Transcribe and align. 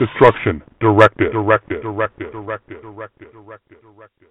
Destruction 0.00 0.62
Directive. 0.80 1.30
Directive. 1.30 1.82
Directive. 1.82 2.32
Directive. 2.32 2.80
Directive. 2.80 2.82
Directive. 2.82 3.78
Directive. 3.82 4.28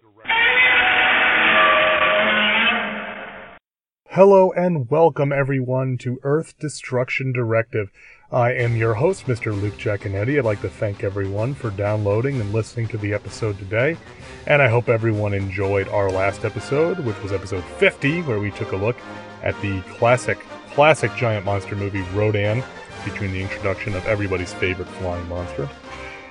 Hello 4.08 4.52
and 4.54 4.90
welcome 4.90 5.32
everyone 5.32 6.00
to 6.00 6.20
Earth 6.24 6.58
Destruction 6.58 7.32
Directive. 7.32 7.92
I 8.32 8.54
am 8.54 8.78
your 8.78 8.96
host, 8.96 9.28
Mr. 9.28 9.54
Luke 9.62 9.76
Giaconetti. 9.76 10.40
I'd 10.40 10.46
like 10.46 10.62
to 10.62 10.70
thank 10.70 11.04
everyone 11.04 11.54
for 11.54 11.70
downloading 11.70 12.42
and 12.42 12.52
listening 12.52 12.88
to 12.88 12.98
the 12.98 13.14
episode 13.14 13.60
today. 13.60 13.96
And 14.48 14.64
I 14.64 14.70
hope 14.70 14.90
everyone 14.90 15.36
enjoyed 15.36 15.88
our 15.90 16.10
last 16.10 16.46
episode, 16.46 16.98
which 17.02 17.22
was 17.22 17.32
episode 17.32 17.64
50, 17.78 18.24
where 18.24 18.40
we 18.40 18.50
took 18.50 18.72
a 18.72 18.76
look 18.76 18.98
at 19.44 19.54
the 19.62 19.82
classic, 19.82 20.40
classic 20.72 21.14
giant 21.16 21.46
monster 21.46 21.76
movie 21.76 22.02
Rodan, 22.16 22.64
featuring 23.00 23.32
the 23.32 23.42
introduction 23.42 23.96
of 23.96 24.06
everybody's 24.06 24.54
favorite 24.54 24.88
flying 24.88 25.28
monster. 25.28 25.70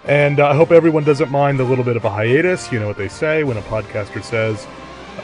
And 0.05 0.41
uh, 0.41 0.48
I 0.48 0.55
hope 0.55 0.70
everyone 0.70 1.05
doesn't 1.05 1.30
mind 1.30 1.60
a 1.60 1.64
little 1.64 1.84
bit 1.84 1.97
of 1.97 2.05
a 2.05 2.10
hiatus. 2.10 2.72
You 2.72 2.80
know 2.80 2.86
what 2.86 2.97
they 2.97 3.08
say 3.08 3.44
when 3.44 3.56
a 3.56 3.62
podcaster 3.62 4.22
says 4.22 4.66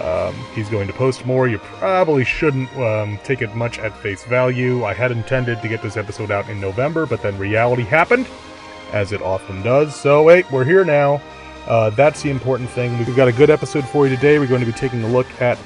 um, 0.00 0.34
he's 0.54 0.68
going 0.68 0.86
to 0.86 0.92
post 0.92 1.24
more. 1.24 1.48
You 1.48 1.58
probably 1.58 2.24
shouldn't 2.24 2.74
um, 2.76 3.18
take 3.24 3.42
it 3.42 3.54
much 3.54 3.78
at 3.78 3.96
face 3.98 4.24
value. 4.24 4.84
I 4.84 4.92
had 4.92 5.12
intended 5.12 5.62
to 5.62 5.68
get 5.68 5.82
this 5.82 5.96
episode 5.96 6.30
out 6.30 6.48
in 6.48 6.60
November, 6.60 7.06
but 7.06 7.22
then 7.22 7.38
reality 7.38 7.82
happened, 7.82 8.26
as 8.92 9.12
it 9.12 9.22
often 9.22 9.62
does. 9.62 9.94
So, 9.94 10.22
wait, 10.22 10.50
we're 10.50 10.64
here 10.64 10.84
now. 10.84 11.22
Uh, 11.66 11.90
that's 11.90 12.22
the 12.22 12.30
important 12.30 12.68
thing. 12.70 12.98
We've 12.98 13.16
got 13.16 13.28
a 13.28 13.32
good 13.32 13.50
episode 13.50 13.86
for 13.88 14.06
you 14.06 14.14
today. 14.14 14.38
We're 14.38 14.46
going 14.46 14.60
to 14.60 14.66
be 14.66 14.72
taking 14.72 15.02
a 15.02 15.08
look 15.08 15.26
at 15.40 15.58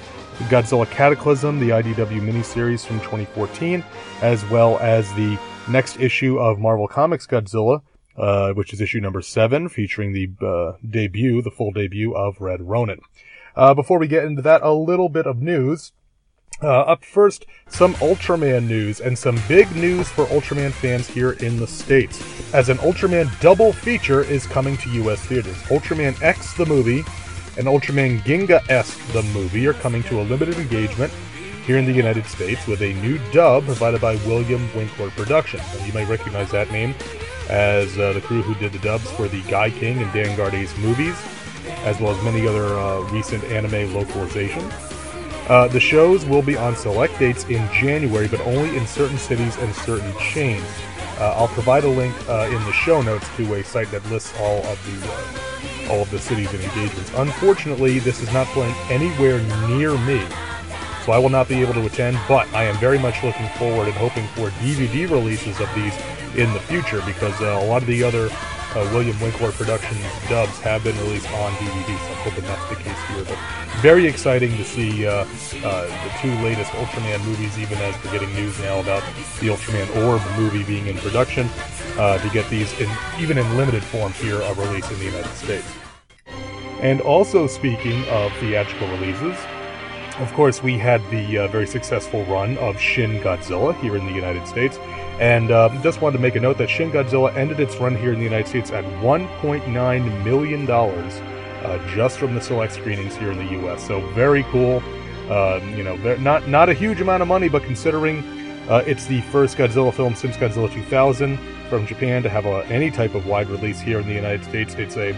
Godzilla 0.45 0.89
Cataclysm, 0.89 1.59
the 1.59 1.71
IDW 1.71 2.21
miniseries 2.21 2.87
from 2.87 3.01
2014, 3.01 3.85
as 4.23 4.45
well 4.47 4.79
as 4.79 5.13
the 5.15 5.37
next 5.71 6.01
issue 6.01 6.39
of 6.39 6.59
Marvel 6.59 6.89
Comics 6.89 7.27
Godzilla, 7.27 7.83
uh, 8.17 8.53
which 8.53 8.73
is 8.73 8.81
issue 8.81 9.01
number 9.01 9.23
seven, 9.23 9.69
featuring 9.69 10.13
the 10.13 10.31
uh, 10.45 10.79
debut, 10.89 11.43
the 11.43 11.51
full 11.51 11.71
debut 11.73 12.15
of 12.15 12.41
Red 12.41 12.63
Ronin. 12.63 13.01
Uh, 13.55 13.75
before 13.75 13.99
we 13.99 14.07
get 14.07 14.25
into 14.25 14.43
that, 14.43 14.63
a 14.63 14.73
little 14.73 15.09
bit 15.09 15.27
of 15.27 15.41
news. 15.41 15.93
Uh, 16.61 16.81
up 16.81 17.05
first, 17.05 17.47
some 17.69 17.95
Ultraman 17.95 18.67
news 18.67 19.01
and 19.01 19.17
some 19.17 19.39
big 19.47 19.71
news 19.77 20.09
for 20.09 20.25
Ultraman 20.27 20.73
fans 20.73 21.07
here 21.07 21.33
in 21.33 21.57
the 21.59 21.67
States. 21.67 22.21
As 22.53 22.69
an 22.69 22.79
Ultraman 22.79 23.29
double 23.41 23.73
feature 23.73 24.23
is 24.23 24.47
coming 24.47 24.77
to 24.79 24.91
US 25.05 25.21
theaters. 25.21 25.57
Ultraman 25.65 26.21
X 26.21 26.55
the 26.55 26.67
movie 26.67 27.05
and 27.57 27.67
Ultraman 27.67 28.21
Ginga 28.21 28.69
S 28.69 28.97
the 29.13 29.23
movie 29.35 29.67
are 29.67 29.75
coming 29.75 30.03
to 30.05 30.21
a 30.21 30.23
limited 30.23 30.57
engagement 30.59 31.13
here 31.69 31.77
in 31.77 31.85
the 31.85 31.93
United 31.93 32.25
States 32.25 32.67
with 32.67 32.81
a 32.81 32.95
new 32.95 33.19
dub 33.31 33.63
provided 33.67 34.01
by 34.01 34.17
William 34.25 34.75
Winkler 34.75 35.11
Productions. 35.11 35.63
And 35.75 35.87
you 35.87 35.93
may 35.93 36.07
recognize 36.07 36.51
that 36.51 36.71
name 36.73 36.95
as 37.51 37.99
uh, 37.99 38.15
the 38.15 38.23
crew 38.23 38.41
who 38.41 38.55
did 38.55 38.73
the 38.73 38.79
dubs 38.79 39.11
for 39.11 39.29
the 39.29 39.43
Gaiking 39.43 40.01
and 40.01 40.11
Danguard 40.13 40.55
Ace 40.55 40.75
movies, 40.79 41.15
as 41.85 42.01
well 42.01 42.17
as 42.17 42.25
many 42.25 42.49
other 42.49 42.65
uh, 42.65 43.01
recent 43.11 43.45
anime 43.45 43.93
localizations. 43.93 44.73
Uh, 45.51 45.69
the 45.69 45.79
shows 45.79 46.25
will 46.25 46.41
be 46.41 46.57
on 46.57 46.75
select 46.75 47.19
dates 47.19 47.45
in 47.45 47.71
January, 47.71 48.29
but 48.29 48.41
only 48.47 48.75
in 48.75 48.87
certain 48.87 49.19
cities 49.19 49.55
and 49.59 49.75
certain 49.75 50.15
chains. 50.19 50.65
Uh, 51.19 51.35
I'll 51.37 51.49
provide 51.49 51.85
a 51.85 51.89
link 51.89 52.15
uh, 52.31 52.49
in 52.51 52.65
the 52.65 52.73
show 52.73 53.03
notes 53.03 53.29
to 53.37 53.55
a 53.57 53.63
site 53.63 53.91
that 53.91 54.03
lists 54.11 54.33
all 54.41 54.65
of 54.65 54.79
the 54.87 55.07
uh, 55.07 55.93
all 55.93 56.01
of 56.01 56.11
the 56.11 56.19
cities 56.19 56.51
and 56.55 56.63
engagements. 56.63 57.11
Unfortunately, 57.15 57.99
this 57.99 58.23
is 58.23 58.33
not 58.33 58.47
playing 58.49 58.75
anywhere 58.91 59.41
near 59.69 59.97
me, 59.99 60.23
so 61.09 61.15
I 61.15 61.19
will 61.19 61.31
not 61.31 61.49
be 61.49 61.63
able 61.63 61.73
to 61.73 61.87
attend. 61.87 62.19
But 62.29 62.53
I 62.53 62.65
am 62.65 62.77
very 62.77 62.99
much 62.99 63.25
looking 63.25 63.49
forward 63.57 63.89
and 63.89 63.97
hoping 63.97 64.27
for 64.37 64.51
DVD 64.61 65.09
releases 65.09 65.59
of 65.59 65.75
these 65.75 65.97
in 66.37 66.53
the 66.53 66.61
future 66.61 67.01
because 67.07 67.41
uh, 67.41 67.59
a 67.63 67.65
lot 67.65 67.81
of 67.81 67.89
the 67.89 68.05
other 68.05 68.29
uh, 68.29 68.91
William 68.93 69.19
Winkler 69.19 69.51
Productions 69.53 70.05
dubs 70.29 70.61
have 70.61 70.85
been 70.85 70.97
released 70.99 71.27
on 71.33 71.51
DVD, 71.53 71.87
so 71.87 72.13
I'm 72.13 72.31
hoping 72.31 72.45
that's 72.45 72.69
the 72.69 72.77
case 72.77 73.01
here. 73.09 73.25
But 73.25 73.39
very 73.81 74.07
exciting 74.07 74.55
to 74.59 74.65
see 74.65 75.07
uh, 75.07 75.25
uh, 75.65 75.87
the 75.87 76.13
two 76.21 76.35
latest 76.45 76.73
Ultraman 76.73 77.25
movies, 77.25 77.59
even 77.59 77.79
as 77.79 77.95
we're 78.05 78.13
getting 78.13 78.35
news 78.35 78.59
now 78.61 78.79
about 78.81 79.03
the 79.41 79.49
Ultraman 79.49 79.89
Orb 80.05 80.21
movie 80.37 80.63
being 80.63 80.89
in 80.89 80.99
production, 80.99 81.49
uh, 81.97 82.19
to 82.19 82.29
get 82.35 82.47
these 82.51 82.79
in, 82.79 82.91
even 83.19 83.39
in 83.39 83.57
limited 83.57 83.83
form 83.83 84.13
here 84.13 84.43
a 84.43 84.53
release 84.53 84.91
in 84.91 84.99
the 84.99 85.07
United 85.07 85.35
States. 85.37 85.67
And 86.83 87.01
also 87.01 87.47
speaking 87.47 88.05
of 88.09 88.31
theatrical 88.35 88.89
releases, 88.89 89.39
of 90.21 90.33
course, 90.33 90.63
we 90.63 90.77
had 90.77 91.01
the 91.11 91.39
uh, 91.39 91.49
very 91.49 91.67
successful 91.67 92.25
run 92.25 92.59
of 92.59 92.79
Shin 92.81 93.21
Godzilla 93.21 93.79
here 93.81 93.97
in 93.97 94.05
the 94.07 94.13
United 94.13 94.47
States. 94.47 94.79
And 95.21 95.51
um, 95.51 95.83
just 95.83 96.01
wanted 96.01 96.17
to 96.17 96.23
make 96.23 96.37
a 96.37 96.41
note 96.41 96.59
that 96.59 96.69
Shin 96.69 96.91
Godzilla 96.91 97.35
ended 97.37 97.61
its 97.61 97.77
run 97.77 97.97
here 97.97 98.13
in 98.13 98.19
the 98.19 98.25
United 98.25 98.49
States 98.49 98.71
at 98.71 98.85
$1.9 98.85 100.25
million 100.25 100.71
uh, 100.71 101.95
just 101.95 102.19
from 102.19 102.35
the 102.35 102.41
select 102.41 102.73
screenings 102.73 103.17
here 103.17 103.31
in 103.31 103.39
the 103.39 103.53
U.S. 103.61 103.87
So 103.87 104.01
very 104.13 104.43
cool. 104.45 104.83
Uh, 105.29 105.61
you 105.77 105.83
know, 105.83 105.97
not 106.17 106.49
not 106.49 106.69
a 106.69 106.73
huge 106.73 107.01
amount 107.01 107.21
of 107.21 107.29
money, 107.29 107.49
but 107.49 107.63
considering 107.63 108.21
uh, 108.69 108.83
it's 108.87 109.07
the 109.07 109.21
first 109.23 109.57
Godzilla 109.59 109.93
film 109.93 110.15
since 110.15 110.37
Godzilla 110.37 110.73
2000 110.73 111.39
from 111.69 111.87
Japan 111.87 112.23
to 112.23 112.31
have 112.31 112.47
a, 112.47 112.65
any 112.67 112.91
type 112.91 113.15
of 113.15 113.27
wide 113.27 113.49
release 113.49 113.81
here 113.81 114.01
in 114.01 114.07
the 114.07 114.15
United 114.15 114.45
States, 114.45 114.75
it's 114.75 114.97
a 114.97 115.17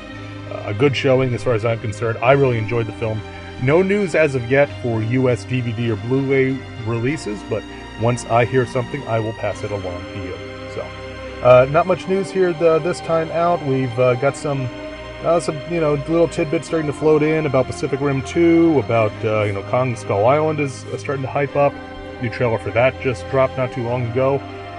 a 0.66 0.75
good 0.75 0.97
showing 0.97 1.33
as 1.34 1.43
far 1.44 1.55
as 1.55 1.65
I'm 1.65 1.78
concerned. 1.78 2.19
I 2.19 2.33
really 2.33 2.59
enjoyed 2.59 2.87
the 2.87 2.93
film. 2.93 3.21
No 3.62 3.82
news 3.82 4.15
as 4.15 4.34
of 4.34 4.50
yet 4.50 4.71
for 4.82 5.03
US 5.03 5.44
DVD 5.44 5.91
or 5.91 5.97
Blu-ray 6.09 6.59
releases, 6.87 7.43
but 7.50 7.62
once 8.00 8.25
I 8.25 8.47
hear 8.47 8.66
something, 8.66 9.06
I 9.06 9.21
will 9.21 9.34
pass 9.34 9.62
it 9.62 9.71
along 9.71 10.03
to 10.03 10.25
you. 10.25 10.34
So, 10.75 10.81
uh, 11.43 11.69
not 11.71 11.87
much 11.87 12.09
news 12.09 12.31
here 12.31 12.54
the, 12.54 12.78
this 12.78 13.00
time 13.00 13.31
out. 13.32 13.62
We've 13.66 13.98
uh, 13.98 14.15
got 14.15 14.34
some, 14.34 14.66
uh, 15.22 15.41
some 15.41 15.59
you 15.71 15.78
know, 15.78 15.94
little 16.09 16.26
tidbits 16.26 16.69
starting 16.69 16.91
to 16.91 16.97
float 16.97 17.22
in 17.22 17.44
about 17.44 17.66
Pacific 17.66 18.00
Rim 18.00 18.22
2, 18.22 18.78
about 18.78 19.12
uh, 19.26 19.43
you 19.43 19.53
know, 19.53 19.62
Kong 19.65 19.94
Skull 19.94 20.25
Island 20.25 20.59
is 20.59 20.84
uh, 20.87 20.97
starting 20.97 21.22
to 21.22 21.31
hype 21.31 21.54
up. 21.54 21.75
New 22.22 22.31
trailer 22.31 22.59
for 22.59 22.71
that 22.71 22.98
just 23.03 23.28
dropped 23.28 23.59
not 23.59 23.72
too 23.72 23.82
long 23.82 24.10
ago. 24.10 24.37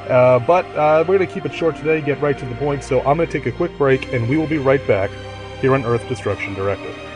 Uh, 0.10 0.40
but 0.40 0.66
we're 1.08 1.20
to 1.20 1.28
keep 1.28 1.46
it 1.46 1.54
short 1.54 1.76
today, 1.76 2.02
get 2.02 2.20
right 2.20 2.38
to 2.38 2.46
the 2.46 2.56
point. 2.56 2.84
So 2.84 3.02
I'm 3.02 3.20
to 3.20 3.28
take 3.28 3.46
a 3.46 3.52
quick 3.52 3.78
break, 3.78 4.12
and 4.12 4.28
we 4.28 4.38
will 4.38 4.48
be 4.48 4.58
right 4.58 4.86
back 4.88 5.12
here 5.60 5.76
on 5.76 5.86
Earth 5.86 6.08
Destruction 6.10 6.56
Directive. 6.56 7.11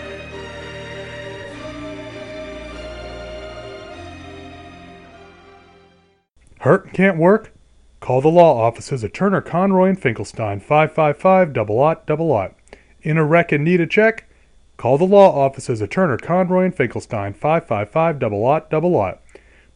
Hurt? 6.65 6.93
Can't 6.93 7.19
work? 7.19 7.53
Call 7.99 8.21
the 8.21 8.27
law 8.27 8.59
offices 8.59 9.03
at 9.03 9.13
Turner, 9.13 9.39
Conroy, 9.39 9.89
and 9.89 10.01
Finkelstein, 10.01 10.59
555 10.59 11.53
double 11.53 11.77
ought 11.77 12.07
double 12.07 12.31
ought. 12.31 12.55
In 13.03 13.19
a 13.19 13.23
wreck 13.23 13.51
and 13.51 13.63
need 13.63 13.81
a 13.81 13.85
check? 13.85 14.27
Call 14.75 14.97
the 14.97 15.05
law 15.05 15.29
offices 15.45 15.79
at 15.83 15.91
Turner, 15.91 16.17
Conroy, 16.17 16.65
and 16.65 16.73
Finkelstein, 16.73 17.33
555 17.33 18.17
double 18.17 18.43
ought 18.43 18.71
double 18.71 18.95
ought. 18.95 19.21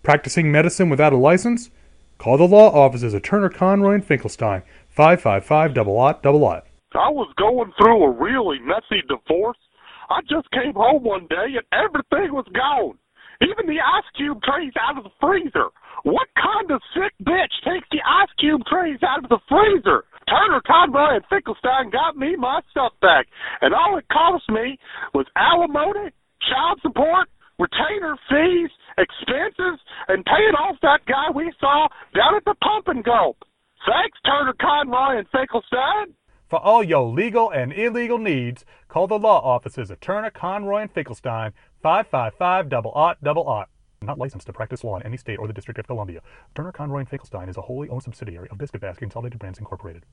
Practicing 0.01 0.51
medicine 0.51 0.89
without 0.89 1.13
a 1.13 1.17
license? 1.17 1.69
Call 2.17 2.37
the 2.37 2.47
law 2.47 2.71
offices 2.71 3.13
at 3.13 3.23
Turner, 3.23 3.49
Conroy, 3.49 3.93
and 3.93 4.03
Finkelstein, 4.03 4.63
555 4.89 5.75
double 5.75 5.95
ought 5.95 6.23
double 6.23 6.43
ought. 6.43 6.65
I 6.95 7.11
was 7.11 7.31
going 7.37 7.71
through 7.77 8.03
a 8.03 8.09
really 8.09 8.57
messy 8.61 9.03
divorce. 9.07 9.59
I 10.09 10.21
just 10.21 10.49
came 10.49 10.73
home 10.73 11.03
one 11.03 11.27
day 11.27 11.53
and 11.53 11.67
everything 11.71 12.33
was 12.33 12.47
gone. 12.51 12.97
Even 13.43 13.67
the 13.67 13.79
ice 13.79 14.09
cube 14.17 14.41
trays 14.41 14.73
out 14.81 14.97
of 14.97 15.03
the 15.03 15.11
freezer. 15.21 15.69
What 16.03 16.27
kind 16.35 16.71
of 16.71 16.81
sick 16.93 17.13
bitch 17.23 17.51
takes 17.65 17.87
the 17.91 17.99
ice 18.05 18.31
cube 18.39 18.61
trays 18.69 18.99
out 19.03 19.23
of 19.23 19.29
the 19.29 19.39
freezer? 19.49 20.05
Turner, 20.29 20.61
Conroy, 20.65 21.15
and 21.15 21.25
Finkelstein 21.29 21.89
got 21.89 22.15
me 22.15 22.35
my 22.35 22.61
stuff 22.71 22.93
back, 23.01 23.27
and 23.61 23.73
all 23.73 23.97
it 23.97 24.05
cost 24.11 24.47
me 24.49 24.77
was 25.13 25.25
alimony, 25.35 26.11
child 26.47 26.79
support, 26.81 27.27
retainer 27.57 28.15
fees, 28.29 28.69
expenses, 28.97 29.79
and 30.07 30.23
paying 30.25 30.55
off 30.55 30.77
that 30.81 31.01
guy 31.05 31.31
we 31.33 31.51
saw 31.59 31.87
down 32.13 32.35
at 32.35 32.45
the 32.45 32.55
pump 32.61 32.87
and 32.87 33.03
gulp. 33.03 33.37
Thanks, 33.85 34.17
Turner, 34.25 34.53
Conroy, 34.61 35.17
and 35.17 35.27
Finkelstein. 35.31 36.13
For 36.47 36.59
all 36.59 36.83
your 36.83 37.07
legal 37.07 37.49
and 37.49 37.73
illegal 37.73 38.17
needs, 38.17 38.65
call 38.87 39.07
the 39.07 39.19
law 39.19 39.39
offices 39.39 39.91
of 39.91 39.99
Turner, 39.99 40.31
Conroy, 40.31 40.81
and 40.81 40.91
Finkelstein, 40.91 41.53
555 41.81 42.69
double 42.69 42.91
ought 42.93 43.23
double 43.23 43.47
ought. 43.47 43.69
Not 44.01 44.17
licensed 44.17 44.47
to 44.47 44.53
practice 44.53 44.83
law 44.83 44.97
in 44.97 45.03
any 45.03 45.17
state 45.17 45.39
or 45.39 45.47
the 45.47 45.53
District 45.53 45.77
of 45.79 45.87
Columbia. 45.87 46.21
Turner, 46.55 46.71
Conroy, 46.71 46.99
and 46.99 47.09
Finkelstein 47.09 47.49
is 47.49 47.57
a 47.57 47.61
wholly 47.61 47.89
owned 47.89 48.03
subsidiary 48.03 48.47
of 48.49 48.57
Biscuit 48.57 48.81
Basket 48.81 49.01
Consolidated 49.01 49.39
Brands 49.39 49.59
Incorporated. 49.59 50.05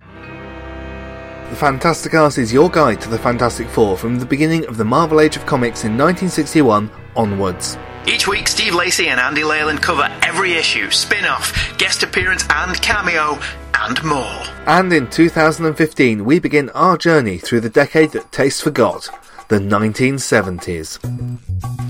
The 0.00 1.56
Fantastic 1.56 2.12
Cast 2.12 2.38
is 2.38 2.52
your 2.52 2.70
guide 2.70 3.00
to 3.00 3.08
the 3.08 3.18
Fantastic 3.18 3.66
Four 3.68 3.96
from 3.96 4.18
the 4.20 4.26
beginning 4.26 4.66
of 4.66 4.76
the 4.76 4.84
Marvel 4.84 5.20
Age 5.20 5.36
of 5.36 5.46
Comics 5.46 5.84
in 5.84 5.98
1961 5.98 6.90
onwards. 7.16 7.76
Each 8.06 8.28
week, 8.28 8.46
Steve 8.46 8.74
Lacey 8.74 9.08
and 9.08 9.18
Andy 9.18 9.42
Leyland 9.42 9.82
cover 9.82 10.08
every 10.22 10.52
issue, 10.52 10.90
spin 10.90 11.24
off, 11.24 11.76
guest 11.76 12.02
appearance, 12.02 12.44
and 12.50 12.80
cameo, 12.80 13.38
and 13.74 14.02
more. 14.04 14.42
And 14.66 14.92
in 14.92 15.10
2015, 15.10 16.24
we 16.24 16.38
begin 16.38 16.70
our 16.70 16.96
journey 16.96 17.38
through 17.38 17.60
the 17.60 17.70
decade 17.70 18.12
that 18.12 18.30
taste 18.30 18.62
forgot 18.62 19.10
the 19.50 19.58
1970s. 19.58 20.98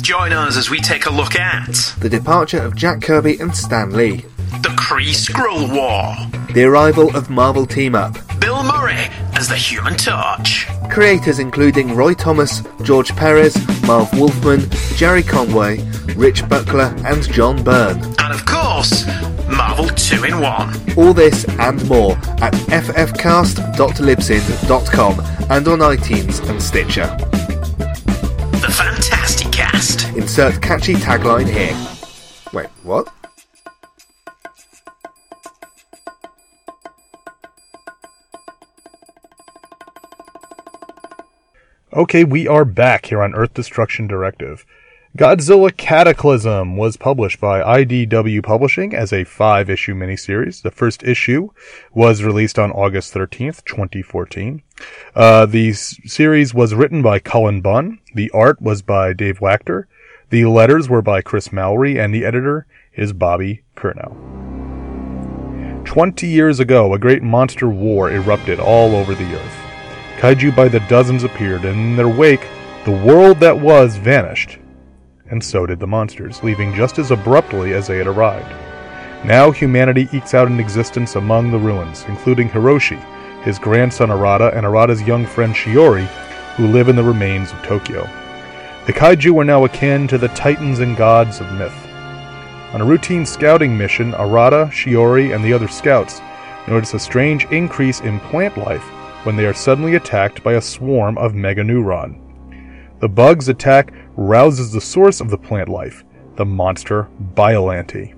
Join 0.02 0.32
us 0.32 0.56
as 0.56 0.70
we 0.70 0.80
take 0.80 1.04
a 1.04 1.12
look 1.12 1.36
at 1.36 1.94
The 2.00 2.08
departure 2.08 2.62
of 2.62 2.74
Jack 2.74 3.02
Kirby 3.02 3.38
and 3.38 3.54
Stan 3.54 3.92
Lee, 3.92 4.24
the 4.62 4.70
Kree 4.78 5.12
Skrull 5.14 5.68
War, 5.70 6.16
the 6.54 6.64
arrival 6.64 7.14
of 7.14 7.28
Marvel 7.28 7.66
Team 7.66 7.94
Up, 7.94 8.16
Bill 8.40 8.62
Murray 8.62 9.10
as 9.34 9.48
the 9.48 9.56
Human 9.56 9.94
Torch, 9.96 10.66
creators 10.90 11.38
including 11.38 11.94
Roy 11.94 12.14
Thomas, 12.14 12.62
George 12.82 13.14
Perez, 13.14 13.54
Marv 13.86 14.10
Wolfman, 14.18 14.62
Gerry 14.96 15.22
Conway, 15.22 15.82
Rich 16.16 16.48
Buckler, 16.48 16.94
and 17.04 17.22
John 17.30 17.62
Byrne. 17.62 18.02
and 18.02 18.32
of 18.32 18.46
course, 18.46 19.04
Marvel 19.48 19.88
2 19.90 20.24
in 20.24 20.40
1. 20.40 20.94
All 20.96 21.12
this 21.12 21.44
and 21.58 21.86
more 21.88 22.12
at 22.42 22.54
ffcast.libsyn.com 22.54 25.20
and 25.50 25.68
on 25.68 25.78
iTunes 25.80 26.40
and 26.48 26.62
Stitcher. 26.62 27.14
The 28.70 28.76
Fantastic 28.76 29.50
Cast. 29.50 30.16
Insert 30.16 30.62
catchy 30.62 30.94
tagline 30.94 31.50
here. 31.50 31.74
Wait, 32.52 32.68
what? 32.84 33.12
Okay, 41.92 42.22
we 42.22 42.46
are 42.46 42.64
back 42.64 43.06
here 43.06 43.20
on 43.20 43.34
Earth 43.34 43.54
Destruction 43.54 44.06
Directive. 44.06 44.64
Godzilla 45.16 45.76
Cataclysm 45.76 46.76
was 46.76 46.96
published 46.96 47.40
by 47.40 47.60
IDW 47.60 48.42
Publishing 48.44 48.94
as 48.94 49.12
a 49.12 49.24
five 49.24 49.68
issue 49.68 49.92
miniseries. 49.94 50.62
The 50.62 50.70
first 50.70 51.02
issue 51.02 51.48
was 51.92 52.22
released 52.22 52.60
on 52.60 52.70
August 52.70 53.12
13th, 53.12 53.64
2014. 53.64 54.62
Uh, 55.16 55.46
the 55.46 55.70
s- 55.70 55.96
series 56.04 56.54
was 56.54 56.74
written 56.76 57.02
by 57.02 57.18
Cullen 57.18 57.60
Bunn. 57.60 57.98
The 58.14 58.30
art 58.30 58.62
was 58.62 58.82
by 58.82 59.12
Dave 59.12 59.40
Wachter. 59.40 59.84
The 60.30 60.44
letters 60.44 60.88
were 60.88 61.02
by 61.02 61.22
Chris 61.22 61.52
Mallory, 61.52 61.98
and 61.98 62.14
the 62.14 62.24
editor 62.24 62.66
is 62.94 63.12
Bobby 63.12 63.62
Curnow. 63.76 64.14
Twenty 65.84 66.28
years 66.28 66.60
ago, 66.60 66.94
a 66.94 67.00
great 67.00 67.22
monster 67.24 67.68
war 67.68 68.12
erupted 68.12 68.60
all 68.60 68.94
over 68.94 69.16
the 69.16 69.34
earth. 69.34 69.56
Kaiju 70.18 70.54
by 70.54 70.68
the 70.68 70.78
dozens 70.88 71.24
appeared, 71.24 71.64
and 71.64 71.76
in 71.80 71.96
their 71.96 72.08
wake, 72.08 72.46
the 72.84 72.92
world 72.92 73.40
that 73.40 73.58
was 73.58 73.96
vanished. 73.96 74.59
And 75.30 75.42
so 75.42 75.64
did 75.64 75.78
the 75.78 75.86
monsters, 75.86 76.42
leaving 76.42 76.74
just 76.74 76.98
as 76.98 77.10
abruptly 77.10 77.72
as 77.72 77.86
they 77.86 77.98
had 77.98 78.06
arrived. 78.06 78.52
Now 79.24 79.50
humanity 79.50 80.08
ekes 80.12 80.34
out 80.34 80.48
an 80.48 80.60
existence 80.60 81.14
among 81.14 81.50
the 81.50 81.58
ruins, 81.58 82.04
including 82.08 82.48
Hiroshi, 82.48 83.00
his 83.42 83.58
grandson 83.58 84.08
Arata, 84.08 84.54
and 84.56 84.66
Arata's 84.66 85.02
young 85.02 85.26
friend 85.26 85.54
Shiori, 85.54 86.06
who 86.56 86.66
live 86.66 86.88
in 86.88 86.96
the 86.96 87.02
remains 87.02 87.52
of 87.52 87.62
Tokyo. 87.62 88.02
The 88.86 88.92
kaiju 88.92 89.40
are 89.40 89.44
now 89.44 89.64
akin 89.64 90.08
to 90.08 90.18
the 90.18 90.28
titans 90.28 90.80
and 90.80 90.96
gods 90.96 91.40
of 91.40 91.52
myth. 91.52 91.74
On 92.72 92.80
a 92.80 92.84
routine 92.84 93.26
scouting 93.26 93.76
mission, 93.76 94.12
Arata, 94.12 94.70
Shiori, 94.70 95.34
and 95.34 95.44
the 95.44 95.52
other 95.52 95.68
scouts 95.68 96.20
notice 96.66 96.94
a 96.94 96.98
strange 96.98 97.44
increase 97.46 98.00
in 98.00 98.20
plant 98.20 98.56
life 98.56 98.84
when 99.24 99.36
they 99.36 99.44
are 99.44 99.54
suddenly 99.54 99.96
attacked 99.96 100.42
by 100.42 100.54
a 100.54 100.60
swarm 100.60 101.18
of 101.18 101.32
Meganeuron. 101.32 102.18
The 103.00 103.08
bug's 103.08 103.48
attack 103.48 103.92
rouses 104.20 104.70
the 104.70 104.80
source 104.80 105.22
of 105.22 105.30
the 105.30 105.38
plant 105.38 105.66
life, 105.66 106.04
the 106.36 106.44
monster 106.44 107.08
Biollante. 107.34 108.14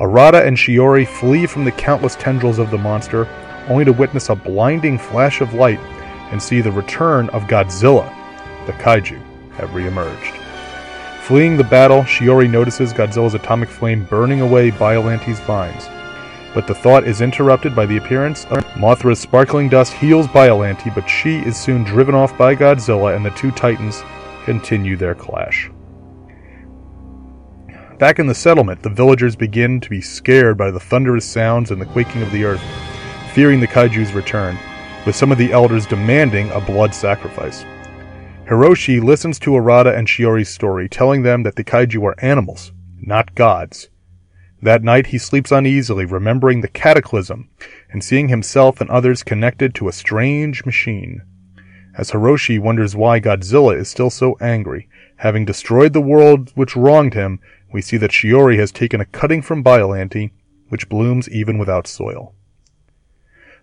Arata 0.00 0.46
and 0.46 0.56
Shiori 0.56 1.06
flee 1.06 1.46
from 1.46 1.66
the 1.66 1.72
countless 1.72 2.16
tendrils 2.16 2.58
of 2.58 2.70
the 2.70 2.78
monster, 2.78 3.28
only 3.68 3.84
to 3.84 3.92
witness 3.92 4.30
a 4.30 4.34
blinding 4.34 4.96
flash 4.96 5.42
of 5.42 5.52
light 5.52 5.78
and 6.32 6.42
see 6.42 6.62
the 6.62 6.72
return 6.72 7.28
of 7.30 7.42
Godzilla. 7.42 8.08
The 8.64 8.72
kaiju 8.72 9.20
have 9.52 9.68
reemerged. 9.70 10.38
Fleeing 11.24 11.58
the 11.58 11.64
battle, 11.64 12.00
Shiori 12.04 12.48
notices 12.48 12.94
Godzilla's 12.94 13.34
atomic 13.34 13.68
flame 13.68 14.06
burning 14.06 14.40
away 14.40 14.70
Biollante's 14.70 15.40
vines. 15.40 15.86
But 16.54 16.66
the 16.66 16.74
thought 16.74 17.06
is 17.06 17.20
interrupted 17.20 17.76
by 17.76 17.84
the 17.84 17.98
appearance 17.98 18.46
of 18.46 18.64
Mothra's 18.74 19.20
sparkling 19.20 19.68
dust 19.68 19.92
heals 19.92 20.28
Biollante, 20.28 20.94
but 20.94 21.06
she 21.06 21.40
is 21.40 21.58
soon 21.58 21.84
driven 21.84 22.14
off 22.14 22.36
by 22.38 22.56
Godzilla 22.56 23.14
and 23.14 23.24
the 23.24 23.30
two 23.32 23.50
titans 23.50 24.02
continue 24.44 24.96
their 24.96 25.14
clash. 25.14 25.70
Back 27.98 28.18
in 28.18 28.26
the 28.26 28.34
settlement, 28.34 28.82
the 28.82 28.88
villagers 28.88 29.36
begin 29.36 29.78
to 29.80 29.90
be 29.90 30.00
scared 30.00 30.56
by 30.56 30.70
the 30.70 30.80
thunderous 30.80 31.26
sounds 31.26 31.70
and 31.70 31.80
the 31.80 31.86
quaking 31.86 32.22
of 32.22 32.32
the 32.32 32.44
earth, 32.44 32.62
fearing 33.34 33.60
the 33.60 33.66
kaiju's 33.66 34.14
return, 34.14 34.58
with 35.04 35.14
some 35.14 35.30
of 35.30 35.38
the 35.38 35.52
elders 35.52 35.86
demanding 35.86 36.50
a 36.50 36.60
blood 36.60 36.94
sacrifice. 36.94 37.64
Hiroshi 38.46 39.02
listens 39.02 39.38
to 39.40 39.50
Arata 39.50 39.96
and 39.96 40.08
Shiori's 40.08 40.48
story, 40.48 40.88
telling 40.88 41.22
them 41.22 41.42
that 41.42 41.56
the 41.56 41.62
kaiju 41.62 42.02
are 42.02 42.24
animals, 42.24 42.72
not 42.98 43.34
gods. 43.34 43.90
That 44.62 44.82
night 44.82 45.08
he 45.08 45.18
sleeps 45.18 45.52
uneasily, 45.52 46.04
remembering 46.04 46.60
the 46.60 46.68
cataclysm 46.68 47.48
and 47.90 48.02
seeing 48.02 48.28
himself 48.28 48.80
and 48.80 48.90
others 48.90 49.22
connected 49.22 49.74
to 49.74 49.88
a 49.88 49.92
strange 49.92 50.64
machine. 50.64 51.22
As 52.00 52.12
Hiroshi 52.12 52.58
wonders 52.58 52.96
why 52.96 53.20
Godzilla 53.20 53.76
is 53.76 53.90
still 53.90 54.08
so 54.08 54.34
angry, 54.40 54.88
having 55.16 55.44
destroyed 55.44 55.92
the 55.92 56.00
world 56.00 56.50
which 56.54 56.74
wronged 56.74 57.12
him, 57.12 57.40
we 57.74 57.82
see 57.82 57.98
that 57.98 58.10
Shiori 58.10 58.58
has 58.58 58.72
taken 58.72 59.02
a 59.02 59.04
cutting 59.04 59.42
from 59.42 59.62
Biollante, 59.62 60.30
which 60.70 60.88
blooms 60.88 61.28
even 61.28 61.58
without 61.58 61.86
soil. 61.86 62.34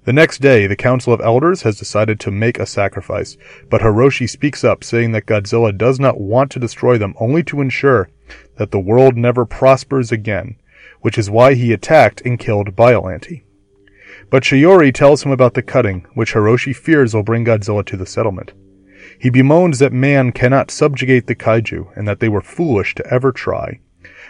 The 0.03 0.13
next 0.13 0.37
day, 0.39 0.67
the 0.67 0.75
Council 0.75 1.13
of 1.13 1.21
Elders 1.21 1.63
has 1.63 1.79
decided 1.79 2.19
to 2.19 2.29
make 2.29 2.59
a 2.59 2.67
sacrifice, 2.67 3.37
but 3.71 3.81
Hiroshi 3.81 4.29
speaks 4.29 4.63
up, 4.63 4.83
saying 4.83 5.13
that 5.13 5.25
Godzilla 5.25 5.75
does 5.75 5.99
not 5.99 6.21
want 6.21 6.51
to 6.51 6.59
destroy 6.59 6.99
them 6.99 7.15
only 7.19 7.41
to 7.45 7.59
ensure 7.59 8.07
that 8.57 8.69
the 8.69 8.79
world 8.79 9.17
never 9.17 9.47
prospers 9.47 10.11
again, 10.11 10.57
which 11.01 11.17
is 11.17 11.27
why 11.27 11.55
he 11.55 11.73
attacked 11.73 12.21
and 12.21 12.37
killed 12.37 12.75
Biollante. 12.75 13.41
But 14.29 14.43
Shiori 14.43 14.93
tells 14.93 15.23
him 15.23 15.31
about 15.31 15.53
the 15.53 15.61
cutting, 15.61 16.05
which 16.13 16.33
Hiroshi 16.33 16.75
fears 16.75 17.13
will 17.13 17.23
bring 17.23 17.45
Godzilla 17.45 17.85
to 17.85 17.95
the 17.95 18.05
settlement. 18.05 18.51
He 19.17 19.29
bemoans 19.29 19.79
that 19.79 19.93
man 19.93 20.33
cannot 20.33 20.69
subjugate 20.69 21.27
the 21.27 21.35
kaiju 21.35 21.95
and 21.95 22.05
that 22.07 22.19
they 22.19 22.27
were 22.27 22.41
foolish 22.41 22.93
to 22.95 23.07
ever 23.07 23.31
try, 23.31 23.79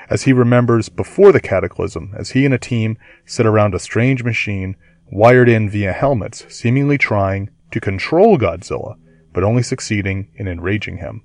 as 0.07 0.23
he 0.23 0.33
remembers 0.33 0.87
before 0.89 1.31
the 1.31 1.39
cataclysm, 1.39 2.13
as 2.15 2.31
he 2.31 2.45
and 2.45 2.53
a 2.53 2.59
team 2.59 2.97
sit 3.25 3.47
around 3.47 3.73
a 3.73 3.79
strange 3.79 4.23
machine 4.23 4.75
wired 5.11 5.49
in 5.49 5.67
via 5.69 5.93
helmets, 5.93 6.45
seemingly 6.47 6.97
trying 6.97 7.49
to 7.71 7.79
control 7.79 8.37
Godzilla, 8.37 8.97
but 9.33 9.43
only 9.43 9.63
succeeding 9.63 10.29
in 10.35 10.47
enraging 10.47 10.97
him. 10.97 11.23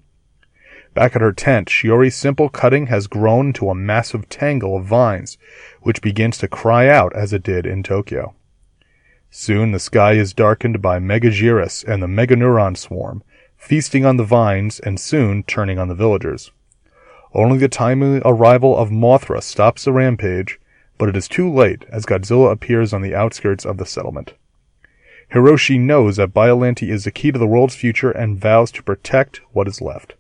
Back 0.95 1.15
at 1.15 1.23
her 1.23 1.33
tent, 1.33 1.69
Shiori's 1.69 2.15
simple 2.15 2.49
cutting 2.49 2.87
has 2.87 3.07
grown 3.07 3.49
into 3.49 3.69
a 3.69 3.75
massive 3.75 4.29
tangle 4.29 4.77
of 4.77 4.87
vines, 4.87 5.37
which 5.83 6.03
begins 6.03 6.39
to 6.39 6.49
cry 6.49 6.89
out 6.89 7.15
as 7.15 7.33
it 7.33 7.43
did 7.43 7.67
in 7.67 7.83
Tokyo. 7.83 8.35
Soon 9.35 9.73
the 9.73 9.79
sky 9.79 10.13
is 10.13 10.35
darkened 10.35 10.83
by 10.83 10.99
Megaguirus 10.99 11.85
and 11.89 12.03
the 12.03 12.07
Meganeuron 12.07 12.77
swarm, 12.77 13.23
feasting 13.57 14.05
on 14.05 14.19
the 14.19 14.25
vines 14.25 14.79
and 14.79 15.01
soon 15.01 15.43
turning 15.43 15.79
on 15.79 15.89
the 15.89 15.95
villagers. 15.95 16.51
Only 17.33 17.57
the 17.57 17.67
timely 17.67 18.21
arrival 18.27 18.77
of 18.77 18.91
Mothra 18.91 19.43
stops 19.43 19.87
the 19.87 19.93
rampage, 19.93 20.61
but 20.99 21.09
it 21.09 21.17
is 21.17 21.29
too 21.29 21.51
late 21.51 21.87
as 21.89 22.05
Godzilla 22.05 22.53
appears 22.53 22.93
on 22.93 23.01
the 23.01 23.15
outskirts 23.15 23.65
of 23.65 23.79
the 23.79 23.87
settlement. 23.87 24.35
Hiroshi 25.33 25.81
knows 25.81 26.17
that 26.17 26.35
Biollante 26.35 26.91
is 26.91 27.05
the 27.05 27.11
key 27.11 27.33
to 27.33 27.39
the 27.39 27.47
world's 27.47 27.75
future 27.75 28.11
and 28.11 28.39
vows 28.39 28.71
to 28.73 28.83
protect 28.83 29.41
what 29.53 29.67
is 29.67 29.81
left. 29.81 30.13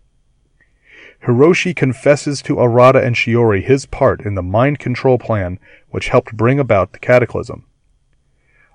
Hiroshi 1.26 1.76
confesses 1.76 2.40
to 2.40 2.56
Arata 2.56 3.04
and 3.04 3.14
Shiori 3.14 3.62
his 3.62 3.84
part 3.84 4.22
in 4.22 4.36
the 4.36 4.42
mind 4.42 4.78
control 4.78 5.18
plan 5.18 5.58
which 5.90 6.08
helped 6.08 6.34
bring 6.34 6.58
about 6.58 6.94
the 6.94 6.98
cataclysm. 6.98 7.66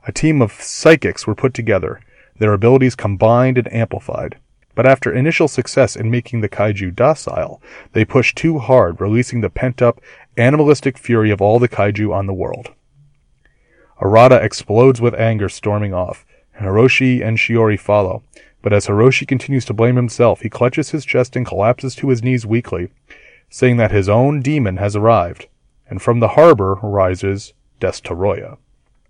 A 0.07 0.13
team 0.13 0.41
of 0.41 0.53
psychics 0.53 1.27
were 1.27 1.35
put 1.35 1.53
together, 1.53 1.99
their 2.39 2.53
abilities 2.53 2.95
combined 2.95 3.57
and 3.57 3.71
amplified. 3.73 4.37
But 4.73 4.85
after 4.85 5.11
initial 5.11 5.49
success 5.49 5.97
in 5.97 6.09
making 6.09 6.39
the 6.39 6.47
kaiju 6.47 6.95
docile, 6.95 7.61
they 7.91 8.05
pushed 8.05 8.37
too 8.37 8.59
hard, 8.59 9.01
releasing 9.01 9.41
the 9.41 9.49
pent 9.49 9.81
up, 9.81 9.99
animalistic 10.37 10.97
fury 10.97 11.29
of 11.29 11.41
all 11.41 11.59
the 11.59 11.67
kaiju 11.67 12.13
on 12.13 12.25
the 12.25 12.33
world. 12.33 12.71
Arata 14.01 14.41
explodes 14.41 15.01
with 15.01 15.13
anger, 15.15 15.49
storming 15.49 15.93
off, 15.93 16.25
and 16.55 16.65
Hiroshi 16.65 17.21
and 17.21 17.37
Shiori 17.37 17.77
follow. 17.77 18.23
But 18.61 18.71
as 18.71 18.87
Hiroshi 18.87 19.27
continues 19.27 19.65
to 19.65 19.73
blame 19.73 19.97
himself, 19.97 20.39
he 20.39 20.49
clutches 20.49 20.91
his 20.91 21.03
chest 21.03 21.35
and 21.35 21.45
collapses 21.45 21.95
to 21.95 22.07
his 22.07 22.23
knees 22.23 22.45
weakly, 22.45 22.91
saying 23.49 23.75
that 23.75 23.91
his 23.91 24.07
own 24.07 24.39
demon 24.39 24.77
has 24.77 24.95
arrived, 24.95 25.47
and 25.89 26.01
from 26.01 26.21
the 26.21 26.29
harbor 26.29 26.75
rises 26.81 27.53
Destoroyah. 27.81 28.57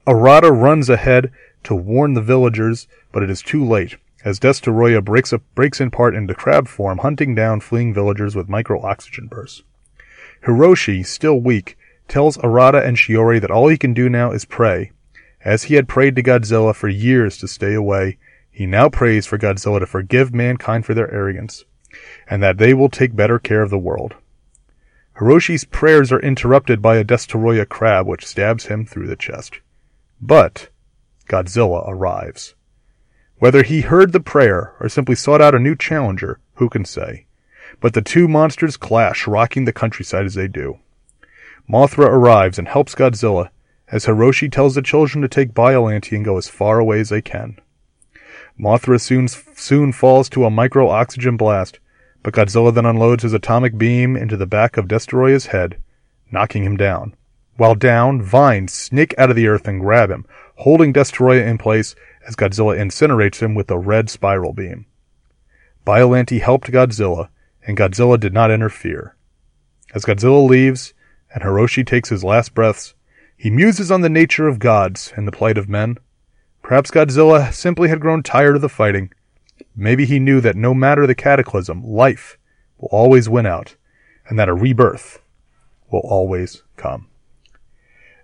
Arata 0.07 0.49
runs 0.49 0.89
ahead, 0.89 1.31
to 1.63 1.75
warn 1.75 2.13
the 2.13 2.21
villagers, 2.21 2.87
but 3.11 3.21
it 3.21 3.29
is 3.29 3.41
too 3.41 3.63
late, 3.65 3.97
as 4.23 4.39
Destoroyah 4.39 5.03
breaks, 5.03 5.33
up, 5.33 5.41
breaks 5.53 5.81
in 5.81 5.91
part 5.91 6.15
into 6.15 6.33
crab 6.33 6.69
form, 6.69 6.99
hunting 6.99 7.35
down 7.35 7.59
fleeing 7.59 7.93
villagers 7.93 8.33
with 8.33 8.47
micro-oxygen 8.47 9.27
bursts. 9.27 9.63
Hiroshi, 10.45 11.05
still 11.05 11.41
weak, 11.41 11.77
tells 12.07 12.37
Arata 12.37 12.85
and 12.85 12.95
Shiori 12.95 13.41
that 13.41 13.51
all 13.51 13.67
he 13.67 13.77
can 13.77 13.93
do 13.93 14.07
now 14.07 14.31
is 14.31 14.45
pray. 14.45 14.91
As 15.43 15.63
he 15.63 15.75
had 15.75 15.89
prayed 15.89 16.15
to 16.15 16.23
Godzilla 16.23 16.73
for 16.73 16.87
years 16.87 17.37
to 17.39 17.47
stay 17.47 17.73
away, 17.73 18.17
he 18.49 18.65
now 18.65 18.87
prays 18.87 19.25
for 19.25 19.37
Godzilla 19.37 19.79
to 19.79 19.85
forgive 19.85 20.33
mankind 20.33 20.85
for 20.85 20.93
their 20.93 21.13
arrogance, 21.13 21.65
and 22.29 22.41
that 22.41 22.59
they 22.59 22.73
will 22.73 22.89
take 22.89 23.13
better 23.13 23.39
care 23.39 23.61
of 23.61 23.69
the 23.69 23.77
world. 23.77 24.15
Hiroshi's 25.19 25.65
prayers 25.65 26.13
are 26.13 26.21
interrupted 26.21 26.81
by 26.81 26.95
a 26.95 27.03
Destoroyah 27.03 27.67
crab 27.67 28.07
which 28.07 28.25
stabs 28.25 28.67
him 28.67 28.85
through 28.85 29.07
the 29.07 29.17
chest. 29.17 29.59
But 30.21 30.69
Godzilla 31.27 31.87
arrives. 31.87 32.55
Whether 33.39 33.63
he 33.63 33.81
heard 33.81 34.13
the 34.13 34.19
prayer 34.19 34.73
or 34.79 34.89
simply 34.89 35.15
sought 35.15 35.41
out 35.41 35.53
a 35.53 35.59
new 35.59 35.75
challenger, 35.75 36.39
who 36.55 36.69
can 36.69 36.85
say? 36.85 37.27
But 37.79 37.93
the 37.93 38.01
two 38.01 38.27
monsters 38.27 38.77
clash, 38.77 39.27
rocking 39.27 39.65
the 39.65 39.73
countryside 39.73 40.25
as 40.25 40.33
they 40.33 40.47
do. 40.47 40.79
Mothra 41.69 42.07
arrives 42.07 42.57
and 42.57 42.67
helps 42.67 42.95
Godzilla, 42.95 43.49
as 43.89 44.05
Hiroshi 44.05 44.51
tells 44.51 44.75
the 44.75 44.81
children 44.81 45.21
to 45.21 45.27
take 45.27 45.53
Biollante 45.53 46.15
and 46.15 46.25
go 46.25 46.37
as 46.37 46.49
far 46.49 46.79
away 46.79 46.99
as 46.99 47.09
they 47.09 47.21
can. 47.21 47.59
Mothra 48.59 48.99
soon, 48.99 49.27
soon 49.27 49.91
falls 49.91 50.29
to 50.29 50.45
a 50.45 50.49
micro-oxygen 50.49 51.37
blast, 51.37 51.79
but 52.23 52.33
Godzilla 52.33 52.73
then 52.73 52.85
unloads 52.85 53.23
his 53.23 53.33
atomic 53.33 53.77
beam 53.77 54.17
into 54.17 54.35
the 54.35 54.47
back 54.47 54.77
of 54.77 54.87
Destoroyah's 54.87 55.47
head, 55.47 55.79
knocking 56.31 56.63
him 56.63 56.75
down. 56.75 57.15
While 57.57 57.75
down, 57.75 58.21
vines 58.21 58.71
snake 58.71 59.13
out 59.17 59.29
of 59.29 59.35
the 59.35 59.47
earth 59.47 59.67
and 59.67 59.81
grab 59.81 60.09
him, 60.09 60.25
holding 60.55 60.93
Destoroyah 60.93 61.45
in 61.45 61.57
place 61.57 61.95
as 62.27 62.35
Godzilla 62.35 62.77
incinerates 62.77 63.39
him 63.39 63.55
with 63.55 63.69
a 63.69 63.77
red 63.77 64.09
spiral 64.09 64.53
beam. 64.53 64.85
Biollante 65.85 66.39
helped 66.39 66.71
Godzilla, 66.71 67.29
and 67.65 67.77
Godzilla 67.77 68.19
did 68.19 68.33
not 68.33 68.51
interfere. 68.51 69.15
As 69.93 70.05
Godzilla 70.05 70.47
leaves, 70.47 70.93
and 71.33 71.43
Hiroshi 71.43 71.85
takes 71.85 72.09
his 72.09 72.23
last 72.23 72.53
breaths, 72.53 72.93
he 73.35 73.49
muses 73.49 73.91
on 73.91 74.01
the 74.01 74.09
nature 74.09 74.47
of 74.47 74.59
gods 74.59 75.11
and 75.15 75.27
the 75.27 75.31
plight 75.31 75.57
of 75.57 75.69
men. 75.69 75.97
Perhaps 76.61 76.91
Godzilla 76.91 77.51
simply 77.51 77.89
had 77.89 77.99
grown 77.99 78.23
tired 78.23 78.55
of 78.55 78.61
the 78.61 78.69
fighting, 78.69 79.11
Maybe 79.75 80.05
he 80.05 80.19
knew 80.19 80.41
that 80.41 80.55
no 80.55 80.73
matter 80.73 81.07
the 81.07 81.15
cataclysm, 81.15 81.83
life 81.83 82.37
will 82.77 82.89
always 82.91 83.29
win 83.29 83.45
out, 83.45 83.75
and 84.27 84.37
that 84.37 84.49
a 84.49 84.53
rebirth 84.53 85.21
will 85.91 86.01
always 86.03 86.63
come. 86.75 87.06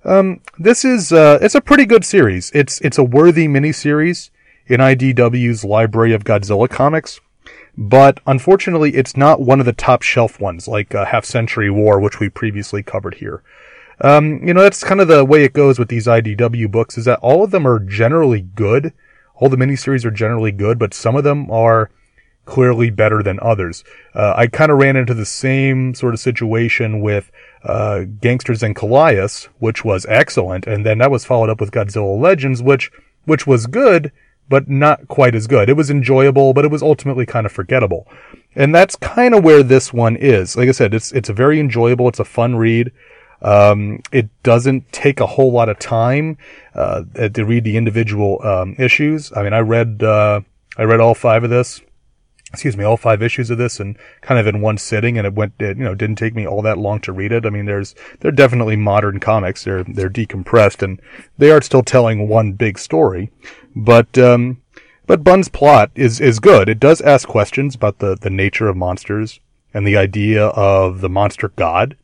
Um, 0.06 0.42
this 0.60 0.84
is 0.84 1.14
uh, 1.14 1.40
it's 1.42 1.56
a 1.56 1.62
pretty 1.62 1.86
good 1.86 2.04
series. 2.04 2.52
It's 2.54 2.82
it's 2.82 2.98
a 2.98 3.04
worthy 3.04 3.48
miniseries 3.48 4.30
in 4.68 4.80
IDW's 4.80 5.64
library 5.64 6.14
of 6.14 6.24
Godzilla 6.24 6.70
comics, 6.70 7.22
but 7.78 8.20
unfortunately, 8.28 8.96
it's 8.96 9.16
not 9.16 9.42
one 9.42 9.60
of 9.60 9.66
the 9.66 9.74
top 9.74 10.02
shelf 10.02 10.40
ones 10.40 10.68
like 10.68 10.94
uh, 10.94 11.06
Half 11.06 11.26
Century 11.26 11.70
War, 11.70 12.00
which 12.00 12.20
we 12.20 12.30
previously 12.30 12.84
covered 12.84 13.16
here. 13.16 13.44
Um, 14.02 14.46
you 14.46 14.54
know, 14.54 14.62
that's 14.62 14.84
kind 14.84 15.00
of 15.00 15.08
the 15.08 15.24
way 15.24 15.44
it 15.44 15.54
goes 15.54 15.80
with 15.80 15.88
these 15.88 16.08
IDW 16.08 16.70
books, 16.70 16.98
is 16.98 17.06
that 17.06 17.20
all 17.20 17.44
of 17.44 17.52
them 17.52 17.66
are 17.66 17.80
generally 17.80 18.42
good, 18.42 18.92
all 19.36 19.50
the 19.50 19.58
miniseries 19.58 20.04
are 20.04 20.12
generally 20.12 20.52
good, 20.52 20.78
but 20.78 20.94
some 20.94 21.16
of 21.16 21.24
them 21.24 21.50
are 21.50 21.90
clearly 22.46 22.90
better 22.90 23.24
than 23.24 23.40
others. 23.42 23.84
Uh, 24.14 24.34
I 24.36 24.48
kind 24.48 24.72
of 24.72 24.78
ran 24.78 24.96
into 24.96 25.14
the 25.14 25.26
same 25.26 25.94
sort 25.96 26.14
of 26.14 26.20
situation 26.20 27.00
with 27.00 27.32
uh, 27.64 28.02
Gangsters 28.22 28.62
and 28.64 28.76
Goliaths, 28.76 29.46
which 29.60 29.86
was 29.86 30.06
excellent, 30.08 30.68
and 30.68 30.86
then 30.86 30.98
that 30.98 31.12
was 31.12 31.26
followed 31.26 31.50
up 31.50 31.62
with 31.62 31.72
Godzilla 31.72 32.20
Legends, 32.20 32.62
which 32.62 32.92
which 33.26 33.48
was 33.48 33.68
good, 33.68 34.12
but 34.50 34.68
not 34.70 35.08
quite 35.08 35.34
as 35.34 35.48
good. 35.48 35.70
It 35.70 35.78
was 35.78 35.90
enjoyable, 35.90 36.54
but 36.54 36.66
it 36.66 36.72
was 36.72 36.84
ultimately 36.84 37.26
kind 37.26 37.46
of 37.46 37.52
forgettable. 37.52 38.08
And 38.56 38.76
that's 38.76 38.96
kind 38.98 39.34
of 39.34 39.44
where 39.44 39.64
this 39.64 39.94
one 39.94 40.16
is. 40.16 40.58
Like 40.58 40.70
I 40.70 40.74
said, 40.74 40.94
it's 40.94 41.12
it's 41.14 41.30
a 41.30 41.34
very 41.34 41.60
enjoyable, 41.60 42.08
it's 42.08 42.20
a 42.20 42.26
fun 42.26 42.56
read. 42.56 42.92
Um, 43.42 44.02
it 44.12 44.30
doesn't 44.44 44.92
take 44.94 45.20
a 45.20 45.28
whole 45.28 45.52
lot 45.52 45.68
of 45.68 45.78
time 45.78 46.38
uh, 46.76 47.04
to 47.34 47.46
read 47.46 47.66
the 47.66 47.76
individual 47.76 48.42
um, 48.46 48.76
issues. 48.78 49.34
I 49.36 49.44
mean, 49.44 49.54
I 49.54 49.60
read 49.60 50.04
uh, 50.04 50.42
I 50.78 50.84
read 50.84 51.00
all 51.00 51.16
five 51.16 51.44
of 51.44 51.50
this. 51.50 51.82
Excuse 52.54 52.78
me, 52.78 52.84
all 52.84 52.98
five 52.98 53.22
issues 53.22 53.50
of 53.50 53.58
this, 53.58 53.80
and 53.80 53.98
kind 54.22 54.40
of 54.40 54.48
in 54.48 54.62
one 54.62 54.78
sitting, 54.78 55.18
and 55.18 55.26
it 55.26 55.34
went. 55.34 55.54
It, 55.60 55.78
you 55.78 55.84
know, 55.84 55.96
didn't 55.96 56.18
take 56.18 56.36
me 56.36 56.48
all 56.48 56.62
that 56.62 56.78
long 56.78 57.00
to 57.02 57.12
read 57.12 57.32
it. 57.32 57.46
I 57.46 57.50
mean, 57.50 57.66
there's 57.66 57.96
they're 58.20 58.32
definitely 58.32 58.76
modern 58.76 59.20
comics. 59.20 59.64
They're 59.64 59.84
they're 59.84 60.10
decompressed, 60.10 60.82
and 60.84 61.02
they 61.38 61.52
are 61.52 61.62
still 61.62 61.84
telling 61.84 62.28
one 62.28 62.54
big 62.54 62.78
story. 62.78 63.32
But 63.76 64.18
um, 64.18 64.62
but 65.08 65.24
Bunn's 65.24 65.50
plot 65.50 65.92
is 65.96 66.22
is 66.22 66.40
good. 66.40 66.70
It 66.70 66.80
does 66.80 67.02
ask 67.02 67.28
questions 67.28 67.76
about 67.76 68.00
the 68.00 68.16
the 68.16 68.30
nature 68.30 68.68
of 68.68 68.78
monsters 68.78 69.40
and 69.74 69.88
the 69.88 69.98
idea 69.98 70.46
of 70.48 71.02
the 71.02 71.10
monster 71.10 71.50
god 71.50 71.98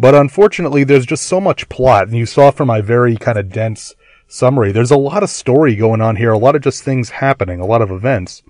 but 0.00 0.14
unfortunately, 0.14 0.82
there's 0.82 1.04
just 1.04 1.24
so 1.24 1.42
much 1.42 1.68
plot, 1.68 2.08
and 2.08 2.16
you 2.16 2.24
saw 2.24 2.50
from 2.50 2.68
my 2.68 2.80
very 2.80 3.16
kind 3.18 3.36
of 3.36 3.50
dense 3.50 3.94
summary, 4.26 4.72
there's 4.72 4.90
a 4.90 4.96
lot 4.96 5.22
of 5.22 5.28
story 5.28 5.76
going 5.76 6.00
on 6.00 6.16
here, 6.16 6.32
a 6.32 6.38
lot 6.38 6.56
of 6.56 6.62
just 6.62 6.82
things 6.82 7.10
happening, 7.10 7.60
a 7.60 7.66
lot 7.66 7.82
of 7.82 7.90
events. 7.90 8.42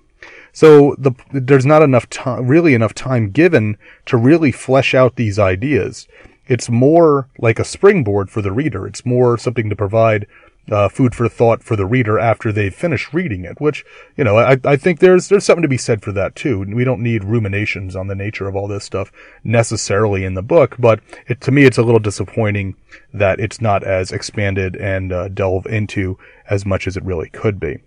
So 0.53 0.95
the, 0.97 1.13
there's 1.31 1.65
not 1.65 1.81
enough 1.81 2.09
time, 2.09 2.47
really 2.47 2.73
enough 2.73 2.93
time 2.93 3.31
given 3.31 3.77
to 4.05 4.17
really 4.17 4.51
flesh 4.51 4.93
out 4.93 5.15
these 5.15 5.39
ideas. 5.39 6.07
It's 6.47 6.69
more 6.69 7.29
like 7.37 7.59
a 7.59 7.63
springboard 7.63 8.29
for 8.29 8.41
the 8.41 8.51
reader. 8.51 8.85
It's 8.87 9.05
more 9.05 9.37
something 9.37 9.69
to 9.69 9.75
provide 9.75 10.27
uh, 10.69 10.87
food 10.89 11.15
for 11.15 11.27
thought 11.27 11.63
for 11.63 11.75
the 11.75 11.85
reader 11.85 12.19
after 12.19 12.51
they've 12.51 12.73
finished 12.73 13.13
reading 13.13 13.45
it, 13.45 13.59
which, 13.59 13.83
you 14.15 14.23
know, 14.23 14.37
I, 14.37 14.57
I 14.63 14.75
think 14.75 14.99
there's, 14.99 15.27
there's 15.27 15.43
something 15.43 15.63
to 15.63 15.67
be 15.67 15.77
said 15.77 16.01
for 16.01 16.11
that 16.11 16.35
too. 16.35 16.59
We 16.59 16.83
don't 16.83 17.01
need 17.01 17.23
ruminations 17.23 17.95
on 17.95 18.07
the 18.07 18.15
nature 18.15 18.47
of 18.47 18.55
all 18.55 18.67
this 18.67 18.83
stuff 18.83 19.11
necessarily 19.43 20.23
in 20.23 20.33
the 20.33 20.41
book, 20.41 20.75
but 20.77 20.99
it, 21.27 21.41
to 21.41 21.51
me, 21.51 21.65
it's 21.65 21.77
a 21.77 21.83
little 21.83 21.99
disappointing 21.99 22.75
that 23.13 23.39
it's 23.39 23.59
not 23.59 23.83
as 23.83 24.11
expanded 24.11 24.75
and 24.75 25.11
uh, 25.11 25.27
delve 25.29 25.65
into 25.65 26.17
as 26.49 26.65
much 26.65 26.87
as 26.87 26.95
it 26.95 27.03
really 27.03 27.29
could 27.29 27.59
be. 27.59 27.79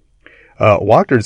Uh, 0.59 0.79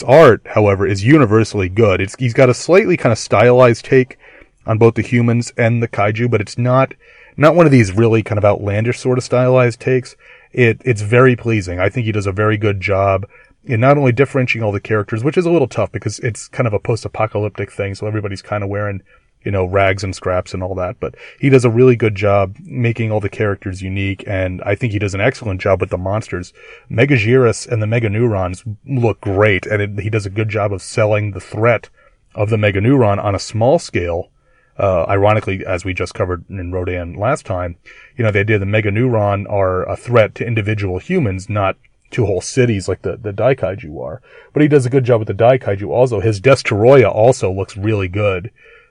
art, 0.06 0.42
however, 0.46 0.86
is 0.86 1.04
universally 1.04 1.68
good. 1.68 2.00
It's, 2.00 2.16
he's 2.18 2.34
got 2.34 2.48
a 2.48 2.54
slightly 2.54 2.96
kind 2.96 3.12
of 3.12 3.18
stylized 3.18 3.84
take 3.84 4.18
on 4.66 4.78
both 4.78 4.94
the 4.94 5.02
humans 5.02 5.52
and 5.56 5.82
the 5.82 5.88
kaiju, 5.88 6.30
but 6.30 6.40
it's 6.40 6.58
not, 6.58 6.94
not 7.36 7.54
one 7.54 7.66
of 7.66 7.72
these 7.72 7.92
really 7.92 8.22
kind 8.22 8.38
of 8.38 8.44
outlandish 8.44 8.98
sort 8.98 9.18
of 9.18 9.24
stylized 9.24 9.80
takes 9.80 10.16
it 10.52 10.80
it's 10.84 11.02
very 11.02 11.36
pleasing. 11.36 11.78
I 11.78 11.88
think 11.88 12.06
he 12.06 12.12
does 12.12 12.26
a 12.26 12.32
very 12.32 12.56
good 12.56 12.80
job 12.80 13.26
in 13.64 13.80
not 13.80 13.98
only 13.98 14.12
differentiating 14.12 14.64
all 14.64 14.72
the 14.72 14.80
characters, 14.80 15.22
which 15.22 15.36
is 15.36 15.44
a 15.44 15.50
little 15.50 15.68
tough 15.68 15.92
because 15.92 16.18
it's 16.20 16.48
kind 16.48 16.66
of 16.66 16.72
a 16.72 16.78
post-apocalyptic 16.78 17.70
thing, 17.70 17.94
so 17.94 18.06
everybody's 18.06 18.42
kind 18.42 18.64
of 18.64 18.70
wearing 18.70 19.02
you 19.44 19.50
know 19.50 19.64
rags 19.64 20.04
and 20.04 20.14
scraps 20.14 20.54
and 20.54 20.62
all 20.62 20.74
that. 20.74 21.00
But 21.00 21.14
he 21.38 21.48
does 21.48 21.64
a 21.64 21.70
really 21.70 21.96
good 21.96 22.14
job 22.14 22.56
making 22.60 23.10
all 23.10 23.20
the 23.20 23.28
characters 23.28 23.82
unique, 23.82 24.24
and 24.26 24.62
I 24.62 24.74
think 24.74 24.92
he 24.92 24.98
does 24.98 25.14
an 25.14 25.20
excellent 25.20 25.60
job 25.60 25.80
with 25.80 25.90
the 25.90 25.98
monsters. 25.98 26.52
Megaguirus 26.90 27.66
and 27.66 27.82
the 27.82 27.86
Meganeurons 27.86 28.64
look 28.86 29.20
great, 29.20 29.66
and 29.66 29.82
it, 29.82 30.02
he 30.02 30.10
does 30.10 30.26
a 30.26 30.30
good 30.30 30.48
job 30.48 30.72
of 30.72 30.82
selling 30.82 31.32
the 31.32 31.40
threat 31.40 31.88
of 32.34 32.50
the 32.50 32.56
Meganeuron 32.56 33.22
on 33.22 33.34
a 33.34 33.38
small 33.38 33.78
scale 33.78 34.30
uh, 34.78 35.04
ironically, 35.08 35.66
as 35.66 35.84
we 35.84 35.92
just 35.92 36.14
covered 36.14 36.44
in 36.48 36.70
Rodan 36.70 37.14
last 37.14 37.44
time, 37.44 37.76
you 38.16 38.24
know, 38.24 38.30
the 38.30 38.40
idea 38.40 38.58
that 38.58 38.66
Meganeuron 38.66 39.50
are 39.50 39.88
a 39.88 39.96
threat 39.96 40.34
to 40.36 40.46
individual 40.46 40.98
humans, 40.98 41.48
not 41.48 41.76
to 42.12 42.26
whole 42.26 42.40
cities 42.40 42.88
like 42.88 43.02
the, 43.02 43.16
the 43.16 43.32
Daikaiju 43.32 44.00
are. 44.00 44.22
But 44.52 44.62
he 44.62 44.68
does 44.68 44.86
a 44.86 44.90
good 44.90 45.04
job 45.04 45.20
with 45.20 45.28
the 45.28 45.34
Daikaiju 45.34 45.88
also. 45.88 46.20
His 46.20 46.40
Destoroyah 46.40 47.12
also 47.12 47.52
looks 47.52 47.76
really 47.76 48.08
good. 48.08 48.50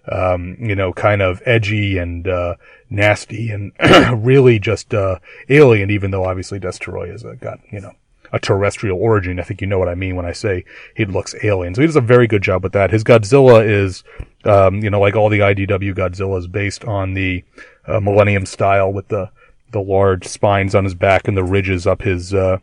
Um, 0.10 0.56
you 0.60 0.76
know, 0.76 0.94
kind 0.94 1.22
of 1.22 1.42
edgy 1.46 1.98
and, 1.98 2.28
uh, 2.28 2.56
nasty 2.90 3.50
and 3.50 3.74
really 4.26 4.58
just, 4.58 4.94
uh, 4.94 5.20
alien, 5.50 5.92
even 5.92 6.12
though 6.12 6.24
obviously 6.24 6.60
Destoroyah 6.60 7.12
has 7.12 7.24
got, 7.40 7.60
you 7.72 7.82
know, 7.82 7.92
a 8.32 8.40
terrestrial 8.40 9.00
origin. 9.00 9.40
I 9.40 9.44
think 9.44 9.62
you 9.62 9.68
know 9.68 9.80
what 9.80 9.90
I 9.90 9.96
mean 9.96 10.16
when 10.16 10.26
I 10.26 10.32
say 10.32 10.66
he 10.96 11.06
looks 11.06 11.36
alien. 11.44 11.76
So 11.76 11.82
he 11.82 11.88
does 11.88 11.96
a 11.96 12.02
very 12.02 12.28
good 12.28 12.42
job 12.42 12.64
with 12.64 12.74
that. 12.74 12.92
His 12.92 13.04
Godzilla 13.04 13.66
is, 13.66 14.04
um, 14.44 14.84
you 14.84 14.90
know, 14.90 15.00
like 15.00 15.16
all 15.16 15.30
the 15.30 15.40
IDW 15.40 15.94
Godzillas 15.96 16.52
based 16.52 16.86
on 16.86 17.14
the 17.14 17.44
uh, 17.86 18.00
Millennium 18.00 18.46
style 18.46 18.92
with 18.92 19.08
the, 19.08 19.30
the 19.72 19.82
large 19.82 20.28
spines 20.28 20.76
on 20.76 20.84
his 20.84 20.96
back 20.96 21.28
and 21.28 21.38
the 21.38 21.44
ridges 21.44 21.88
up 21.88 22.02
his, 22.02 22.34
uh, 22.34 22.58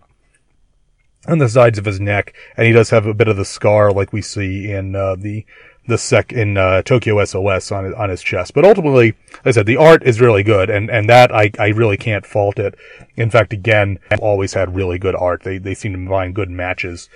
on 1.26 1.38
the 1.38 1.48
sides 1.48 1.78
of 1.78 1.84
his 1.84 2.00
neck. 2.00 2.34
And 2.56 2.66
he 2.66 2.72
does 2.72 2.90
have 2.90 3.06
a 3.06 3.14
bit 3.14 3.28
of 3.28 3.36
the 3.36 3.44
scar 3.44 3.92
like 3.92 4.12
we 4.12 4.22
see 4.22 4.70
in, 4.70 4.94
uh, 4.94 5.16
the, 5.16 5.46
the 5.86 5.98
sec 5.98 6.32
in 6.32 6.56
uh, 6.56 6.82
Tokyo 6.82 7.22
SOS 7.24 7.70
on 7.72 7.94
on 7.94 8.10
his 8.10 8.22
chest. 8.22 8.54
But 8.54 8.64
ultimately, 8.64 9.14
like 9.32 9.46
I 9.46 9.50
said, 9.52 9.66
the 9.66 9.76
art 9.76 10.02
is 10.04 10.20
really 10.20 10.42
good, 10.42 10.70
and 10.70 10.90
and 10.90 11.08
that 11.08 11.32
I 11.34 11.50
I 11.58 11.68
really 11.68 11.96
can't 11.96 12.26
fault 12.26 12.58
it. 12.58 12.74
In 13.16 13.30
fact, 13.30 13.52
again, 13.52 13.98
I've 14.10 14.20
always 14.20 14.54
had 14.54 14.74
really 14.74 14.98
good 14.98 15.14
art. 15.14 15.42
They 15.42 15.58
they 15.58 15.74
seem 15.74 15.92
to 15.92 16.10
find 16.10 16.34
good 16.34 16.50
matches 16.50 17.08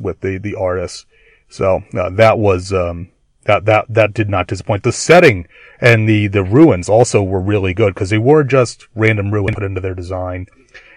with 0.00 0.20
the 0.20 0.38
the 0.38 0.54
artists. 0.54 1.06
So 1.48 1.82
uh, 1.98 2.10
that 2.10 2.38
was 2.38 2.72
um 2.72 3.10
that 3.44 3.64
that 3.64 3.86
that 3.88 4.14
did 4.14 4.28
not 4.28 4.46
disappoint. 4.46 4.82
The 4.82 4.92
setting 4.92 5.46
and 5.80 6.08
the 6.08 6.26
the 6.28 6.44
ruins 6.44 6.88
also 6.88 7.22
were 7.22 7.40
really 7.40 7.74
good 7.74 7.94
because 7.94 8.10
they 8.10 8.18
were 8.18 8.44
just 8.44 8.86
random 8.94 9.32
ruins 9.32 9.54
put 9.54 9.64
into 9.64 9.80
their 9.80 9.94
design. 9.94 10.46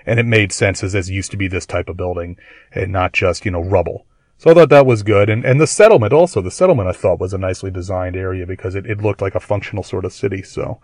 and 0.06 0.20
it 0.20 0.26
made 0.26 0.52
sense 0.52 0.84
as 0.84 0.94
this 0.94 1.10
used 1.10 1.32
to 1.32 1.38
be 1.38 1.48
this 1.48 1.66
type 1.66 1.90
of 1.90 1.98
building 1.98 2.38
and 2.74 2.92
not 2.92 3.14
just, 3.14 3.46
you 3.46 3.52
know, 3.52 3.62
rubble. 3.62 4.06
So 4.44 4.52
I 4.52 4.56
thought 4.56 4.70
that 4.72 4.86
was 4.86 5.04
good. 5.04 5.30
And, 5.30 5.46
and 5.46 5.62
the 5.62 5.66
settlement 5.66 6.12
also, 6.12 6.42
the 6.42 6.52
settlement 6.52 6.90
I 6.90 6.92
thought 6.92 7.18
was 7.18 7.34
a 7.34 7.38
nicely 7.38 7.72
designed 7.72 8.18
area 8.18 8.46
because 8.46 8.76
it, 8.76 8.86
it 8.86 9.02
looked 9.02 9.22
like 9.22 9.36
a 9.36 9.40
functional 9.40 9.84
sort 9.84 10.04
of 10.04 10.12
city. 10.12 10.44
So, 10.44 10.82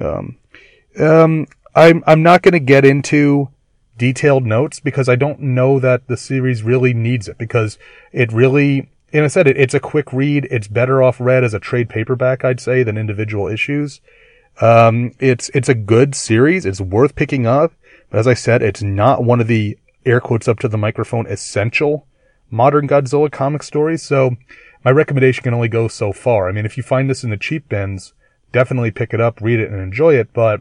um, 0.00 0.36
um, 1.00 1.48
I'm, 1.74 2.04
I'm 2.06 2.22
not 2.22 2.42
going 2.42 2.52
to 2.52 2.60
get 2.60 2.84
into 2.84 3.48
detailed 3.98 4.46
notes 4.46 4.78
because 4.78 5.08
I 5.08 5.16
don't 5.16 5.40
know 5.40 5.80
that 5.80 6.06
the 6.06 6.16
series 6.16 6.62
really 6.62 6.94
needs 6.94 7.26
it 7.26 7.38
because 7.38 7.76
it 8.12 8.30
really, 8.30 8.88
and 9.12 9.24
I 9.24 9.26
said 9.26 9.48
it, 9.48 9.56
it's 9.56 9.74
a 9.74 9.80
quick 9.80 10.12
read. 10.12 10.46
It's 10.48 10.68
better 10.68 11.02
off 11.02 11.18
read 11.18 11.42
as 11.42 11.54
a 11.54 11.58
trade 11.58 11.88
paperback, 11.88 12.44
I'd 12.44 12.60
say, 12.60 12.84
than 12.84 12.96
individual 12.96 13.48
issues. 13.48 14.00
Um, 14.60 15.10
it's, 15.18 15.48
it's 15.54 15.68
a 15.68 15.74
good 15.74 16.14
series. 16.14 16.64
It's 16.64 16.80
worth 16.80 17.16
picking 17.16 17.48
up. 17.48 17.72
But 18.10 18.20
as 18.20 18.28
I 18.28 18.34
said, 18.34 18.62
it's 18.62 18.80
not 18.80 19.24
one 19.24 19.40
of 19.40 19.48
the 19.48 19.76
air 20.06 20.20
quotes 20.20 20.46
up 20.46 20.60
to 20.60 20.68
the 20.68 20.78
microphone 20.78 21.26
essential 21.26 22.06
modern 22.52 22.86
Godzilla 22.86 23.32
comic 23.32 23.64
stories. 23.64 24.02
So 24.02 24.36
my 24.84 24.90
recommendation 24.90 25.42
can 25.42 25.54
only 25.54 25.68
go 25.68 25.88
so 25.88 26.12
far. 26.12 26.48
I 26.48 26.52
mean, 26.52 26.66
if 26.66 26.76
you 26.76 26.82
find 26.82 27.10
this 27.10 27.24
in 27.24 27.30
the 27.30 27.36
cheap 27.36 27.68
bins, 27.68 28.12
definitely 28.52 28.90
pick 28.90 29.12
it 29.12 29.20
up, 29.20 29.40
read 29.40 29.58
it 29.58 29.70
and 29.70 29.80
enjoy 29.80 30.14
it. 30.14 30.32
But 30.32 30.60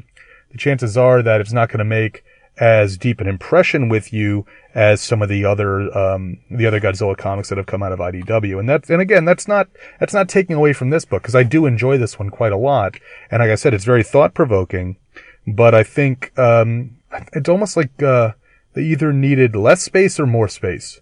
the 0.51 0.57
chances 0.57 0.97
are 0.97 1.21
that 1.21 1.41
it's 1.41 1.53
not 1.53 1.69
going 1.69 1.79
to 1.79 1.85
make 1.85 2.23
as 2.57 2.97
deep 2.97 3.21
an 3.21 3.27
impression 3.27 3.89
with 3.89 4.13
you 4.13 4.45
as 4.75 5.01
some 5.01 5.21
of 5.21 5.29
the 5.29 5.43
other 5.45 5.95
um, 5.97 6.37
the 6.49 6.65
other 6.65 6.79
Godzilla 6.79 7.17
comics 7.17 7.49
that 7.49 7.57
have 7.57 7.65
come 7.65 7.83
out 7.83 7.91
of 7.91 7.99
IDW. 7.99 8.59
And 8.59 8.69
that's 8.69 8.89
and 8.89 9.01
again, 9.01 9.25
that's 9.25 9.47
not 9.47 9.67
that's 9.99 10.13
not 10.13 10.29
taking 10.29 10.55
away 10.55 10.73
from 10.73 10.89
this 10.89 11.05
book 11.05 11.21
because 11.21 11.35
I 11.35 11.43
do 11.43 11.65
enjoy 11.65 11.97
this 11.97 12.19
one 12.19 12.29
quite 12.29 12.51
a 12.51 12.57
lot. 12.57 12.95
And 13.29 13.41
like 13.41 13.49
I 13.49 13.55
said, 13.55 13.73
it's 13.73 13.85
very 13.85 14.03
thought 14.03 14.33
provoking. 14.33 14.97
But 15.47 15.73
I 15.73 15.83
think 15.83 16.37
um, 16.37 16.97
it's 17.33 17.49
almost 17.49 17.75
like 17.75 18.01
uh, 18.01 18.33
they 18.73 18.83
either 18.83 19.11
needed 19.11 19.55
less 19.55 19.81
space 19.81 20.19
or 20.19 20.27
more 20.27 20.47
space. 20.47 21.01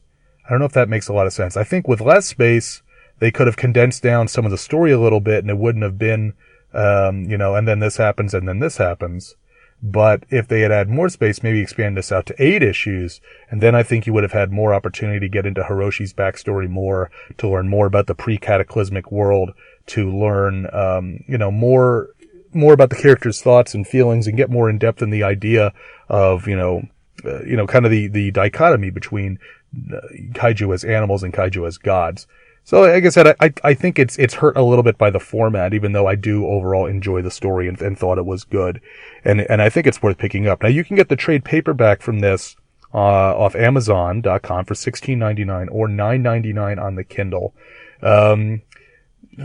I 0.50 0.54
don't 0.54 0.60
know 0.60 0.66
if 0.66 0.74
that 0.74 0.90
makes 0.90 1.08
a 1.08 1.14
lot 1.14 1.28
of 1.28 1.34
sense. 1.34 1.56
I 1.56 1.64
think 1.64 1.88
with 1.88 2.02
less 2.02 2.26
space, 2.26 2.82
they 3.20 3.30
could 3.30 3.46
have 3.46 3.56
condensed 3.56 4.02
down 4.02 4.28
some 4.28 4.46
of 4.46 4.52
the 4.52 4.58
story 4.58 4.92
a 4.92 5.00
little 5.00 5.20
bit, 5.20 5.44
and 5.44 5.52
it 5.52 5.58
wouldn't 5.60 5.84
have 5.84 6.00
been, 6.00 6.34
um, 6.74 7.26
you 7.26 7.38
know, 7.38 7.54
and 7.54 7.68
then 7.68 7.80
this 7.80 7.98
happens, 7.98 8.34
and 8.34 8.48
then 8.48 8.58
this 8.58 8.78
happens. 8.78 9.36
But 9.82 10.24
if 10.30 10.48
they 10.48 10.62
had 10.62 10.72
had 10.72 10.90
more 10.90 11.08
space, 11.08 11.44
maybe 11.44 11.62
expand 11.62 11.96
this 11.96 12.12
out 12.12 12.26
to 12.26 12.44
eight 12.44 12.64
issues, 12.64 13.22
and 13.52 13.62
then 13.62 13.76
I 13.76 13.84
think 13.84 14.08
you 14.08 14.14
would 14.14 14.24
have 14.24 14.32
had 14.32 14.52
more 14.52 14.74
opportunity 14.74 15.20
to 15.20 15.30
get 15.30 15.46
into 15.46 15.62
Hiroshi's 15.62 16.14
backstory 16.14 16.68
more, 16.68 17.12
to 17.38 17.48
learn 17.48 17.70
more 17.70 17.86
about 17.86 18.08
the 18.08 18.16
pre-cataclysmic 18.16 19.12
world, 19.12 19.52
to 19.88 20.12
learn, 20.12 20.68
um, 20.74 21.24
you 21.28 21.38
know, 21.38 21.52
more, 21.52 22.10
more 22.54 22.74
about 22.74 22.90
the 22.90 22.96
character's 22.96 23.42
thoughts 23.42 23.76
and 23.76 23.88
feelings, 23.88 24.26
and 24.26 24.36
get 24.36 24.50
more 24.50 24.70
in 24.70 24.80
depth 24.80 25.02
in 25.02 25.12
the 25.12 25.24
idea 25.24 25.74
of, 26.10 26.48
you 26.48 26.58
know, 26.58 26.82
uh, 27.24 27.44
you 27.44 27.56
know, 27.56 27.68
kind 27.68 27.86
of 27.86 27.92
the, 27.92 28.08
the 28.08 28.32
dichotomy 28.32 28.90
between 28.90 29.40
kaiju 29.74 30.74
as 30.74 30.84
animals 30.84 31.24
and 31.24 31.34
kaiju 31.34 31.68
as 31.68 31.78
gods. 31.78 32.28
So, 32.64 32.82
like 32.82 33.04
I 33.04 33.10
said, 33.10 33.36
I, 33.40 33.52
I 33.64 33.74
think 33.74 33.98
it's, 33.98 34.18
it's 34.20 34.36
hurt 34.36 34.56
a 34.56 34.62
little 34.62 34.84
bit 34.84 34.98
by 34.98 35.10
the 35.10 35.20
format, 35.20 35.74
even 35.74 35.94
though 35.94 36.06
I 36.06 36.14
do 36.14 36.46
overall 36.46 36.86
enjoy 36.86 37.24
the 37.24 37.32
story 37.32 37.68
and, 37.68 37.82
and 37.82 37.98
thought 37.98 38.20
it 38.20 38.26
was 38.28 38.44
good. 38.44 38.80
And, 39.26 39.42
and 39.42 39.60
I 39.60 39.70
think 39.70 39.88
it's 39.88 40.04
worth 40.04 40.20
picking 40.20 40.48
up. 40.48 40.62
Now, 40.62 40.70
you 40.70 40.84
can 40.84 40.96
get 40.96 41.10
the 41.10 41.16
trade 41.16 41.44
paperback 41.44 42.04
from 42.04 42.20
this, 42.20 42.56
uh, 42.94 42.98
off 42.98 43.56
Amazon.com 43.56 44.66
for 44.66 44.74
$16.99 44.76 45.70
or 45.72 45.88
$9.99 45.88 46.80
on 46.80 46.94
the 46.94 47.04
Kindle. 47.04 47.56
Um, 48.04 48.62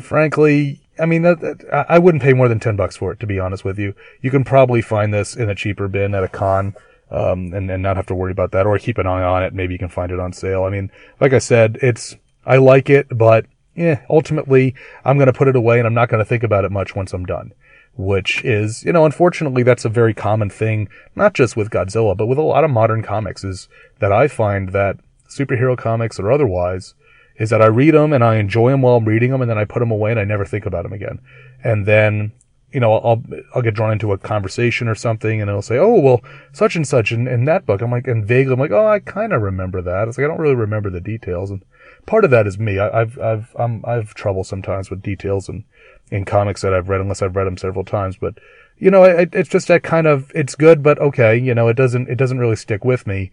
frankly, 0.02 0.82
I 0.98 1.06
mean, 1.06 1.22
that, 1.22 1.40
that, 1.40 1.86
I 1.88 1.98
wouldn't 1.98 2.22
pay 2.22 2.34
more 2.34 2.48
than 2.48 2.60
10 2.60 2.76
bucks 2.76 2.96
for 2.96 3.10
it, 3.12 3.20
to 3.20 3.26
be 3.26 3.38
honest 3.38 3.64
with 3.64 3.78
you. 3.78 3.94
You 4.20 4.30
can 4.30 4.44
probably 4.44 4.82
find 4.82 5.14
this 5.14 5.34
in 5.34 5.48
a 5.48 5.54
cheaper 5.54 5.88
bin 5.88 6.14
at 6.14 6.24
a 6.24 6.28
con. 6.28 6.74
Um, 7.14 7.52
and, 7.54 7.70
and 7.70 7.80
not 7.80 7.96
have 7.96 8.06
to 8.06 8.14
worry 8.14 8.32
about 8.32 8.50
that 8.52 8.66
or 8.66 8.76
keep 8.76 8.98
an 8.98 9.06
eye 9.06 9.22
on 9.22 9.44
it. 9.44 9.54
Maybe 9.54 9.72
you 9.72 9.78
can 9.78 9.88
find 9.88 10.10
it 10.10 10.18
on 10.18 10.32
sale. 10.32 10.64
I 10.64 10.70
mean, 10.70 10.90
like 11.20 11.32
I 11.32 11.38
said, 11.38 11.78
it's, 11.80 12.16
I 12.44 12.56
like 12.56 12.90
it, 12.90 13.06
but 13.16 13.46
yeah, 13.76 14.04
ultimately 14.10 14.74
I'm 15.04 15.16
going 15.16 15.28
to 15.28 15.32
put 15.32 15.46
it 15.46 15.54
away 15.54 15.78
and 15.78 15.86
I'm 15.86 15.94
not 15.94 16.08
going 16.08 16.18
to 16.18 16.28
think 16.28 16.42
about 16.42 16.64
it 16.64 16.72
much 16.72 16.96
once 16.96 17.12
I'm 17.12 17.24
done. 17.24 17.52
Which 17.96 18.44
is, 18.44 18.82
you 18.82 18.92
know, 18.92 19.04
unfortunately 19.04 19.62
that's 19.62 19.84
a 19.84 19.88
very 19.88 20.12
common 20.12 20.50
thing, 20.50 20.88
not 21.14 21.34
just 21.34 21.56
with 21.56 21.70
Godzilla, 21.70 22.16
but 22.16 22.26
with 22.26 22.38
a 22.38 22.42
lot 22.42 22.64
of 22.64 22.70
modern 22.72 23.04
comics 23.04 23.44
is 23.44 23.68
that 24.00 24.10
I 24.10 24.26
find 24.26 24.70
that 24.70 24.98
superhero 25.28 25.78
comics 25.78 26.18
or 26.18 26.32
otherwise 26.32 26.94
is 27.36 27.50
that 27.50 27.62
I 27.62 27.66
read 27.66 27.94
them 27.94 28.12
and 28.12 28.24
I 28.24 28.36
enjoy 28.36 28.72
them 28.72 28.82
while 28.82 28.96
I'm 28.96 29.04
reading 29.04 29.30
them 29.30 29.40
and 29.40 29.50
then 29.50 29.58
I 29.58 29.64
put 29.64 29.80
them 29.80 29.92
away 29.92 30.10
and 30.10 30.18
I 30.18 30.24
never 30.24 30.44
think 30.44 30.66
about 30.66 30.82
them 30.82 30.92
again. 30.92 31.20
And 31.62 31.86
then, 31.86 32.32
you 32.74 32.80
know, 32.80 32.92
I'll, 32.94 33.22
I'll 33.54 33.62
get 33.62 33.74
drawn 33.74 33.92
into 33.92 34.12
a 34.12 34.18
conversation 34.18 34.88
or 34.88 34.96
something 34.96 35.40
and 35.40 35.48
it'll 35.48 35.62
say, 35.62 35.78
oh, 35.78 36.00
well, 36.00 36.20
such 36.52 36.74
and 36.74 36.86
such 36.86 37.12
in, 37.12 37.28
in 37.28 37.44
that 37.44 37.66
book. 37.66 37.80
I'm 37.80 37.92
like, 37.92 38.08
and 38.08 38.26
vaguely 38.26 38.52
I'm 38.52 38.58
like, 38.58 38.72
oh, 38.72 38.86
I 38.86 38.98
kind 38.98 39.32
of 39.32 39.42
remember 39.42 39.80
that. 39.80 40.08
It's 40.08 40.18
like, 40.18 40.24
I 40.24 40.28
don't 40.28 40.40
really 40.40 40.56
remember 40.56 40.90
the 40.90 41.00
details. 41.00 41.50
And 41.50 41.64
part 42.04 42.24
of 42.24 42.32
that 42.32 42.48
is 42.48 42.58
me. 42.58 42.80
I, 42.80 42.98
have 42.98 43.16
I've, 43.18 43.56
I'm, 43.56 43.84
I've 43.86 44.12
trouble 44.14 44.42
sometimes 44.42 44.90
with 44.90 45.02
details 45.02 45.48
and 45.48 45.62
in 46.10 46.24
comics 46.24 46.62
that 46.62 46.74
I've 46.74 46.88
read 46.88 47.00
unless 47.00 47.22
I've 47.22 47.36
read 47.36 47.46
them 47.46 47.56
several 47.56 47.84
times. 47.84 48.16
But 48.16 48.34
you 48.76 48.90
know, 48.90 49.04
it, 49.04 49.30
it's 49.32 49.48
just 49.48 49.68
that 49.68 49.84
kind 49.84 50.08
of 50.08 50.32
it's 50.34 50.56
good, 50.56 50.82
but 50.82 50.98
okay. 50.98 51.36
You 51.36 51.54
know, 51.54 51.68
it 51.68 51.76
doesn't 51.76 52.08
it 52.08 52.16
doesn't 52.16 52.40
really 52.40 52.56
stick 52.56 52.84
with 52.84 53.06
me 53.06 53.30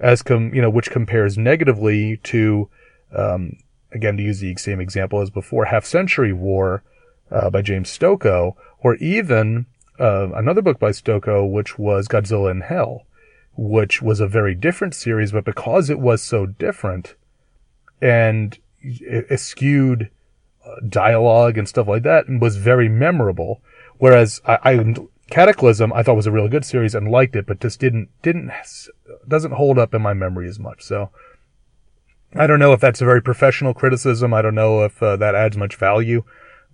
as 0.00 0.22
com 0.22 0.52
you 0.54 0.60
know 0.60 0.70
which 0.70 0.90
compares 0.90 1.38
negatively 1.38 2.18
to 2.24 2.68
um, 3.14 3.56
again 3.90 4.16
to 4.18 4.22
use 4.22 4.40
the 4.40 4.54
same 4.56 4.80
example 4.80 5.22
as 5.22 5.30
before, 5.30 5.64
Half 5.64 5.86
Century 5.86 6.32
War 6.32 6.82
uh, 7.30 7.50
by 7.50 7.62
James 7.62 7.88
Stokoe, 7.88 8.54
or 8.82 8.96
even 8.96 9.66
uh, 9.98 10.32
another 10.34 10.62
book 10.62 10.78
by 10.78 10.90
Stokoe, 10.90 11.50
which 11.50 11.78
was 11.78 12.08
Godzilla 12.08 12.50
in 12.50 12.62
Hell, 12.62 13.06
which 13.56 14.02
was 14.02 14.20
a 14.20 14.26
very 14.26 14.54
different 14.54 14.94
series, 14.94 15.32
but 15.32 15.44
because 15.44 15.90
it 15.90 15.98
was 15.98 16.22
so 16.22 16.46
different 16.46 17.14
and 18.00 18.58
eschewed 19.30 20.10
uh, 20.66 20.76
dialogue 20.88 21.56
and 21.56 21.68
stuff 21.68 21.86
like 21.86 22.02
that 22.02 22.26
and 22.26 22.40
was 22.40 22.56
very 22.56 22.88
memorable. 22.88 23.62
Whereas 23.98 24.40
I, 24.44 24.58
I, 24.64 24.94
Cataclysm 25.30 25.92
I 25.92 26.02
thought 26.02 26.16
was 26.16 26.26
a 26.26 26.32
really 26.32 26.48
good 26.48 26.64
series 26.64 26.94
and 26.94 27.10
liked 27.10 27.36
it, 27.36 27.46
but 27.46 27.60
just 27.60 27.78
didn't 27.78 28.08
didn't 28.22 28.50
doesn't 29.28 29.52
hold 29.52 29.78
up 29.78 29.94
in 29.94 30.02
my 30.02 30.14
memory 30.14 30.48
as 30.48 30.58
much. 30.58 30.82
So 30.82 31.10
I 32.34 32.46
don't 32.46 32.58
know 32.58 32.72
if 32.72 32.80
that's 32.80 33.00
a 33.00 33.04
very 33.04 33.22
professional 33.22 33.74
criticism. 33.74 34.34
I 34.34 34.42
don't 34.42 34.54
know 34.54 34.82
if 34.82 35.02
uh, 35.02 35.16
that 35.16 35.34
adds 35.34 35.56
much 35.56 35.76
value. 35.76 36.24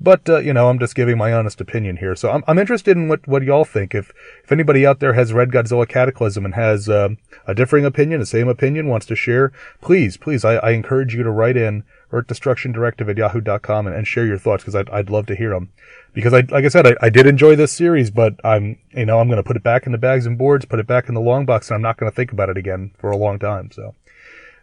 But, 0.01 0.29
uh, 0.29 0.39
you 0.39 0.53
know, 0.53 0.69
I'm 0.69 0.79
just 0.79 0.95
giving 0.95 1.19
my 1.19 1.33
honest 1.33 1.61
opinion 1.61 1.97
here. 1.97 2.15
So 2.15 2.31
I'm, 2.31 2.45
I'm 2.47 2.59
interested 2.59 2.97
in 2.97 3.09
what, 3.09 3.27
what 3.27 3.43
y'all 3.43 3.65
think. 3.65 3.95
If, 3.95 4.13
if 4.45 4.53
anybody 4.53 4.87
out 4.87 5.01
there 5.01 5.15
has 5.15 5.33
read 5.33 5.51
Godzilla 5.51 5.89
Cataclysm 5.89 6.45
and 6.45 6.55
has, 6.55 6.89
uh, 6.89 7.11
a 7.49 7.55
differing 7.55 7.85
opinion, 7.85 8.21
the 8.21 8.27
same 8.27 8.47
opinion, 8.47 8.87
wants 8.87 9.07
to 9.07 9.17
share, 9.17 9.53
please, 9.81 10.17
please, 10.17 10.45
I, 10.45 10.57
I 10.57 10.71
encourage 10.71 11.15
you 11.15 11.23
to 11.25 11.31
write 11.31 11.57
in 11.57 11.83
Earth 12.13 12.29
Destruction 12.29 12.71
Directive 12.71 13.09
at 13.09 13.17
yahoo.com 13.17 13.87
and, 13.87 13.97
and 13.97 14.07
share 14.07 14.27
your 14.27 14.39
thoughts 14.39 14.63
because 14.63 14.77
I'd, 14.77 14.89
I'd 14.91 15.11
love 15.11 15.27
to 15.27 15.35
hear 15.35 15.51
them. 15.51 15.73
Because 16.13 16.33
I, 16.33 16.41
like 16.49 16.65
I 16.65 16.69
said, 16.69 16.87
I, 16.87 16.95
I 17.03 17.11
did 17.11 17.27
enjoy 17.27 17.57
this 17.57 17.73
series, 17.73 18.11
but 18.11 18.35
I'm, 18.45 18.79
you 18.93 19.07
know, 19.07 19.19
I'm 19.19 19.29
going 19.29 19.39
to 19.39 19.43
put 19.43 19.57
it 19.57 19.65
back 19.65 19.87
in 19.87 19.93
the 19.93 19.99
bags 19.99 20.27
and 20.27 20.39
boards, 20.39 20.65
put 20.65 20.79
it 20.79 20.87
back 20.87 21.09
in 21.09 21.15
the 21.15 21.21
long 21.21 21.45
box, 21.45 21.69
and 21.69 21.75
I'm 21.75 21.83
not 21.83 21.97
going 21.97 22.11
to 22.11 22.15
think 22.15 22.31
about 22.31 22.51
it 22.51 22.57
again 22.57 22.93
for 22.99 23.11
a 23.11 23.17
long 23.17 23.39
time. 23.39 23.71
So, 23.73 23.95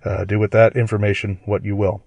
uh, 0.05 0.23
do 0.23 0.39
with 0.39 0.51
that 0.51 0.77
information 0.77 1.39
what 1.45 1.65
you 1.65 1.75
will. 1.75 2.03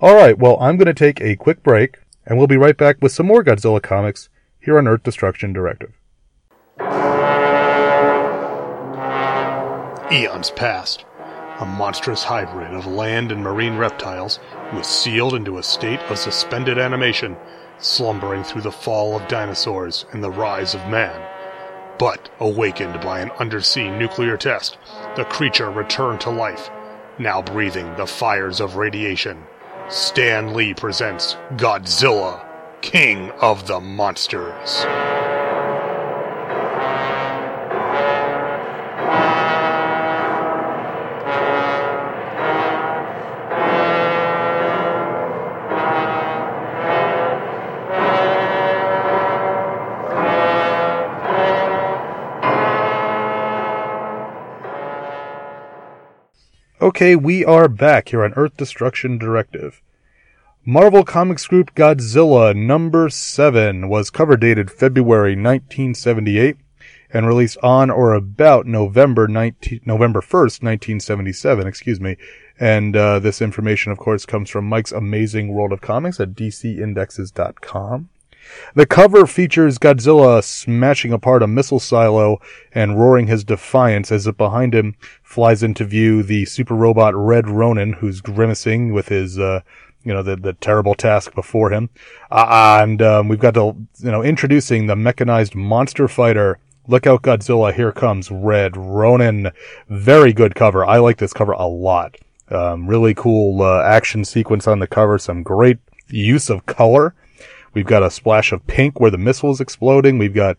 All 0.00 0.14
right. 0.14 0.38
Well, 0.38 0.56
I'm 0.60 0.76
going 0.76 0.86
to 0.86 0.94
take 0.94 1.20
a 1.20 1.36
quick 1.36 1.62
break 1.62 1.98
and 2.26 2.38
we'll 2.38 2.46
be 2.46 2.56
right 2.56 2.76
back 2.76 2.96
with 3.00 3.12
some 3.12 3.26
more 3.26 3.44
Godzilla 3.44 3.82
comics 3.82 4.28
here 4.60 4.78
on 4.78 4.88
Earth 4.88 5.02
Destruction 5.02 5.52
Directive. 5.52 5.92
Eons 10.10 10.50
passed. 10.50 11.04
A 11.60 11.66
monstrous 11.66 12.24
hybrid 12.24 12.72
of 12.74 12.86
land 12.86 13.30
and 13.30 13.42
marine 13.42 13.76
reptiles 13.76 14.40
was 14.72 14.86
sealed 14.86 15.34
into 15.34 15.58
a 15.58 15.62
state 15.62 16.00
of 16.00 16.18
suspended 16.18 16.78
animation, 16.78 17.36
slumbering 17.78 18.42
through 18.42 18.62
the 18.62 18.72
fall 18.72 19.16
of 19.16 19.28
dinosaurs 19.28 20.04
and 20.12 20.22
the 20.22 20.30
rise 20.30 20.74
of 20.74 20.88
man. 20.88 21.20
But, 21.98 22.28
awakened 22.40 23.00
by 23.00 23.20
an 23.20 23.30
undersea 23.38 23.88
nuclear 23.88 24.36
test, 24.36 24.78
the 25.16 25.24
creature 25.24 25.70
returned 25.70 26.20
to 26.22 26.30
life, 26.30 26.70
now 27.18 27.40
breathing 27.40 27.94
the 27.96 28.06
fires 28.06 28.60
of 28.60 28.76
radiation 28.76 29.44
Stan 29.90 30.54
Lee 30.54 30.72
presents 30.72 31.34
Godzilla, 31.56 32.42
King 32.80 33.30
of 33.32 33.66
the 33.66 33.78
Monsters. 33.80 34.86
Okay, 56.94 57.16
we 57.16 57.44
are 57.44 57.66
back 57.66 58.10
here 58.10 58.22
on 58.22 58.34
Earth 58.34 58.56
Destruction 58.56 59.18
Directive. 59.18 59.82
Marvel 60.64 61.02
Comics 61.02 61.44
Group 61.48 61.74
Godzilla 61.74 62.54
number 62.54 63.08
7 63.08 63.88
was 63.88 64.10
cover 64.10 64.36
dated 64.36 64.70
February 64.70 65.32
1978 65.32 66.56
and 67.12 67.26
released 67.26 67.58
on 67.64 67.90
or 67.90 68.14
about 68.14 68.66
November 68.66 69.26
19, 69.26 69.80
November 69.84 70.20
1st, 70.20 70.62
1977, 70.62 71.66
excuse 71.66 72.00
me. 72.00 72.16
And, 72.60 72.94
uh, 72.94 73.18
this 73.18 73.42
information, 73.42 73.90
of 73.90 73.98
course, 73.98 74.24
comes 74.24 74.48
from 74.48 74.68
Mike's 74.68 74.92
Amazing 74.92 75.52
World 75.52 75.72
of 75.72 75.80
Comics 75.80 76.20
at 76.20 76.34
dcindexes.com. 76.34 78.08
The 78.74 78.86
cover 78.86 79.26
features 79.26 79.78
Godzilla 79.78 80.42
smashing 80.42 81.12
apart 81.12 81.42
a 81.42 81.46
missile 81.46 81.80
silo 81.80 82.40
and 82.72 82.98
roaring 82.98 83.26
his 83.26 83.44
defiance 83.44 84.10
as 84.10 84.26
it 84.26 84.36
behind 84.36 84.74
him 84.74 84.96
flies 85.22 85.62
into 85.62 85.84
view 85.84 86.22
the 86.22 86.44
super 86.44 86.74
robot 86.74 87.14
Red 87.14 87.48
Ronin, 87.48 87.94
who's 87.94 88.20
grimacing 88.20 88.92
with 88.92 89.08
his, 89.08 89.38
uh, 89.38 89.60
you 90.02 90.12
know, 90.12 90.22
the, 90.22 90.36
the 90.36 90.52
terrible 90.54 90.94
task 90.94 91.34
before 91.34 91.70
him. 91.70 91.90
Uh, 92.30 92.80
and, 92.82 93.00
um, 93.00 93.28
we've 93.28 93.38
got 93.38 93.54
to, 93.54 93.76
you 93.98 94.10
know, 94.10 94.22
introducing 94.22 94.86
the 94.86 94.96
mechanized 94.96 95.54
monster 95.54 96.08
fighter. 96.08 96.58
Look 96.86 97.06
out 97.06 97.22
Godzilla, 97.22 97.72
here 97.72 97.92
comes 97.92 98.30
Red 98.30 98.76
Ronin. 98.76 99.50
Very 99.88 100.32
good 100.34 100.54
cover. 100.54 100.84
I 100.84 100.98
like 100.98 101.16
this 101.16 101.32
cover 101.32 101.52
a 101.52 101.66
lot. 101.66 102.16
Um, 102.50 102.86
really 102.86 103.14
cool, 103.14 103.62
uh, 103.62 103.82
action 103.82 104.22
sequence 104.24 104.68
on 104.68 104.78
the 104.78 104.86
cover. 104.86 105.18
Some 105.18 105.42
great 105.42 105.78
use 106.08 106.50
of 106.50 106.66
color. 106.66 107.14
We've 107.74 107.84
got 107.84 108.02
a 108.02 108.10
splash 108.10 108.52
of 108.52 108.66
pink 108.66 109.00
where 109.00 109.10
the 109.10 109.18
missile 109.18 109.50
is 109.50 109.60
exploding. 109.60 110.18
We've 110.18 110.34
got, 110.34 110.56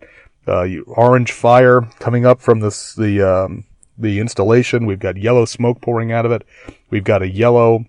uh, 0.48 0.68
orange 0.88 1.32
fire 1.32 1.82
coming 2.00 2.26
up 2.26 2.42
from 2.42 2.60
this, 2.60 2.94
the, 2.94 3.22
um, 3.22 3.64
the 3.98 4.20
installation. 4.20 4.86
We've 4.86 5.00
got 5.00 5.18
yellow 5.18 5.46
smoke 5.46 5.82
pouring 5.82 6.12
out 6.12 6.26
of 6.26 6.32
it. 6.32 6.44
We've 6.90 7.04
got 7.04 7.22
a 7.22 7.30
yellow 7.30 7.86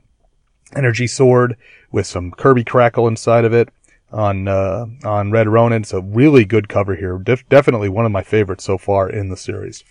energy 0.74 1.06
sword 1.06 1.56
with 1.90 2.06
some 2.06 2.30
Kirby 2.30 2.64
crackle 2.64 3.08
inside 3.08 3.44
of 3.44 3.52
it 3.52 3.68
on 4.12 4.48
uh, 4.48 4.86
on 5.04 5.30
Red 5.30 5.48
Ronin. 5.48 5.82
It's 5.82 5.92
a 5.92 6.00
really 6.00 6.44
good 6.44 6.68
cover 6.68 6.94
here. 6.94 7.18
Def- 7.18 7.48
definitely 7.48 7.88
one 7.88 8.06
of 8.06 8.12
my 8.12 8.22
favorites 8.22 8.64
so 8.64 8.78
far 8.78 9.08
in 9.08 9.28
the 9.28 9.36
series. 9.36 9.84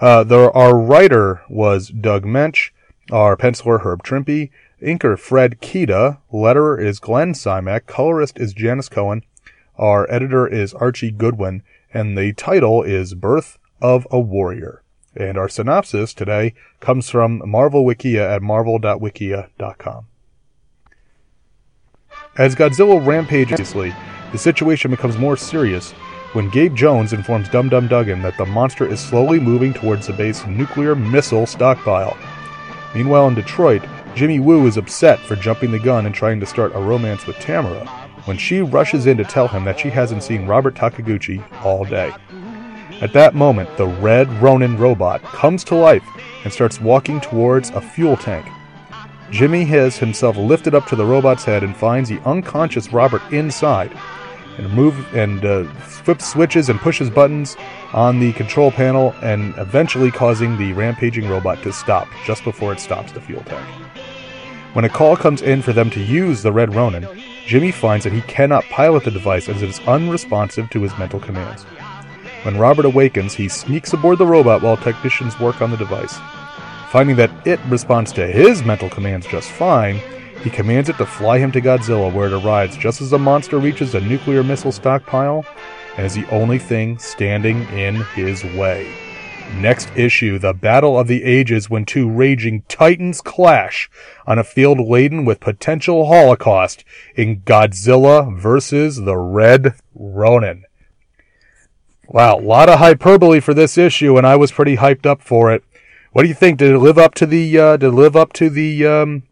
Uh, 0.00 0.24
the, 0.24 0.50
our 0.52 0.76
writer 0.76 1.42
was 1.48 1.88
Doug 1.88 2.24
Moench, 2.24 2.70
our 3.12 3.36
penciler 3.36 3.82
Herb 3.82 4.02
Trimpe, 4.02 4.50
inker 4.82 5.18
Fred 5.18 5.60
Kida, 5.60 6.18
letterer 6.32 6.80
is 6.80 6.98
Glenn 6.98 7.32
Simak, 7.32 7.86
colorist 7.86 8.38
is 8.38 8.52
Janice 8.52 8.88
Cohen, 8.88 9.22
our 9.76 10.10
editor 10.10 10.46
is 10.46 10.74
Archie 10.74 11.10
Goodwin, 11.10 11.62
and 11.94 12.16
the 12.18 12.32
title 12.34 12.82
is 12.82 13.14
Birth 13.14 13.58
of 13.80 14.06
a 14.10 14.20
Warrior. 14.20 14.82
And 15.14 15.36
our 15.38 15.48
synopsis 15.48 16.14
today 16.14 16.54
comes 16.80 17.10
from 17.10 17.42
Marvel 17.48 17.84
Wikia 17.84 18.36
at 18.36 18.42
marvel.wikia.com. 18.42 20.06
As 22.36 22.54
Godzilla 22.54 23.04
rampages, 23.04 23.72
the 23.72 24.38
situation 24.38 24.90
becomes 24.90 25.18
more 25.18 25.36
serious 25.36 25.92
when 26.32 26.48
Gabe 26.48 26.74
Jones 26.74 27.12
informs 27.12 27.50
Dum 27.50 27.68
Dum 27.68 27.88
Dugan 27.88 28.22
that 28.22 28.38
the 28.38 28.46
monster 28.46 28.86
is 28.86 29.00
slowly 29.00 29.38
moving 29.38 29.74
towards 29.74 30.06
the 30.06 30.14
base 30.14 30.46
nuclear 30.46 30.94
missile 30.94 31.46
stockpile. 31.46 32.16
Meanwhile, 32.94 33.28
in 33.28 33.34
Detroit, 33.34 33.82
Jimmy 34.14 34.40
Woo 34.40 34.66
is 34.66 34.76
upset 34.76 35.18
for 35.20 35.36
jumping 35.36 35.70
the 35.70 35.78
gun 35.78 36.04
and 36.04 36.14
trying 36.14 36.38
to 36.40 36.46
start 36.46 36.74
a 36.74 36.78
romance 36.78 37.26
with 37.26 37.38
Tamara 37.38 37.86
when 38.26 38.36
she 38.36 38.60
rushes 38.60 39.06
in 39.06 39.16
to 39.16 39.24
tell 39.24 39.48
him 39.48 39.64
that 39.64 39.80
she 39.80 39.88
hasn't 39.88 40.22
seen 40.22 40.46
Robert 40.46 40.74
Takaguchi 40.74 41.42
all 41.64 41.84
day. 41.84 42.12
At 43.00 43.14
that 43.14 43.34
moment, 43.34 43.74
the 43.76 43.86
red 43.86 44.28
Ronin 44.42 44.76
robot 44.76 45.22
comes 45.22 45.64
to 45.64 45.74
life 45.74 46.04
and 46.44 46.52
starts 46.52 46.80
walking 46.80 47.20
towards 47.20 47.70
a 47.70 47.80
fuel 47.80 48.16
tank. 48.16 48.46
Jimmy 49.30 49.64
has 49.64 49.96
himself 49.96 50.36
lifted 50.36 50.74
up 50.74 50.86
to 50.88 50.96
the 50.96 51.06
robot's 51.06 51.44
head 51.44 51.64
and 51.64 51.74
finds 51.74 52.10
the 52.10 52.20
unconscious 52.26 52.92
Robert 52.92 53.22
inside, 53.32 53.90
and 54.58 54.72
move 54.72 54.94
and 55.14 55.44
uh, 55.44 55.64
flips 55.80 56.26
switches 56.26 56.68
and 56.68 56.78
pushes 56.80 57.10
buttons 57.10 57.56
on 57.92 58.20
the 58.20 58.32
control 58.32 58.70
panel, 58.70 59.14
and 59.22 59.54
eventually 59.58 60.10
causing 60.10 60.56
the 60.56 60.72
rampaging 60.72 61.28
robot 61.28 61.62
to 61.62 61.72
stop 61.72 62.08
just 62.24 62.44
before 62.44 62.72
it 62.72 62.80
stops 62.80 63.12
the 63.12 63.20
fuel 63.20 63.42
tank. 63.44 63.66
When 64.74 64.86
a 64.86 64.88
call 64.88 65.16
comes 65.16 65.42
in 65.42 65.60
for 65.60 65.72
them 65.72 65.90
to 65.90 66.00
use 66.00 66.42
the 66.42 66.52
Red 66.52 66.74
Ronin, 66.74 67.06
Jimmy 67.46 67.72
finds 67.72 68.04
that 68.04 68.12
he 68.12 68.22
cannot 68.22 68.64
pilot 68.64 69.04
the 69.04 69.10
device 69.10 69.48
as 69.48 69.62
it 69.62 69.68
is 69.68 69.80
unresponsive 69.80 70.70
to 70.70 70.80
his 70.80 70.96
mental 70.96 71.20
commands. 71.20 71.64
When 72.44 72.58
Robert 72.58 72.86
awakens, 72.86 73.34
he 73.34 73.48
sneaks 73.48 73.92
aboard 73.92 74.18
the 74.18 74.26
robot 74.26 74.62
while 74.62 74.76
technicians 74.76 75.38
work 75.38 75.60
on 75.60 75.70
the 75.70 75.76
device. 75.76 76.18
Finding 76.90 77.16
that 77.16 77.30
it 77.46 77.60
responds 77.68 78.12
to 78.12 78.26
his 78.26 78.64
mental 78.64 78.88
commands 78.88 79.26
just 79.26 79.50
fine, 79.50 80.00
he 80.42 80.50
commands 80.50 80.88
it 80.88 80.96
to 80.98 81.06
fly 81.06 81.38
him 81.38 81.52
to 81.52 81.60
Godzilla, 81.60 82.12
where 82.12 82.26
it 82.26 82.44
arrives 82.44 82.76
just 82.76 83.00
as 83.00 83.10
the 83.10 83.18
monster 83.18 83.58
reaches 83.58 83.94
a 83.94 84.00
nuclear 84.00 84.42
missile 84.42 84.72
stockpile 84.72 85.44
and 85.96 86.06
is 86.06 86.14
the 86.14 86.28
only 86.30 86.58
thing 86.58 86.98
standing 86.98 87.62
in 87.68 87.96
his 88.14 88.42
way. 88.44 88.92
Next 89.56 89.90
issue 89.94 90.38
The 90.38 90.54
Battle 90.54 90.98
of 90.98 91.08
the 91.08 91.22
Ages 91.24 91.68
when 91.68 91.84
two 91.84 92.10
raging 92.10 92.62
titans 92.68 93.20
clash 93.20 93.90
on 94.26 94.38
a 94.38 94.44
field 94.44 94.80
laden 94.80 95.24
with 95.24 95.40
potential 95.40 96.06
holocaust 96.06 96.84
in 97.14 97.42
Godzilla 97.42 98.34
vs. 98.36 98.96
the 98.96 99.16
Red 99.16 99.74
Ronin. 99.94 100.64
Wow, 102.08 102.38
a 102.38 102.40
lot 102.40 102.68
of 102.68 102.78
hyperbole 102.78 103.40
for 103.40 103.54
this 103.54 103.78
issue, 103.78 104.16
and 104.16 104.26
I 104.26 104.36
was 104.36 104.52
pretty 104.52 104.76
hyped 104.76 105.06
up 105.06 105.22
for 105.22 105.52
it. 105.52 105.62
What 106.12 106.22
do 106.22 106.28
you 106.28 106.34
think? 106.34 106.58
Did 106.58 106.72
it 106.72 106.78
live 106.78 106.98
up 106.98 107.14
to 107.16 107.26
the 107.26 107.58
uh, 107.58 107.76
did 107.76 107.88
it 107.88 107.92
live 107.92 108.16
up 108.16 108.32
to 108.34 108.50
the 108.50 108.86
um, 108.86 109.22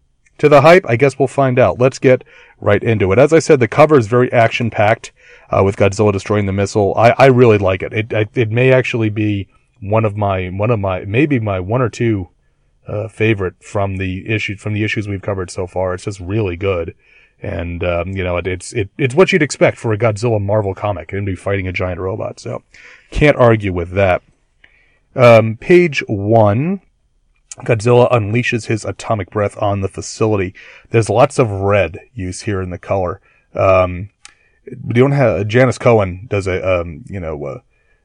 to 0.41 0.49
the 0.49 0.63
hype? 0.63 0.85
I 0.89 0.97
guess 0.97 1.19
we'll 1.19 1.29
find 1.29 1.59
out. 1.59 1.79
Let's 1.79 1.99
get 1.99 2.25
right 2.61 2.83
into 2.83 3.13
it. 3.13 3.19
As 3.19 3.33
I 3.33 3.39
said, 3.39 3.61
the 3.61 3.69
cover 3.69 3.97
is 3.97 4.07
very 4.07 4.31
action 4.33 4.71
packed 4.71 5.13
uh, 5.51 5.63
with 5.65 5.77
Godzilla 5.77 6.13
destroying 6.13 6.47
the 6.47 6.53
missile. 6.53 6.95
I, 6.97 7.15
I 7.17 7.27
really 7.27 7.59
like 7.59 7.83
it. 7.83 7.93
It 7.93 8.29
it 8.35 8.51
may 8.51 8.73
actually 8.73 9.11
be 9.11 9.49
one 9.81 10.05
of 10.05 10.17
my 10.17 10.49
one 10.49 10.71
of 10.71 10.81
my 10.81 11.05
maybe 11.05 11.39
my 11.39 11.61
one 11.61 11.83
or 11.83 11.89
two 11.89 12.29
uh, 12.87 13.09
favorite 13.09 13.63
from 13.63 13.97
the 13.97 14.29
issue 14.29 14.57
from 14.57 14.73
the 14.73 14.85
issues 14.85 15.07
we've 15.07 15.23
covered 15.23 15.51
so 15.51 15.67
far. 15.67 15.95
It's 15.95 16.05
just 16.05 16.21
really 16.21 16.57
good. 16.57 16.95
And 17.43 17.83
um, 17.85 18.09
you 18.09 18.25
know, 18.25 18.37
it, 18.37 18.47
it's 18.47 18.73
it, 18.73 18.91
it's 18.99 19.15
what 19.15 19.33
you'd 19.33 19.43
expect 19.43 19.79
for 19.79 19.93
a 19.93 19.99
Godzilla 19.99 20.41
Marvel 20.41 20.75
comic 20.75 21.13
and 21.13 21.25
be 21.25 21.37
fighting 21.37 21.69
a 21.69 21.73
giant 21.73 22.01
robot. 22.01 22.41
So 22.41 22.63
can't 23.11 23.37
argue 23.37 23.73
with 23.73 23.91
that. 23.93 24.23
Um, 25.15 25.57
page 25.57 26.05
one, 26.07 26.83
Godzilla 27.59 28.11
unleashes 28.13 28.67
his 28.67 28.85
atomic 28.85 29.31
breath 29.31 29.61
on 29.61 29.81
the 29.81 29.89
facility. 29.89 30.55
There's 30.91 31.11
lots 31.11 31.39
of 31.39 31.51
red 31.51 31.99
use 32.15 32.43
here 32.43 32.63
in 32.63 32.71
the 32.71 32.79
color. 32.79 33.21
Um, 33.55 34.11
we 34.85 34.95
don't 34.95 35.13
have 35.13 35.49
Janice 35.49 35.79
Cohen 35.79 36.27
does 36.31 36.47
a 36.47 36.81
um, 36.81 37.05
you 37.09 37.21
know. 37.21 37.45
Uh, 37.45 37.61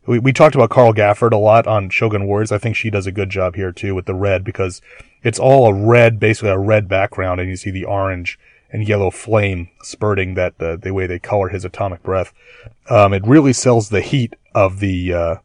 we, 0.08 0.20
we 0.20 0.34
talked 0.34 0.56
about 0.56 0.70
Carl 0.70 0.94
Gafford 0.94 1.32
a 1.32 1.38
lot 1.38 1.66
on 1.66 1.90
Shogun 1.90 2.28
Warriors. 2.28 2.52
I 2.52 2.58
think 2.58 2.76
she 2.76 2.90
does 2.90 3.08
a 3.08 3.12
good 3.12 3.30
job 3.30 3.56
here 3.56 3.72
too 3.72 3.96
with 3.96 4.06
the 4.06 4.14
red 4.14 4.44
because 4.44 4.82
it's 5.24 5.40
all 5.40 5.68
a 5.68 5.74
red, 5.74 6.20
basically 6.20 6.50
a 6.50 6.60
red 6.60 6.88
background, 6.88 7.40
and 7.40 7.50
you 7.50 7.56
see 7.56 7.72
the 7.72 7.86
orange 7.86 8.38
and 8.72 8.88
yellow 8.88 9.10
flame 9.10 9.70
spurting 9.82 10.36
that 10.36 10.58
the, 10.58 10.78
the 10.78 10.94
way 10.94 11.08
they 11.08 11.20
color 11.20 11.50
his 11.50 11.66
atomic 11.66 12.04
breath. 12.04 12.34
Um, 12.90 13.14
it 13.14 13.26
really 13.26 13.54
sells 13.54 13.90
the 13.90 14.02
heat 14.02 14.36
of 14.54 14.80
the 14.80 15.14
uh, 15.14 15.36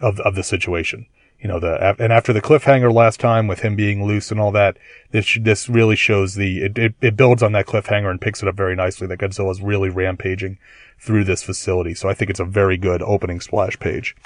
of 0.00 0.20
of 0.20 0.34
the 0.34 0.42
situation. 0.42 1.06
You 1.40 1.46
know, 1.46 1.60
the 1.60 1.96
and 2.00 2.12
after 2.12 2.32
the 2.32 2.42
cliffhanger 2.42 2.92
last 2.92 3.20
time 3.20 3.46
with 3.46 3.60
him 3.60 3.76
being 3.76 4.04
loose 4.04 4.32
and 4.32 4.40
all 4.40 4.50
that, 4.52 4.76
this 5.12 5.38
this 5.40 5.68
really 5.68 5.94
shows 5.94 6.34
the 6.34 6.62
it, 6.62 6.78
it, 6.78 6.94
it 7.00 7.16
builds 7.16 7.44
on 7.44 7.52
that 7.52 7.66
cliffhanger 7.66 8.10
and 8.10 8.20
picks 8.20 8.42
it 8.42 8.48
up 8.48 8.56
very 8.56 8.74
nicely. 8.74 9.06
That 9.06 9.20
Godzilla's 9.20 9.62
really 9.62 9.88
rampaging 9.88 10.58
through 10.98 11.24
this 11.24 11.44
facility. 11.44 11.94
So 11.94 12.08
I 12.08 12.14
think 12.14 12.28
it's 12.28 12.40
a 12.40 12.44
very 12.44 12.76
good 12.76 13.02
opening 13.02 13.40
splash 13.40 13.78
page. 13.78 14.16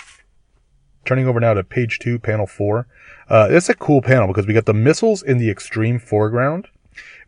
Turning 1.04 1.28
over 1.28 1.38
now 1.38 1.52
to 1.52 1.62
page 1.62 1.98
two, 1.98 2.18
panel 2.18 2.46
four. 2.46 2.86
Uh, 3.28 3.48
it's 3.50 3.68
a 3.68 3.74
cool 3.74 4.00
panel 4.00 4.28
because 4.28 4.46
we 4.46 4.54
got 4.54 4.66
the 4.66 4.72
missiles 4.72 5.22
in 5.22 5.36
the 5.36 5.50
extreme 5.50 5.98
foreground 5.98 6.68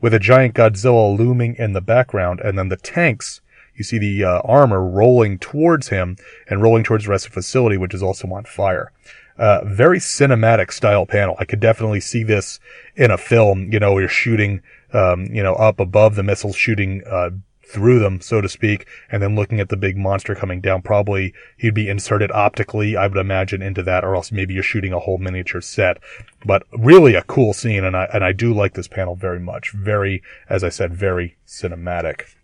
with 0.00 0.14
a 0.14 0.18
giant 0.18 0.54
Godzilla 0.54 1.16
looming 1.16 1.56
in 1.56 1.74
the 1.74 1.80
background 1.82 2.40
and 2.40 2.56
then 2.58 2.68
the 2.68 2.76
tanks 2.76 3.42
you 3.74 3.84
see 3.84 3.98
the 3.98 4.24
uh, 4.24 4.40
armor 4.44 4.82
rolling 4.82 5.38
towards 5.38 5.88
him 5.88 6.16
and 6.48 6.62
rolling 6.62 6.84
towards 6.84 7.04
the 7.04 7.10
rest 7.10 7.26
of 7.26 7.32
the 7.32 7.40
facility, 7.40 7.76
which 7.76 7.94
is 7.94 8.02
also 8.02 8.28
on 8.28 8.44
fire. 8.44 8.92
Uh, 9.36 9.64
very 9.64 9.98
cinematic 9.98 10.72
style 10.72 11.06
panel. 11.06 11.36
I 11.40 11.44
could 11.44 11.60
definitely 11.60 12.00
see 12.00 12.22
this 12.22 12.60
in 12.94 13.10
a 13.10 13.18
film. 13.18 13.72
You 13.72 13.80
know, 13.80 13.98
you're 13.98 14.08
shooting, 14.08 14.62
um, 14.92 15.26
you 15.26 15.42
know, 15.42 15.54
up 15.54 15.80
above 15.80 16.14
the 16.14 16.22
missiles, 16.22 16.56
shooting 16.56 17.02
uh, 17.04 17.30
through 17.66 17.98
them, 17.98 18.20
so 18.20 18.40
to 18.40 18.48
speak, 18.48 18.86
and 19.10 19.22
then 19.22 19.34
looking 19.34 19.58
at 19.58 19.68
the 19.68 19.76
big 19.76 19.96
monster 19.96 20.34
coming 20.34 20.60
down. 20.60 20.82
Probably 20.82 21.34
he'd 21.56 21.74
be 21.74 21.88
inserted 21.88 22.30
optically, 22.30 22.96
I 22.96 23.08
would 23.08 23.18
imagine, 23.18 23.62
into 23.62 23.82
that, 23.82 24.04
or 24.04 24.14
else 24.14 24.30
maybe 24.30 24.54
you're 24.54 24.62
shooting 24.62 24.92
a 24.92 25.00
whole 25.00 25.18
miniature 25.18 25.60
set. 25.60 25.98
But 26.44 26.64
really 26.72 27.14
a 27.14 27.22
cool 27.22 27.52
scene, 27.52 27.82
and 27.84 27.96
I 27.96 28.04
and 28.14 28.22
I 28.22 28.32
do 28.32 28.54
like 28.54 28.74
this 28.74 28.88
panel 28.88 29.16
very 29.16 29.40
much. 29.40 29.72
Very, 29.72 30.22
as 30.48 30.62
I 30.62 30.68
said, 30.68 30.94
very 30.94 31.36
cinematic. 31.46 32.36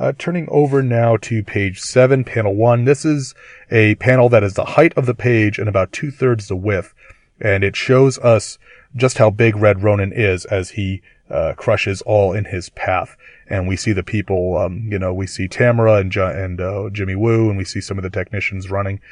Uh, 0.00 0.14
turning 0.16 0.48
over 0.50 0.82
now 0.82 1.18
to 1.18 1.42
page 1.42 1.78
seven, 1.78 2.24
panel 2.24 2.54
one. 2.54 2.86
This 2.86 3.04
is 3.04 3.34
a 3.70 3.96
panel 3.96 4.30
that 4.30 4.42
is 4.42 4.54
the 4.54 4.64
height 4.64 4.94
of 4.96 5.04
the 5.04 5.14
page 5.14 5.58
and 5.58 5.68
about 5.68 5.92
two 5.92 6.10
thirds 6.10 6.48
the 6.48 6.56
width, 6.56 6.94
and 7.38 7.62
it 7.62 7.76
shows 7.76 8.18
us 8.20 8.56
just 8.96 9.18
how 9.18 9.28
big 9.28 9.56
Red 9.56 9.82
Ronin 9.82 10.10
is 10.10 10.46
as 10.46 10.70
he 10.70 11.02
uh, 11.28 11.52
crushes 11.54 12.00
all 12.00 12.32
in 12.32 12.46
his 12.46 12.70
path. 12.70 13.14
And 13.46 13.68
we 13.68 13.76
see 13.76 13.92
the 13.92 14.02
people, 14.02 14.56
um, 14.56 14.88
you 14.90 14.98
know, 14.98 15.12
we 15.12 15.26
see 15.26 15.46
Tamara 15.46 15.96
and, 15.96 16.16
and 16.16 16.62
uh, 16.62 16.88
Jimmy 16.90 17.14
Woo, 17.14 17.50
and 17.50 17.58
we 17.58 17.64
see 17.64 17.82
some 17.82 17.98
of 17.98 18.02
the 18.02 18.08
technicians 18.08 18.70
running. 18.70 19.02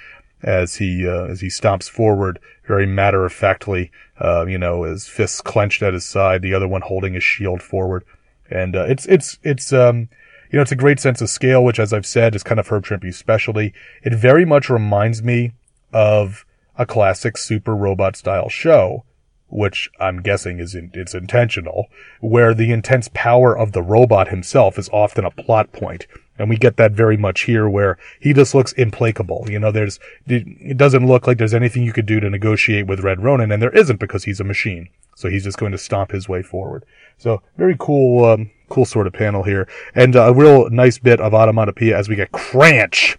as 0.42 0.76
he 0.76 1.06
uh, 1.06 1.24
as 1.24 1.40
he 1.40 1.48
stomps 1.48 1.88
forward 1.88 2.38
very 2.66 2.86
matter 2.86 3.24
of 3.24 3.32
factly, 3.32 3.90
uh, 4.20 4.46
you 4.46 4.58
know, 4.58 4.84
his 4.84 5.08
fists 5.08 5.40
clenched 5.40 5.82
at 5.82 5.94
his 5.94 6.04
side, 6.04 6.42
the 6.42 6.54
other 6.54 6.68
one 6.68 6.82
holding 6.82 7.14
his 7.14 7.24
shield 7.24 7.62
forward, 7.62 8.04
and 8.50 8.76
uh, 8.76 8.84
it's 8.88 9.06
it's 9.06 9.38
it's 9.42 9.72
um, 9.72 10.08
you 10.50 10.56
know 10.56 10.62
it's 10.62 10.72
a 10.72 10.76
great 10.76 11.00
sense 11.00 11.20
of 11.20 11.30
scale, 11.30 11.64
which 11.64 11.78
as 11.78 11.92
I've 11.92 12.06
said 12.06 12.34
is 12.34 12.42
kind 12.42 12.60
of 12.60 12.68
Herb 12.68 12.84
Trimpe's 12.84 13.16
specialty. 13.16 13.72
It 14.02 14.14
very 14.14 14.44
much 14.44 14.70
reminds 14.70 15.22
me 15.22 15.52
of 15.92 16.44
a 16.76 16.86
classic 16.86 17.36
super 17.36 17.74
robot 17.74 18.16
style 18.16 18.48
show 18.48 19.04
which 19.48 19.90
I'm 19.98 20.20
guessing 20.22 20.58
is 20.58 20.74
in, 20.74 20.90
it's 20.94 21.14
intentional, 21.14 21.86
where 22.20 22.54
the 22.54 22.70
intense 22.70 23.08
power 23.14 23.56
of 23.56 23.72
the 23.72 23.82
robot 23.82 24.28
himself 24.28 24.78
is 24.78 24.88
often 24.90 25.24
a 25.24 25.30
plot 25.30 25.72
point. 25.72 26.06
And 26.38 26.48
we 26.48 26.56
get 26.56 26.76
that 26.76 26.92
very 26.92 27.16
much 27.16 27.42
here 27.42 27.68
where 27.68 27.98
he 28.20 28.32
just 28.32 28.54
looks 28.54 28.72
implacable. 28.74 29.46
You 29.48 29.58
know, 29.58 29.72
there's, 29.72 29.98
it 30.26 30.76
doesn't 30.76 31.06
look 31.06 31.26
like 31.26 31.38
there's 31.38 31.54
anything 31.54 31.82
you 31.82 31.92
could 31.92 32.06
do 32.06 32.20
to 32.20 32.30
negotiate 32.30 32.86
with 32.86 33.00
Red 33.00 33.22
Ronin, 33.22 33.50
and 33.50 33.60
there 33.60 33.76
isn't 33.76 33.98
because 33.98 34.24
he's 34.24 34.38
a 34.38 34.44
machine. 34.44 34.88
So 35.16 35.28
he's 35.28 35.44
just 35.44 35.58
going 35.58 35.72
to 35.72 35.78
stomp 35.78 36.12
his 36.12 36.28
way 36.28 36.42
forward. 36.42 36.84
So 37.16 37.42
very 37.56 37.74
cool, 37.76 38.24
um, 38.24 38.50
cool 38.68 38.84
sort 38.84 39.06
of 39.06 39.12
panel 39.12 39.42
here. 39.42 39.68
And 39.94 40.16
uh, 40.16 40.30
a 40.30 40.34
real 40.34 40.70
nice 40.70 40.98
bit 40.98 41.20
of 41.20 41.32
automatopoeia 41.32 41.92
as 41.92 42.08
we 42.08 42.16
get 42.16 42.32
Cranch 42.32 43.18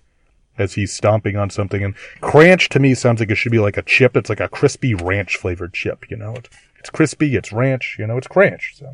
as 0.58 0.74
he's 0.74 0.94
stomping 0.94 1.38
on 1.38 1.50
something. 1.50 1.84
And 1.84 1.96
Cranch 2.22 2.70
to 2.70 2.80
me 2.80 2.94
sounds 2.94 3.20
like 3.20 3.32
it 3.32 3.36
should 3.36 3.52
be 3.52 3.60
like 3.60 3.78
a 3.78 3.82
chip. 3.82 4.16
It's 4.16 4.30
like 4.30 4.42
a 4.42 4.50
crispy 4.50 4.94
ranch 4.94 5.38
flavored 5.38 5.74
chip, 5.74 6.10
you 6.10 6.18
know. 6.18 6.34
It's, 6.36 6.50
it's 6.78 6.90
crispy, 6.90 7.36
it's 7.36 7.52
ranch, 7.52 7.96
you 7.98 8.08
know, 8.08 8.18
it's 8.18 8.28
Cranch. 8.28 8.76
So. 8.78 8.94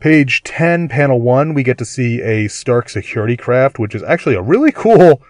Page 0.00 0.42
10, 0.42 0.88
panel 0.88 1.20
1, 1.20 1.54
we 1.54 1.62
get 1.62 1.78
to 1.78 1.84
see 1.84 2.20
a 2.20 2.48
Stark 2.48 2.88
security 2.88 3.36
craft, 3.36 3.78
which 3.78 3.94
is 3.94 4.02
actually 4.02 4.34
a 4.34 4.42
really 4.42 4.72
cool 4.72 5.22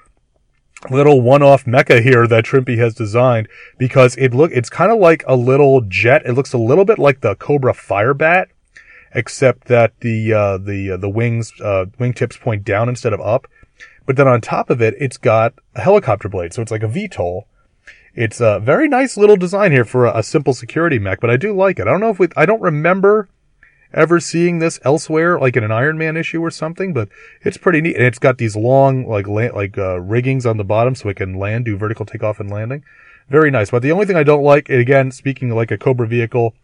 little 0.91 1.21
one-off 1.21 1.65
mecha 1.65 2.03
here 2.03 2.27
that 2.27 2.45
Trimpe 2.45 2.77
has 2.77 2.95
designed 2.95 3.49
because 3.79 4.17
it 4.17 4.35
look 4.35 4.51
it's 4.53 4.69
kind 4.69 4.93
of 4.93 4.99
like 4.99 5.25
a 5.27 5.37
little 5.37 5.81
jet. 5.83 6.23
It 6.27 6.33
looks 6.33 6.53
a 6.53 6.59
little 6.59 6.85
bit 6.85 6.99
like 6.99 7.21
the 7.21 7.35
Cobra 7.37 7.73
Firebat, 7.73 8.47
except 9.15 9.69
that 9.69 9.99
the 10.01 10.33
uh, 10.33 10.59
the 10.59 10.93
uh, 10.93 10.97
the 10.97 11.09
wings 11.09 11.53
uh, 11.61 11.87
wingtips 11.99 12.39
point 12.39 12.65
down 12.65 12.89
instead 12.89 13.13
of 13.13 13.21
up. 13.21 13.47
But 14.07 14.17
then 14.17 14.29
on 14.29 14.41
top 14.41 14.69
of 14.69 14.83
it, 14.83 14.95
it's 14.99 15.17
got 15.17 15.55
a 15.75 15.81
helicopter 15.81 16.29
blade, 16.29 16.53
so 16.53 16.61
it's 16.61 16.71
like 16.71 16.83
a 16.83 16.89
VTOL. 16.89 17.45
It's 18.15 18.41
a 18.41 18.61
very 18.61 18.87
nice 18.87 19.17
little 19.17 19.37
design 19.37 19.73
here 19.73 19.85
for 19.85 20.05
a, 20.07 20.19
a 20.19 20.23
simple 20.23 20.53
security 20.53 20.99
mech, 20.99 21.21
but 21.21 21.31
I 21.31 21.37
do 21.37 21.55
like 21.55 21.79
it. 21.79 21.89
I 21.89 21.91
don't 21.91 22.01
know 22.01 22.11
if 22.11 22.19
we 22.19 22.29
I 22.37 22.47
don't 22.47 22.61
remember 22.61 23.29
ever 23.95 24.21
seeing 24.21 24.59
this 24.59 24.79
elsewhere, 24.85 25.39
like 25.39 25.57
in 25.57 25.65
an 25.65 25.73
Iron 25.73 25.97
Man 25.97 26.17
issue 26.17 26.41
or 26.41 26.51
something, 26.51 26.93
but 26.93 27.09
it's 27.43 27.57
pretty 27.57 27.81
neat. 27.81 27.97
And 27.97 28.05
it's 28.05 28.19
got 28.19 28.39
these 28.39 28.57
long, 28.57 29.07
like, 29.09 29.27
like, 29.27 29.79
uh, 29.79 30.01
riggings 30.01 30.45
on 30.45 30.57
the 30.57 30.65
bottom 30.65 30.95
so 30.95 31.09
it 31.09 31.17
can 31.17 31.35
land, 31.35 31.65
do 31.65 31.77
vertical 31.77 32.05
takeoff 32.05 32.41
and 32.41 32.51
landing. 32.51 32.85
Very 33.29 33.51
nice. 33.51 33.71
But 33.71 33.83
the 33.83 33.93
only 33.93 34.05
thing 34.05 34.17
I 34.17 34.25
don't 34.25 34.43
like, 34.43 34.69
again, 34.69 35.11
speaking 35.11 35.51
like 35.51 35.71
a 35.71 35.79
Cobra 35.79 36.07
vehicle, 36.07 36.55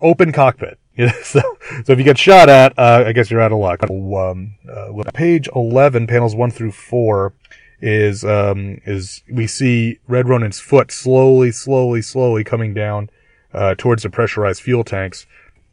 open 0.00 0.32
cockpit. 0.32 0.78
so, 1.22 1.40
so 1.84 1.92
if 1.92 1.98
you 1.98 2.04
get 2.04 2.18
shot 2.18 2.48
at, 2.48 2.78
uh, 2.78 3.04
I 3.06 3.12
guess 3.12 3.30
you're 3.30 3.40
out 3.40 3.52
of 3.52 3.58
luck. 3.58 3.82
Um, 3.88 4.54
uh, 4.70 5.10
page 5.14 5.48
11, 5.54 6.06
panels 6.06 6.34
1 6.34 6.50
through 6.50 6.72
4, 6.72 7.32
is, 7.80 8.24
um, 8.24 8.80
is, 8.84 9.22
we 9.30 9.46
see 9.46 9.98
Red 10.08 10.28
Ronin's 10.28 10.58
foot 10.58 10.90
slowly, 10.90 11.52
slowly, 11.52 12.02
slowly 12.02 12.42
coming 12.42 12.74
down, 12.74 13.10
uh, 13.54 13.74
towards 13.76 14.02
the 14.02 14.10
pressurized 14.10 14.62
fuel 14.62 14.84
tanks 14.84 15.26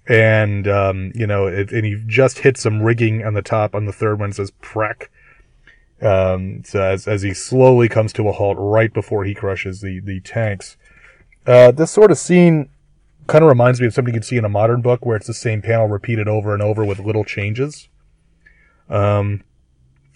and 0.08 0.68
um, 0.68 1.12
you 1.16 1.26
know, 1.26 1.48
it, 1.48 1.72
and 1.72 1.86
he 1.86 2.02
just 2.06 2.40
hit 2.40 2.58
some 2.58 2.82
rigging 2.82 3.26
on 3.26 3.34
the 3.34 3.42
top 3.42 3.74
on 3.74 3.86
the 3.86 3.94
third 3.94 4.20
one. 4.20 4.30
It 4.30 4.36
says 4.36 4.52
Prek. 4.62 5.08
Um, 6.02 6.64
so 6.64 6.82
as 6.82 7.08
as 7.08 7.22
he 7.22 7.34
slowly 7.34 7.90
comes 7.90 8.14
to 8.14 8.28
a 8.28 8.32
halt 8.32 8.58
right 8.60 8.94
before 8.94 9.24
he 9.26 9.34
crushes 9.34 9.82
the 9.82 10.00
the 10.00 10.20
tanks. 10.20 10.78
Uh, 11.48 11.72
this 11.72 11.92
sort 11.92 12.12
of 12.12 12.18
scene 12.18 12.70
kind 13.28 13.44
of 13.44 13.50
reminds 13.50 13.82
me 13.82 13.88
of 13.88 13.94
something 13.94 14.14
you'd 14.14 14.26
see 14.26 14.38
in 14.38 14.46
a 14.46 14.50
modern 14.50 14.82
book 14.82 15.06
where 15.06 15.18
it's 15.18 15.28
the 15.28 15.34
same 15.34 15.62
panel 15.62 15.88
repeated 15.88 16.28
over 16.28 16.54
and 16.54 16.62
over 16.62 16.86
with 16.86 17.00
little 17.00 17.24
changes. 17.24 17.90
Um, 18.90 19.44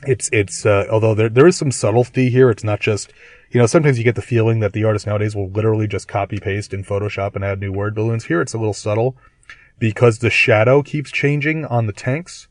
it's 0.04 0.30
it's 0.32 0.66
uh, 0.66 0.86
although 0.92 1.14
there 1.14 1.30
there 1.30 1.48
is 1.48 1.58
some 1.58 1.72
subtlety 1.72 2.30
here. 2.30 2.50
It's 2.50 2.64
not 2.64 2.80
just 2.80 3.12
you 3.52 3.60
know 3.60 3.66
sometimes 3.66 3.98
you 3.98 4.04
get 4.04 4.16
the 4.16 4.22
feeling 4.22 4.60
that 4.60 4.74
the 4.74 4.84
artist 4.84 5.08
nowadays 5.08 5.36
will 5.36 5.50
literally 5.50 5.88
just 5.88 6.08
copy 6.08 6.38
paste 6.40 6.74
in 6.74 6.84
Photoshop 6.84 7.36
and 7.36 7.44
add 7.44 7.60
new 7.60 7.72
word 7.72 7.96
balloons. 7.96 8.26
Here 8.26 8.42
it's 8.42 8.54
a 8.54 8.58
little 8.58 8.74
subtle 8.74 9.18
because 9.78 10.20
the 10.20 10.30
shadow 10.30 10.84
keeps 10.84 11.12
changing 11.12 11.66
on 11.66 11.88
the 11.88 11.94
tanks 11.94 12.48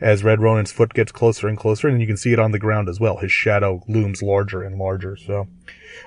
as 0.00 0.24
Red 0.24 0.40
Ronin's 0.40 0.72
foot 0.72 0.94
gets 0.94 1.12
closer 1.12 1.46
and 1.46 1.56
closer, 1.56 1.86
and 1.86 2.00
you 2.00 2.06
can 2.08 2.16
see 2.16 2.32
it 2.32 2.38
on 2.40 2.50
the 2.50 2.58
ground 2.58 2.88
as 2.88 2.98
well. 2.98 3.18
His 3.18 3.30
shadow 3.30 3.82
looms 3.86 4.20
larger 4.20 4.62
and 4.62 4.76
larger. 4.76 5.16
So, 5.16 5.46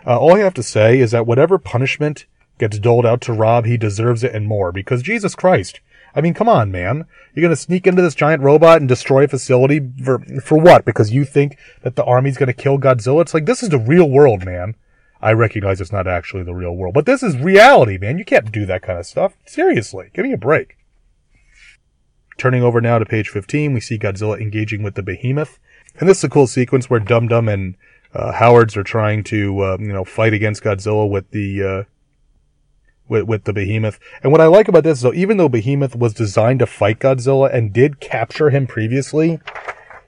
uh, 0.05 0.19
all 0.19 0.35
I 0.35 0.39
have 0.39 0.53
to 0.55 0.63
say 0.63 0.99
is 0.99 1.11
that 1.11 1.25
whatever 1.25 1.57
punishment 1.57 2.25
gets 2.57 2.79
doled 2.79 3.05
out 3.05 3.21
to 3.21 3.33
Rob, 3.33 3.65
he 3.65 3.77
deserves 3.77 4.23
it 4.23 4.33
and 4.33 4.47
more. 4.47 4.71
Because 4.71 5.01
Jesus 5.01 5.35
Christ, 5.35 5.79
I 6.15 6.21
mean, 6.21 6.33
come 6.33 6.47
on, 6.47 6.71
man, 6.71 7.05
you're 7.33 7.43
gonna 7.43 7.55
sneak 7.55 7.85
into 7.85 8.01
this 8.01 8.15
giant 8.15 8.41
robot 8.41 8.79
and 8.79 8.87
destroy 8.87 9.25
a 9.25 9.27
facility 9.27 9.81
for 10.03 10.19
for 10.41 10.57
what? 10.57 10.85
Because 10.85 11.11
you 11.11 11.25
think 11.25 11.57
that 11.81 11.95
the 11.95 12.05
army's 12.05 12.37
gonna 12.37 12.53
kill 12.53 12.79
Godzilla? 12.79 13.21
It's 13.21 13.33
like 13.33 13.45
this 13.45 13.61
is 13.61 13.69
the 13.69 13.79
real 13.79 14.09
world, 14.09 14.45
man. 14.45 14.75
I 15.21 15.33
recognize 15.33 15.81
it's 15.81 15.91
not 15.91 16.07
actually 16.07 16.43
the 16.43 16.53
real 16.53 16.75
world, 16.75 16.93
but 16.93 17.05
this 17.05 17.23
is 17.23 17.37
reality, 17.37 17.97
man. 17.97 18.17
You 18.17 18.25
can't 18.25 18.51
do 18.51 18.65
that 18.65 18.81
kind 18.81 18.99
of 18.99 19.05
stuff. 19.05 19.35
Seriously, 19.45 20.11
give 20.13 20.25
me 20.25 20.33
a 20.33 20.37
break. 20.37 20.77
Turning 22.37 22.63
over 22.63 22.81
now 22.81 22.99
to 22.99 23.05
page 23.05 23.29
15, 23.29 23.73
we 23.73 23.79
see 23.79 23.97
Godzilla 23.97 24.39
engaging 24.39 24.83
with 24.83 24.95
the 24.95 25.03
behemoth. 25.03 25.57
And 25.97 26.09
this 26.09 26.17
is 26.17 26.25
a 26.25 26.29
cool 26.29 26.47
sequence 26.47 26.89
where 26.89 26.99
Dum 26.99 27.27
Dum 27.27 27.47
and 27.47 27.75
uh, 28.13 28.33
Howards 28.33 28.75
are 28.75 28.83
trying 28.83 29.23
to, 29.25 29.59
uh, 29.61 29.77
you 29.79 29.93
know, 29.93 30.03
fight 30.03 30.33
against 30.33 30.63
Godzilla 30.63 31.09
with 31.09 31.31
the, 31.31 31.63
uh, 31.63 31.83
with, 33.07 33.23
with 33.23 33.43
the 33.43 33.53
behemoth. 33.53 33.99
And 34.23 34.31
what 34.31 34.41
I 34.41 34.47
like 34.47 34.67
about 34.67 34.83
this, 34.83 35.01
though, 35.01 35.13
even 35.13 35.37
though 35.37 35.49
behemoth 35.49 35.95
was 35.95 36.13
designed 36.13 36.59
to 36.59 36.65
fight 36.65 36.99
Godzilla 36.99 37.53
and 37.53 37.73
did 37.73 37.99
capture 37.99 38.49
him 38.49 38.67
previously, 38.67 39.39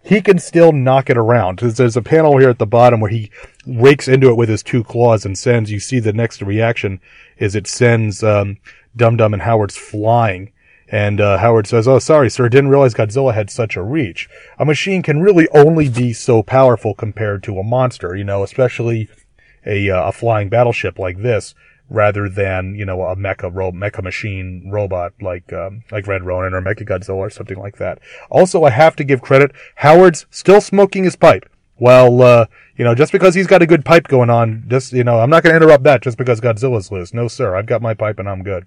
he 0.04 0.22
can 0.22 0.40
still 0.40 0.72
knock 0.72 1.10
it 1.10 1.18
around. 1.18 1.60
There's 1.60 1.98
a 1.98 2.02
panel 2.02 2.38
here 2.38 2.50
at 2.50 2.60
the 2.60 2.66
bottom 2.66 3.02
where 3.02 3.12
he 3.12 3.30
rakes 3.66 4.08
into 4.08 4.30
it 4.30 4.38
with 4.38 4.50
his 4.50 4.64
two 4.64 4.84
claws 4.84 5.26
and 5.26 5.38
sends, 5.38 5.72
you 5.72 5.80
see 5.80 6.00
the 6.00 6.14
next 6.14 6.42
reaction 6.42 7.02
is 7.38 7.56
it 7.56 7.68
sends, 7.68 8.24
um, 8.24 8.58
Dum 8.96 9.18
Dum 9.18 9.34
and 9.34 9.44
Howard's 9.44 9.78
flying. 9.78 10.52
And, 10.90 11.20
uh, 11.20 11.38
Howard 11.40 11.68
says, 11.68 11.86
Oh, 11.86 12.00
sorry, 12.00 12.30
sir. 12.30 12.48
Didn't 12.48 12.70
realize 12.70 12.94
Godzilla 12.94 13.34
had 13.34 13.50
such 13.50 13.76
a 13.76 13.84
reach. 13.84 14.30
A 14.58 14.64
machine 14.64 15.04
can 15.04 15.20
really 15.20 15.50
only 15.50 15.90
be 15.90 16.14
so 16.14 16.42
powerful 16.42 16.94
compared 16.94 17.44
to 17.44 17.60
a 17.60 17.64
monster, 17.64 18.16
you 18.16 18.24
know, 18.24 18.42
especially 18.42 19.10
a, 19.66 19.90
uh, 19.90 20.08
a 20.08 20.12
flying 20.14 20.48
battleship 20.48 20.98
like 20.98 21.22
this 21.22 21.54
rather 21.90 22.28
than 22.28 22.76
you 22.76 22.86
know 22.86 23.02
a 23.04 23.16
mecha 23.16 23.54
ro- 23.54 23.72
mecha 23.72 24.04
machine 24.04 24.70
robot 24.70 25.14
like 25.22 25.52
um, 25.54 25.84
like 25.92 26.08
Red 26.08 26.24
Ronin 26.24 26.54
or 26.54 26.62
Mecha 26.62 26.88
Godzilla 26.88 27.16
or 27.16 27.30
something 27.30 27.58
like 27.58 27.78
that. 27.78 28.00
Also, 28.30 28.64
I 28.64 28.70
have 28.72 28.96
to 28.98 29.04
give 29.04 29.22
credit. 29.22 29.52
Howard's 29.76 30.26
still 30.30 30.62
smoking 30.62 31.04
his 31.04 31.16
pipe. 31.16 31.50
Well, 31.80 32.22
uh, 32.22 32.46
you 32.76 32.84
know, 32.84 32.96
just 32.96 33.12
because 33.12 33.36
he's 33.36 33.48
got 33.48 33.62
a 33.62 33.68
good 33.68 33.86
pipe 33.86 34.08
going 34.08 34.30
on, 34.30 34.66
just 34.68 34.94
you 34.94 35.04
know, 35.04 35.20
I'm 35.20 35.30
not 35.30 35.44
going 35.44 35.54
to 35.54 35.58
interrupt 35.58 35.84
that 35.84 36.02
just 36.02 36.18
because 36.18 36.42
Godzilla's 36.42 36.92
loose. 36.92 37.14
No, 37.14 37.28
sir, 37.28 37.56
I've 37.56 37.68
got 37.68 37.82
my 37.82 37.94
pipe 37.94 38.20
and 38.20 38.28
I'm 38.28 38.44
good. 38.44 38.66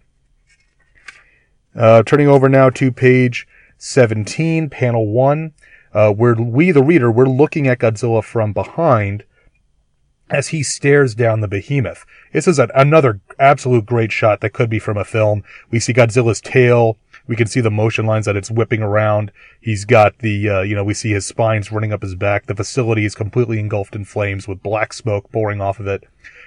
Uh, 1.74 2.02
turning 2.02 2.28
over 2.28 2.48
now 2.48 2.68
to 2.70 2.90
page 2.90 3.46
17, 3.78 4.70
panel 4.70 5.06
one, 5.06 5.52
uh, 5.92 6.12
where 6.12 6.35
we, 6.35 6.72
the 6.72 6.83
reader, 6.83 7.11
we're 7.11 7.26
looking 7.26 7.66
at 7.68 7.78
Godzilla 7.78 8.22
from 8.22 8.52
behind 8.52 9.24
as 10.30 10.48
he 10.48 10.62
stares 10.62 11.14
down 11.14 11.40
the 11.40 11.48
behemoth. 11.48 12.06
This 12.32 12.46
is 12.46 12.58
another 12.58 13.20
absolute 13.38 13.84
great 13.84 14.12
shot 14.12 14.40
that 14.40 14.52
could 14.52 14.70
be 14.70 14.78
from 14.78 14.96
a 14.96 15.04
film. 15.04 15.42
We 15.70 15.80
see 15.80 15.92
Godzilla's 15.92 16.40
tail. 16.40 16.96
We 17.26 17.36
can 17.36 17.48
see 17.48 17.60
the 17.60 17.70
motion 17.70 18.06
lines 18.06 18.26
that 18.26 18.36
it's 18.36 18.50
whipping 18.50 18.82
around. 18.82 19.32
He's 19.60 19.84
got 19.84 20.18
the, 20.18 20.48
uh, 20.48 20.60
you 20.62 20.74
know, 20.74 20.84
we 20.84 20.94
see 20.94 21.10
his 21.10 21.26
spines 21.26 21.70
running 21.70 21.92
up 21.92 22.02
his 22.02 22.14
back. 22.14 22.46
The 22.46 22.54
facility 22.54 23.04
is 23.04 23.14
completely 23.14 23.58
engulfed 23.58 23.94
in 23.94 24.04
flames 24.04 24.48
with 24.48 24.62
black 24.62 24.92
smoke 24.92 25.30
pouring 25.30 25.60
off 25.60 25.80
of 25.80 25.86
it. 25.86 26.04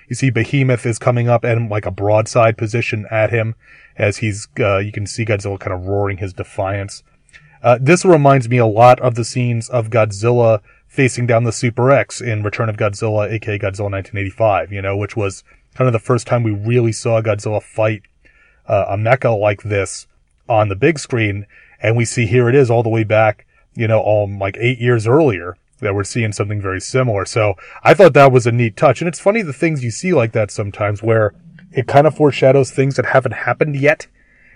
You 0.09 0.15
see 0.15 0.29
Behemoth 0.29 0.85
is 0.85 0.99
coming 0.99 1.29
up 1.29 1.43
and 1.43 1.69
like 1.69 1.85
a 1.85 1.91
broadside 1.91 2.57
position 2.57 3.05
at 3.11 3.29
him 3.29 3.55
as 3.97 4.17
he's, 4.17 4.47
uh, 4.59 4.79
you 4.79 4.91
can 4.91 5.05
see 5.05 5.25
Godzilla 5.25 5.59
kind 5.59 5.73
of 5.73 5.87
roaring 5.87 6.17
his 6.17 6.33
defiance. 6.33 7.03
Uh, 7.61 7.77
this 7.79 8.03
reminds 8.03 8.49
me 8.49 8.57
a 8.57 8.65
lot 8.65 8.99
of 8.99 9.15
the 9.15 9.23
scenes 9.23 9.69
of 9.69 9.89
Godzilla 9.89 10.59
facing 10.93 11.25
down 11.25 11.43
the 11.43 11.51
Super 11.51 11.89
X 11.89 12.21
in 12.21 12.43
Return 12.43 12.69
of 12.69 12.77
Godzilla, 12.77 13.27
aka 13.31 13.57
Godzilla 13.57 13.89
1985, 13.89 14.71
you 14.71 14.79
know, 14.79 14.95
which 14.95 15.17
was 15.17 15.43
kind 15.73 15.87
of 15.87 15.91
the 15.91 15.97
first 15.97 16.27
time 16.27 16.43
we 16.43 16.51
really 16.51 16.91
saw 16.91 17.19
Godzilla 17.19 17.63
fight 17.63 18.03
uh, 18.67 18.85
a 18.89 18.95
mecha 18.95 19.37
like 19.37 19.63
this 19.63 20.05
on 20.47 20.69
the 20.69 20.75
big 20.75 20.99
screen. 20.99 21.47
And 21.81 21.97
we 21.97 22.05
see 22.05 22.27
here 22.27 22.47
it 22.47 22.53
is 22.53 22.69
all 22.69 22.83
the 22.83 22.89
way 22.89 23.03
back, 23.03 23.47
you 23.73 23.87
know, 23.87 23.99
all 23.99 24.29
like 24.37 24.55
eight 24.59 24.77
years 24.77 25.07
earlier 25.07 25.57
that 25.79 25.95
we're 25.95 26.03
seeing 26.03 26.31
something 26.31 26.61
very 26.61 26.79
similar. 26.79 27.25
So 27.25 27.55
I 27.83 27.95
thought 27.95 28.13
that 28.13 28.31
was 28.31 28.45
a 28.45 28.51
neat 28.51 28.77
touch. 28.77 29.01
And 29.01 29.07
it's 29.07 29.19
funny 29.19 29.41
the 29.41 29.51
things 29.51 29.83
you 29.83 29.89
see 29.89 30.13
like 30.13 30.31
that 30.33 30.51
sometimes 30.51 31.01
where 31.01 31.33
it 31.71 31.87
kind 31.87 32.05
of 32.05 32.15
foreshadows 32.15 32.69
things 32.69 32.97
that 32.97 33.07
haven't 33.07 33.33
happened 33.33 33.75
yet 33.75 34.05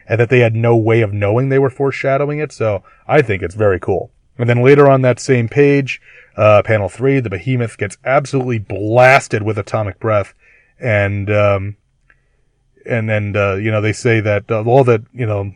and 0.08 0.20
that 0.20 0.30
they 0.30 0.42
had 0.42 0.56
no 0.56 0.78
way 0.78 1.02
of 1.02 1.14
knowing 1.14 1.50
they 1.50 1.58
were 1.58 1.72
foreshadowing 1.72 2.38
it. 2.38 2.52
So 2.52 2.84
I 3.08 3.24
think 3.24 3.42
it's 3.42 3.56
very 3.56 3.80
cool. 3.80 4.12
And 4.38 4.48
then 4.48 4.62
later 4.64 4.88
on 4.90 5.02
that 5.02 5.20
same 5.20 5.50
page, 5.50 6.00
uh, 6.38 6.62
panel 6.64 6.88
three, 6.88 7.20
the 7.20 7.30
behemoth 7.30 7.78
gets 7.78 7.98
absolutely 8.06 8.60
blasted 8.60 9.42
with 9.42 9.58
atomic 9.58 10.00
breath. 10.00 10.36
And, 10.80 11.30
um, 11.32 11.78
and, 12.86 13.10
and, 13.10 13.36
uh, 13.36 13.56
you 13.56 13.72
know, 13.72 13.82
they 13.82 13.94
say 13.94 14.20
that 14.20 14.50
uh, 14.50 14.64
all 14.64 14.84
that, 14.84 15.02
you 15.12 15.26
know, 15.26 15.54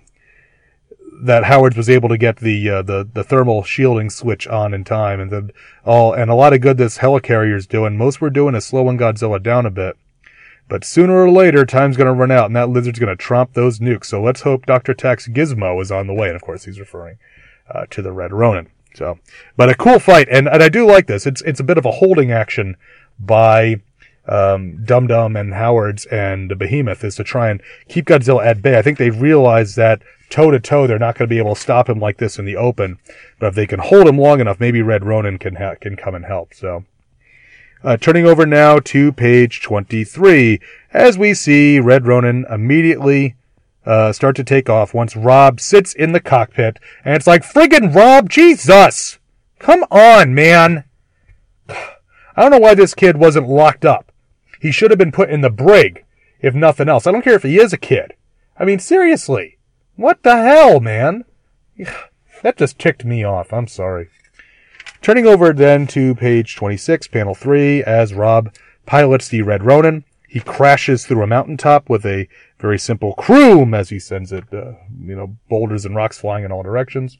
that 1.23 1.43
Howard 1.43 1.77
was 1.77 1.87
able 1.87 2.09
to 2.09 2.17
get 2.17 2.37
the, 2.37 2.67
uh, 2.67 2.81
the, 2.81 3.07
the 3.13 3.23
thermal 3.23 3.61
shielding 3.61 4.09
switch 4.09 4.47
on 4.47 4.73
in 4.73 4.83
time 4.83 5.19
and 5.19 5.31
then 5.31 5.51
all, 5.85 6.13
and 6.13 6.31
a 6.31 6.35
lot 6.35 6.51
of 6.51 6.61
good 6.61 6.77
this 6.77 6.97
helicarrier's 6.97 7.67
doing. 7.67 7.95
Most 7.95 8.19
we're 8.19 8.31
doing 8.31 8.55
is 8.55 8.65
slowing 8.65 8.97
Godzilla 8.97 9.41
down 9.41 9.67
a 9.67 9.71
bit. 9.71 9.97
But 10.67 10.83
sooner 10.83 11.13
or 11.13 11.29
later, 11.29 11.63
time's 11.65 11.97
gonna 11.97 12.13
run 12.13 12.31
out 12.31 12.47
and 12.47 12.55
that 12.55 12.69
lizard's 12.69 12.97
gonna 12.97 13.15
tromp 13.15 13.53
those 13.53 13.77
nukes. 13.77 14.05
So 14.05 14.19
let's 14.19 14.41
hope 14.41 14.65
Dr. 14.65 14.95
Tax 14.95 15.27
Gizmo 15.27 15.79
is 15.79 15.91
on 15.91 16.07
the 16.07 16.13
way. 16.13 16.27
And 16.27 16.35
of 16.35 16.41
course, 16.41 16.63
he's 16.63 16.79
referring, 16.79 17.17
uh, 17.69 17.85
to 17.91 18.01
the 18.01 18.11
Red 18.11 18.33
Ronin. 18.33 18.69
So, 18.93 19.19
but 19.57 19.69
a 19.69 19.75
cool 19.75 19.99
fight. 19.99 20.27
And, 20.29 20.47
and 20.47 20.61
I 20.61 20.69
do 20.69 20.85
like 20.85 21.07
this. 21.07 21.25
It's, 21.25 21.41
it's 21.41 21.59
a 21.59 21.63
bit 21.63 21.77
of 21.77 21.85
a 21.85 21.91
holding 21.91 22.31
action 22.31 22.77
by, 23.19 23.81
um, 24.27 24.83
Dum 24.85 25.07
Dum 25.07 25.35
and 25.35 25.53
Howard's 25.53 26.05
and 26.05 26.57
Behemoth 26.57 27.03
is 27.03 27.15
to 27.15 27.23
try 27.23 27.49
and 27.49 27.61
keep 27.87 28.05
Godzilla 28.05 28.45
at 28.45 28.61
bay. 28.61 28.77
I 28.77 28.81
think 28.81 28.97
they've 28.97 29.19
realized 29.19 29.75
that 29.77 30.01
toe 30.29 30.51
to 30.51 30.59
toe, 30.59 30.87
they're 30.87 30.99
not 30.99 31.17
going 31.17 31.27
to 31.27 31.33
be 31.33 31.37
able 31.37 31.55
to 31.55 31.61
stop 31.61 31.89
him 31.89 31.99
like 31.99 32.17
this 32.17 32.39
in 32.39 32.45
the 32.45 32.55
open. 32.55 32.97
But 33.39 33.47
if 33.47 33.55
they 33.55 33.67
can 33.67 33.79
hold 33.79 34.07
him 34.07 34.17
long 34.17 34.39
enough, 34.39 34.59
maybe 34.59 34.81
Red 34.81 35.03
Ronin 35.03 35.37
can 35.37 35.55
ha- 35.55 35.75
can 35.79 35.95
come 35.95 36.15
and 36.15 36.25
help. 36.25 36.53
So, 36.53 36.85
uh, 37.83 37.97
turning 37.97 38.25
over 38.25 38.45
now 38.45 38.79
to 38.79 39.11
page 39.11 39.61
23, 39.61 40.59
as 40.93 41.17
we 41.17 41.33
see 41.33 41.79
Red 41.79 42.07
Ronin 42.07 42.45
immediately 42.49 43.35
uh, 43.85 44.13
start 44.13 44.35
to 44.35 44.43
take 44.43 44.69
off 44.69 44.93
once 44.93 45.15
Rob 45.15 45.59
sits 45.59 45.93
in 45.93 46.11
the 46.11 46.19
cockpit, 46.19 46.79
and 47.03 47.15
it's 47.15 47.27
like, 47.27 47.43
friggin' 47.43 47.93
Rob, 47.93 48.29
Jesus! 48.29 49.19
Come 49.59 49.83
on, 49.91 50.35
man! 50.35 50.85
I 51.69 51.89
don't 52.37 52.51
know 52.51 52.59
why 52.59 52.75
this 52.75 52.93
kid 52.93 53.17
wasn't 53.17 53.49
locked 53.49 53.85
up. 53.85 54.11
He 54.59 54.71
should 54.71 54.91
have 54.91 54.97
been 54.97 55.11
put 55.11 55.29
in 55.29 55.41
the 55.41 55.49
brig, 55.49 56.05
if 56.39 56.53
nothing 56.53 56.87
else. 56.87 57.07
I 57.07 57.11
don't 57.11 57.23
care 57.23 57.35
if 57.35 57.43
he 57.43 57.59
is 57.59 57.73
a 57.73 57.77
kid. 57.77 58.13
I 58.59 58.65
mean, 58.65 58.79
seriously. 58.79 59.57
What 59.95 60.23
the 60.23 60.37
hell, 60.37 60.79
man? 60.79 61.25
That 62.43 62.57
just 62.57 62.79
ticked 62.79 63.05
me 63.05 63.23
off. 63.23 63.53
I'm 63.53 63.67
sorry. 63.67 64.09
Turning 65.03 65.27
over 65.27 65.53
then 65.53 65.85
to 65.87 66.15
page 66.15 66.55
26, 66.55 67.07
panel 67.09 67.35
3, 67.35 67.83
as 67.83 68.15
Rob 68.15 68.51
pilots 68.87 69.27
the 69.27 69.43
Red 69.43 69.63
Ronin, 69.63 70.05
he 70.27 70.39
crashes 70.39 71.05
through 71.05 71.23
a 71.23 71.27
mountaintop 71.27 71.89
with 71.89 72.05
a 72.05 72.27
very 72.61 72.79
simple 72.79 73.13
croom 73.13 73.73
as 73.73 73.89
he 73.89 73.99
sends 73.99 74.31
it, 74.31 74.45
uh, 74.53 74.73
you 74.99 75.15
know, 75.15 75.35
boulders 75.49 75.85
and 75.85 75.95
rocks 75.95 76.19
flying 76.19 76.45
in 76.45 76.51
all 76.51 76.63
directions. 76.63 77.17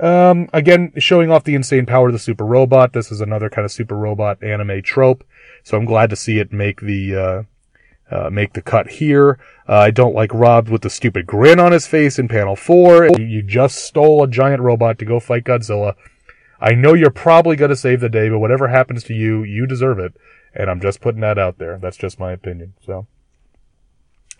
Um, 0.00 0.48
again, 0.52 0.92
showing 0.98 1.30
off 1.30 1.44
the 1.44 1.54
insane 1.54 1.86
power 1.86 2.08
of 2.08 2.12
the 2.12 2.18
super 2.18 2.44
robot. 2.44 2.92
This 2.92 3.10
is 3.10 3.20
another 3.20 3.48
kind 3.48 3.64
of 3.64 3.72
super 3.72 3.96
robot 3.96 4.42
anime 4.42 4.82
trope. 4.82 5.24
So 5.64 5.76
I'm 5.76 5.84
glad 5.84 6.10
to 6.10 6.16
see 6.16 6.38
it 6.38 6.52
make 6.52 6.80
the, 6.80 7.16
uh, 7.16 7.42
uh, 8.14 8.30
make 8.30 8.52
the 8.52 8.62
cut 8.62 8.88
here. 8.88 9.38
Uh, 9.68 9.76
I 9.76 9.90
don't 9.90 10.14
like 10.14 10.32
Rob 10.32 10.68
with 10.68 10.82
the 10.82 10.90
stupid 10.90 11.26
grin 11.26 11.60
on 11.60 11.72
his 11.72 11.86
face 11.86 12.18
in 12.18 12.28
panel 12.28 12.56
four. 12.56 13.08
You 13.18 13.42
just 13.42 13.76
stole 13.84 14.22
a 14.22 14.28
giant 14.28 14.62
robot 14.62 14.98
to 14.98 15.04
go 15.04 15.20
fight 15.20 15.44
Godzilla. 15.44 15.94
I 16.60 16.74
know 16.74 16.94
you're 16.94 17.10
probably 17.10 17.56
going 17.56 17.70
to 17.70 17.76
save 17.76 18.00
the 18.00 18.08
day, 18.08 18.28
but 18.28 18.38
whatever 18.38 18.68
happens 18.68 19.04
to 19.04 19.14
you, 19.14 19.44
you 19.44 19.66
deserve 19.66 19.98
it. 19.98 20.14
And 20.54 20.70
I'm 20.70 20.80
just 20.80 21.00
putting 21.00 21.20
that 21.20 21.38
out 21.38 21.58
there. 21.58 21.78
That's 21.78 21.96
just 21.96 22.18
my 22.18 22.32
opinion. 22.32 22.74
So 22.84 23.06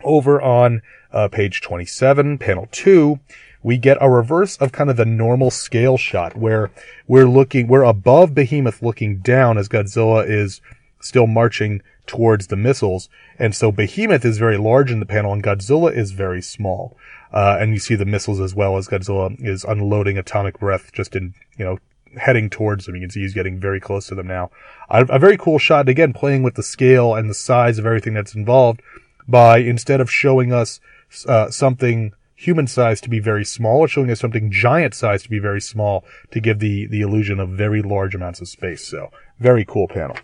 over 0.05 0.41
on 0.41 0.83
uh, 1.13 1.29
page 1.29 1.61
27, 1.61 2.39
panel 2.39 2.69
2, 2.71 3.19
we 3.63 3.77
get 3.77 3.99
a 4.01 4.09
reverse 4.09 4.57
of 4.59 4.73
kind 4.73 4.91
of 4.91 4.97
the 4.97 5.05
normal 5.05 5.51
scale 5.51 5.97
shot 5.97 6.37
where 6.37 6.71
we're 7.07 7.29
looking, 7.29 7.67
we're 7.67 7.83
above 7.83 8.35
Behemoth 8.35 8.83
looking 8.83 9.19
down 9.19 9.59
as 9.59 9.69
Godzilla 9.69 10.29
is 10.29 10.61
still 11.01 11.27
marching 11.27 11.83
towards 12.07 12.47
the 12.47 12.57
missiles. 12.57 13.09
And 13.39 13.55
so 13.55 13.71
Behemoth 13.71 14.25
is 14.25 14.39
very 14.39 14.57
large 14.57 14.91
in 14.91 15.01
the 15.01 15.07
panel 15.07 15.33
and 15.33 15.43
Godzilla 15.43 15.95
is 15.95 16.13
very 16.13 16.41
small. 16.43 16.97
Uh, 17.33 17.59
and 17.61 17.73
you 17.73 17.79
see 17.79 17.95
the 17.95 18.07
missiles 18.07 18.41
as 18.41 18.55
well 18.55 18.77
as 18.77 18.89
Godzilla 18.89 19.37
is 19.45 19.65
unloading 19.65 20.17
atomic 20.17 20.59
breath 20.59 20.93
just 20.93 21.15
in, 21.15 21.35
you 21.59 21.65
know, 21.65 21.79
heading 22.17 22.49
towards 22.49 22.87
them. 22.87 22.95
You 22.95 23.03
can 23.03 23.11
see 23.11 23.21
he's 23.21 23.35
getting 23.35 23.61
very 23.61 23.81
close 23.81 24.07
to 24.07 24.15
them 24.15 24.27
now. 24.27 24.51
A, 24.89 25.05
a 25.05 25.19
very 25.19 25.37
cool 25.37 25.59
shot, 25.59 25.89
again, 25.89 26.13
playing 26.13 26.43
with 26.43 26.55
the 26.55 26.63
scale 26.63 27.15
and 27.15 27.29
the 27.29 27.35
size 27.35 27.79
of 27.79 27.85
everything 27.85 28.15
that's 28.15 28.35
involved 28.35 28.81
by 29.29 29.59
instead 29.59 30.01
of 30.01 30.11
showing 30.11 30.53
us 30.53 30.81
uh, 31.27 31.51
something 31.51 32.13
human 32.35 32.67
sized 32.67 33.03
to 33.03 33.11
be 33.11 33.19
very 33.19 33.45
small 33.45 33.81
or 33.81 33.89
showing 33.89 34.11
us 34.11 34.21
something 34.21 34.51
giant 34.51 34.95
sized 34.95 35.25
to 35.25 35.31
be 35.31 35.41
very 35.41 35.61
small 35.61 36.05
to 36.31 36.41
give 36.41 36.61
the, 36.61 36.87
the 36.87 37.01
illusion 37.01 37.41
of 37.41 37.51
very 37.51 37.83
large 37.83 38.15
amounts 38.15 38.41
of 38.41 38.49
space. 38.49 38.87
So 38.87 39.11
very 39.39 39.65
cool 39.65 39.89
panel. 39.89 40.17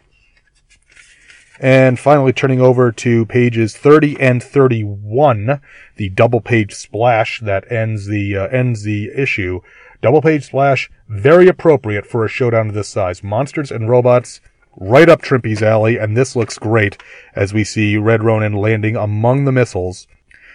And 1.60 1.98
finally 1.98 2.32
turning 2.32 2.60
over 2.60 2.90
to 2.92 3.26
pages 3.26 3.76
30 3.76 4.20
and 4.20 4.42
31, 4.42 5.60
the 5.96 6.08
double 6.08 6.40
page 6.40 6.74
splash 6.74 7.40
that 7.40 7.70
ends 7.70 8.06
the, 8.06 8.36
uh, 8.36 8.46
ends 8.48 8.82
the 8.82 9.10
issue. 9.14 9.60
Double 10.02 10.20
page 10.20 10.46
splash, 10.46 10.90
very 11.08 11.48
appropriate 11.48 12.06
for 12.06 12.24
a 12.24 12.28
showdown 12.28 12.68
of 12.68 12.74
this 12.74 12.88
size. 12.88 13.22
Monsters 13.22 13.70
and 13.70 13.88
robots 13.88 14.40
right 14.76 15.08
up 15.08 15.22
Trimpe's 15.22 15.62
alley, 15.62 15.98
and 15.98 16.16
this 16.16 16.34
looks 16.34 16.58
great 16.58 17.02
as 17.34 17.52
we 17.52 17.64
see 17.64 17.96
Red 17.96 18.22
Ronin 18.22 18.52
landing 18.52 18.96
among 18.96 19.44
the 19.44 19.52
missiles, 19.52 20.06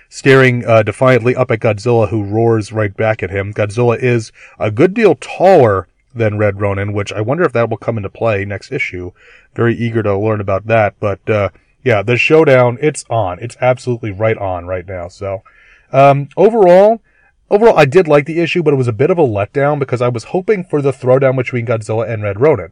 staring 0.09 0.65
uh, 0.65 0.83
defiantly 0.83 1.35
up 1.35 1.51
at 1.51 1.59
Godzilla, 1.59 2.09
who 2.09 2.23
roars 2.23 2.71
right 2.71 2.95
back 2.95 3.21
at 3.23 3.29
him. 3.29 3.53
Godzilla 3.53 3.97
is 3.97 4.31
a 4.57 4.71
good 4.71 4.93
deal 4.93 5.15
taller 5.15 5.87
than 6.13 6.37
Red 6.37 6.59
Ronin, 6.59 6.93
which 6.93 7.13
I 7.13 7.21
wonder 7.21 7.43
if 7.43 7.53
that 7.53 7.69
will 7.69 7.77
come 7.77 7.97
into 7.97 8.09
play 8.09 8.45
next 8.45 8.71
issue. 8.71 9.11
Very 9.55 9.75
eager 9.75 10.03
to 10.03 10.17
learn 10.17 10.41
about 10.41 10.67
that, 10.67 10.95
but 10.99 11.27
uh, 11.29 11.49
yeah, 11.83 12.01
the 12.01 12.17
showdown, 12.17 12.77
it's 12.81 13.05
on. 13.09 13.39
It's 13.39 13.57
absolutely 13.61 14.11
right 14.11 14.37
on 14.37 14.65
right 14.65 14.87
now. 14.87 15.07
So 15.07 15.43
um, 15.91 16.29
overall, 16.35 17.01
overall, 17.49 17.77
I 17.77 17.85
did 17.85 18.07
like 18.07 18.25
the 18.25 18.39
issue, 18.39 18.63
but 18.63 18.73
it 18.73 18.77
was 18.77 18.87
a 18.87 18.93
bit 18.93 19.09
of 19.09 19.17
a 19.17 19.23
letdown 19.23 19.79
because 19.79 20.01
I 20.01 20.09
was 20.09 20.25
hoping 20.25 20.63
for 20.63 20.81
the 20.81 20.91
throwdown 20.91 21.35
between 21.37 21.65
Godzilla 21.65 22.09
and 22.09 22.23
Red 22.23 22.39
Ronin. 22.39 22.71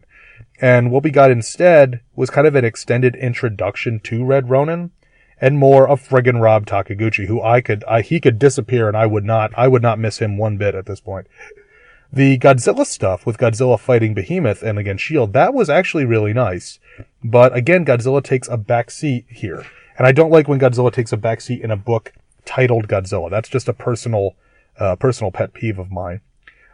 And 0.59 0.91
what 0.91 1.03
we 1.03 1.11
got 1.11 1.31
instead 1.31 2.01
was 2.15 2.29
kind 2.29 2.47
of 2.47 2.55
an 2.55 2.65
extended 2.65 3.15
introduction 3.15 3.99
to 4.01 4.25
Red 4.25 4.49
Ronin 4.49 4.91
and 5.39 5.59
more 5.59 5.87
of 5.87 6.01
friggin' 6.01 6.41
Rob 6.41 6.65
Takaguchi, 6.65 7.27
who 7.27 7.41
I 7.41 7.61
could, 7.61 7.83
I, 7.83 8.01
he 8.01 8.19
could 8.19 8.39
disappear 8.39 8.87
and 8.87 8.97
I 8.97 9.05
would 9.05 9.23
not, 9.23 9.51
I 9.55 9.67
would 9.67 9.83
not 9.83 9.99
miss 9.99 10.17
him 10.17 10.37
one 10.37 10.57
bit 10.57 10.73
at 10.73 10.87
this 10.87 10.99
point. 10.99 11.27
The 12.11 12.39
Godzilla 12.39 12.85
stuff 12.85 13.25
with 13.25 13.37
Godzilla 13.37 13.79
fighting 13.79 14.13
Behemoth 14.13 14.63
and 14.63 14.79
against 14.79 15.03
Shield, 15.03 15.33
that 15.33 15.53
was 15.53 15.69
actually 15.69 16.05
really 16.05 16.33
nice. 16.33 16.79
But 17.23 17.55
again, 17.55 17.85
Godzilla 17.85 18.23
takes 18.23 18.47
a 18.47 18.57
back 18.57 18.89
seat 18.89 19.25
here. 19.29 19.65
And 19.97 20.07
I 20.07 20.11
don't 20.11 20.31
like 20.31 20.47
when 20.47 20.59
Godzilla 20.59 20.91
takes 20.91 21.11
a 21.11 21.17
back 21.17 21.41
seat 21.41 21.61
in 21.61 21.69
a 21.69 21.77
book 21.77 22.13
titled 22.45 22.87
Godzilla. 22.87 23.29
That's 23.29 23.49
just 23.49 23.67
a 23.67 23.73
personal, 23.73 24.35
uh, 24.79 24.95
personal 24.95 25.31
pet 25.31 25.53
peeve 25.53 25.77
of 25.77 25.91
mine. 25.91 26.21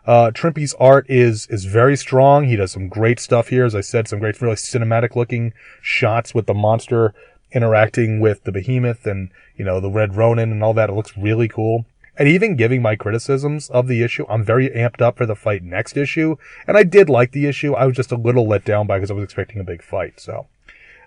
Uh, 0.06 0.32
Trimpe's 0.32 0.74
art 0.80 1.06
is, 1.10 1.48
is 1.48 1.66
very 1.66 1.96
strong. 1.96 2.46
He 2.46 2.56
does 2.56 2.72
some 2.72 2.90
great 2.90 3.20
stuff 3.20 3.48
here. 3.48 3.66
As 3.66 3.76
I 3.76 3.82
said, 3.82 4.08
some 4.08 4.20
great, 4.20 4.42
really 4.42 4.56
cinematic 4.56 5.16
looking 5.16 5.54
shots 5.82 6.34
with 6.34 6.46
the 6.46 6.54
monster 6.54 7.14
interacting 7.54 8.20
with 8.20 8.44
the 8.44 8.52
behemoth 8.52 9.06
and, 9.06 9.30
you 9.56 9.64
know, 9.64 9.80
the 9.80 9.90
red 9.90 10.16
Ronin 10.16 10.52
and 10.52 10.64
all 10.64 10.74
that. 10.74 10.90
It 10.90 10.94
looks 10.94 11.18
really 11.18 11.48
cool. 11.48 11.86
And 12.18 12.28
even 12.28 12.56
giving 12.56 12.82
my 12.82 12.96
criticisms 12.96 13.70
of 13.70 13.88
the 13.88 14.04
issue, 14.04 14.26
I'm 14.30 14.44
very 14.44 14.70
amped 14.70 15.02
up 15.02 15.18
for 15.18 15.26
the 15.26 15.36
fight 15.36 15.64
next 15.64 15.98
issue. 15.98 16.36
And 16.68 16.78
I 16.78 16.84
did 16.84 17.10
like 17.10 17.32
the 17.32 17.48
issue. 17.48 17.74
I 17.74 17.86
was 17.86 17.96
just 17.96 18.12
a 18.12 18.18
little 18.18 18.48
let 18.48 18.66
down 18.66 18.86
by 18.86 18.98
because 18.98 19.10
I 19.10 19.16
was 19.16 19.24
expecting 19.24 19.60
a 19.60 19.64
big 19.64 19.82
fight. 19.82 20.20
So, 20.20 20.48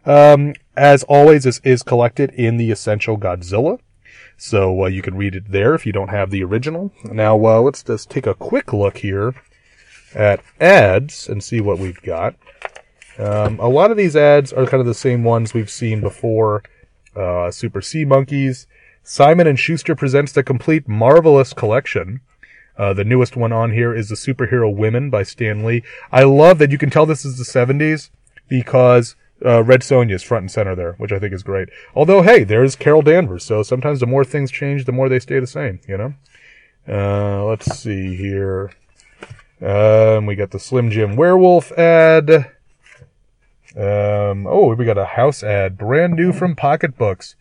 um, 0.04 0.54
as 0.76 1.04
always, 1.04 1.44
this 1.44 1.60
is 1.62 1.82
collected 1.82 2.30
in 2.32 2.56
the 2.56 2.70
Essential 2.70 3.18
Godzilla. 3.18 3.78
So 4.36 4.84
uh, 4.84 4.86
you 4.88 5.02
can 5.02 5.16
read 5.16 5.34
it 5.34 5.50
there 5.50 5.74
if 5.74 5.86
you 5.86 5.92
don't 5.92 6.08
have 6.08 6.30
the 6.30 6.44
original. 6.44 6.92
Now 7.04 7.34
uh, 7.44 7.60
let's 7.60 7.82
just 7.82 8.10
take 8.10 8.26
a 8.26 8.34
quick 8.34 8.72
look 8.72 8.98
here 8.98 9.34
at 10.14 10.40
ads 10.60 11.28
and 11.28 11.42
see 11.42 11.60
what 11.60 11.78
we've 11.78 12.00
got. 12.02 12.34
Um, 13.18 13.58
a 13.60 13.68
lot 13.68 13.90
of 13.90 13.96
these 13.96 14.14
ads 14.14 14.52
are 14.52 14.66
kind 14.66 14.80
of 14.80 14.86
the 14.86 14.94
same 14.94 15.24
ones 15.24 15.54
we've 15.54 15.70
seen 15.70 16.00
before. 16.00 16.62
Uh, 17.14 17.50
Super 17.50 17.80
Sea 17.80 18.04
Monkeys. 18.04 18.66
Simon 19.02 19.46
and 19.46 19.58
Schuster 19.58 19.94
presents 19.94 20.32
the 20.32 20.42
complete 20.42 20.86
marvelous 20.88 21.52
collection. 21.52 22.20
Uh, 22.76 22.92
the 22.92 23.04
newest 23.04 23.36
one 23.36 23.52
on 23.52 23.72
here 23.72 23.94
is 23.94 24.10
the 24.10 24.16
Superhero 24.16 24.74
Women 24.74 25.08
by 25.08 25.22
Stan 25.22 25.64
Lee. 25.64 25.82
I 26.12 26.24
love 26.24 26.58
that 26.58 26.70
you 26.70 26.76
can 26.76 26.90
tell 26.90 27.06
this 27.06 27.24
is 27.24 27.38
the 27.38 27.44
70s 27.44 28.10
because 28.48 29.16
uh, 29.44 29.62
Red 29.62 29.80
Sonja 29.80 30.12
is 30.12 30.22
front 30.22 30.42
and 30.44 30.50
center 30.50 30.74
there, 30.74 30.92
which 30.94 31.12
I 31.12 31.18
think 31.18 31.32
is 31.32 31.42
great. 31.42 31.68
Although, 31.94 32.22
hey, 32.22 32.44
there's 32.44 32.76
Carol 32.76 33.02
Danvers, 33.02 33.44
so 33.44 33.62
sometimes 33.62 34.00
the 34.00 34.06
more 34.06 34.24
things 34.24 34.50
change, 34.50 34.84
the 34.84 34.92
more 34.92 35.08
they 35.08 35.18
stay 35.18 35.38
the 35.40 35.46
same, 35.46 35.80
you 35.88 35.96
know? 35.96 36.14
Uh, 36.88 37.44
let's 37.44 37.66
see 37.78 38.16
here. 38.16 38.72
Um, 39.60 40.26
we 40.26 40.36
got 40.36 40.50
the 40.50 40.58
Slim 40.58 40.90
Jim 40.90 41.16
Werewolf 41.16 41.72
ad. 41.72 42.52
Um, 43.76 44.46
oh, 44.46 44.74
we 44.74 44.84
got 44.84 44.98
a 44.98 45.04
house 45.04 45.42
ad, 45.42 45.76
brand 45.76 46.14
new 46.14 46.32
from 46.32 46.56
Pocketbooks. 46.56 47.34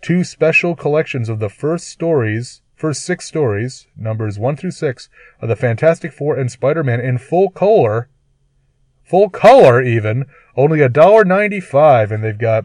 Two 0.00 0.24
special 0.24 0.74
collections 0.74 1.28
of 1.28 1.38
the 1.38 1.48
first 1.48 1.88
stories 1.88 2.62
first 2.82 3.02
six 3.02 3.24
stories, 3.28 3.86
numbers 3.96 4.40
one 4.40 4.56
through 4.56 4.72
six, 4.72 5.08
of 5.40 5.48
the 5.48 5.54
Fantastic 5.54 6.12
Four 6.12 6.34
and 6.34 6.50
Spider-Man 6.50 6.98
in 6.98 7.16
full 7.16 7.48
color, 7.48 8.08
full 9.04 9.28
color 9.28 9.82
even, 9.82 10.26
only 10.56 10.80
a 10.80 10.88
dollar 10.88 11.24
ninety-five, 11.24 12.12
and 12.12 12.22
they've 12.22 12.38
got, 12.38 12.64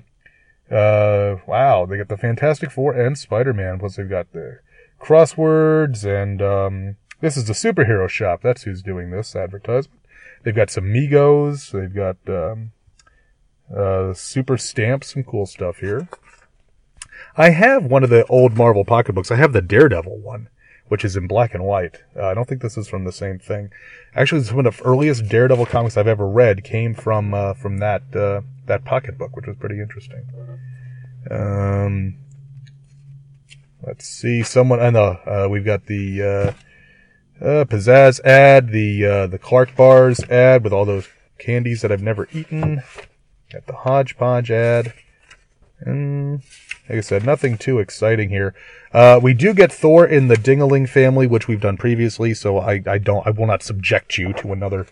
uh, 0.71 1.37
wow, 1.47 1.85
they 1.85 1.97
got 1.97 2.09
the 2.09 2.17
Fantastic 2.17 2.71
Four 2.71 2.93
and 2.93 3.17
Spider-Man, 3.17 3.79
plus 3.79 3.95
they've 3.95 4.09
got 4.09 4.31
the 4.33 4.59
crosswords, 5.01 6.03
and 6.03 6.41
um, 6.41 6.95
this 7.21 7.37
is 7.37 7.45
the 7.45 7.53
superhero 7.53 8.09
shop. 8.09 8.41
That's 8.41 8.63
who's 8.63 8.81
doing 8.81 9.11
this 9.11 9.35
advertisement. 9.35 10.01
They've 10.43 10.55
got 10.55 10.69
some 10.69 10.85
Megos. 10.85 11.71
They've 11.71 11.93
got 11.93 12.17
um, 12.27 12.71
uh, 13.75 14.13
super 14.13 14.57
stamps, 14.57 15.13
some 15.13 15.23
cool 15.23 15.45
stuff 15.45 15.79
here. 15.79 16.07
I 17.35 17.49
have 17.49 17.85
one 17.85 18.03
of 18.03 18.09
the 18.09 18.25
old 18.27 18.55
Marvel 18.55 18.85
pocketbooks. 18.85 19.31
I 19.31 19.35
have 19.35 19.53
the 19.53 19.61
Daredevil 19.61 20.19
one, 20.19 20.49
which 20.87 21.03
is 21.03 21.15
in 21.15 21.27
black 21.27 21.53
and 21.53 21.63
white. 21.63 22.03
Uh, 22.15 22.27
I 22.27 22.33
don't 22.33 22.47
think 22.47 22.61
this 22.61 22.77
is 22.77 22.87
from 22.87 23.03
the 23.03 23.11
same 23.11 23.39
thing. 23.39 23.71
Actually, 24.15 24.43
some 24.43 24.65
of 24.65 24.65
the 24.65 24.83
earliest 24.83 25.27
Daredevil 25.27 25.67
comics 25.67 25.97
I've 25.97 26.07
ever 26.07 26.27
read 26.27 26.63
came 26.63 26.93
from 26.93 27.33
uh, 27.33 27.53
from 27.53 27.77
that 27.79 28.03
uh, 28.15 28.41
that 28.65 28.85
pocketbook, 28.85 29.35
which 29.35 29.47
was 29.47 29.57
pretty 29.57 29.79
interesting. 29.79 30.25
Um, 31.29 32.15
let's 33.85 34.07
see, 34.07 34.43
someone. 34.43 34.79
I 34.79 34.89
know 34.89 35.19
uh, 35.25 35.47
we've 35.49 35.65
got 35.65 35.85
the 35.85 36.21
uh, 36.21 36.53
uh, 37.43 37.65
Pizzazz 37.65 38.19
ad, 38.21 38.71
the 38.71 39.05
uh, 39.05 39.27
the 39.27 39.39
Clark 39.39 39.75
bars 39.75 40.19
ad 40.29 40.63
with 40.63 40.73
all 40.73 40.85
those 40.85 41.07
candies 41.37 41.81
that 41.81 41.91
I've 41.91 42.01
never 42.01 42.27
eaten. 42.31 42.81
Got 43.51 43.67
the 43.67 43.73
Hodgepodge 43.73 44.51
ad. 44.51 44.93
And 45.79 46.41
like 46.89 46.97
I 46.97 47.01
said, 47.01 47.25
nothing 47.25 47.57
too 47.57 47.79
exciting 47.79 48.29
here. 48.29 48.53
Uh, 48.93 49.19
we 49.21 49.33
do 49.33 49.53
get 49.53 49.71
Thor 49.71 50.05
in 50.05 50.29
the 50.29 50.35
Dingaling 50.35 50.87
family, 50.87 51.27
which 51.27 51.47
we've 51.47 51.59
done 51.59 51.75
previously, 51.75 52.33
so 52.33 52.59
I, 52.59 52.81
I 52.87 52.97
don't, 52.97 53.27
I 53.27 53.31
will 53.31 53.45
not 53.45 53.61
subject 53.61 54.17
you 54.17 54.31
to 54.33 54.53
another, 54.53 54.87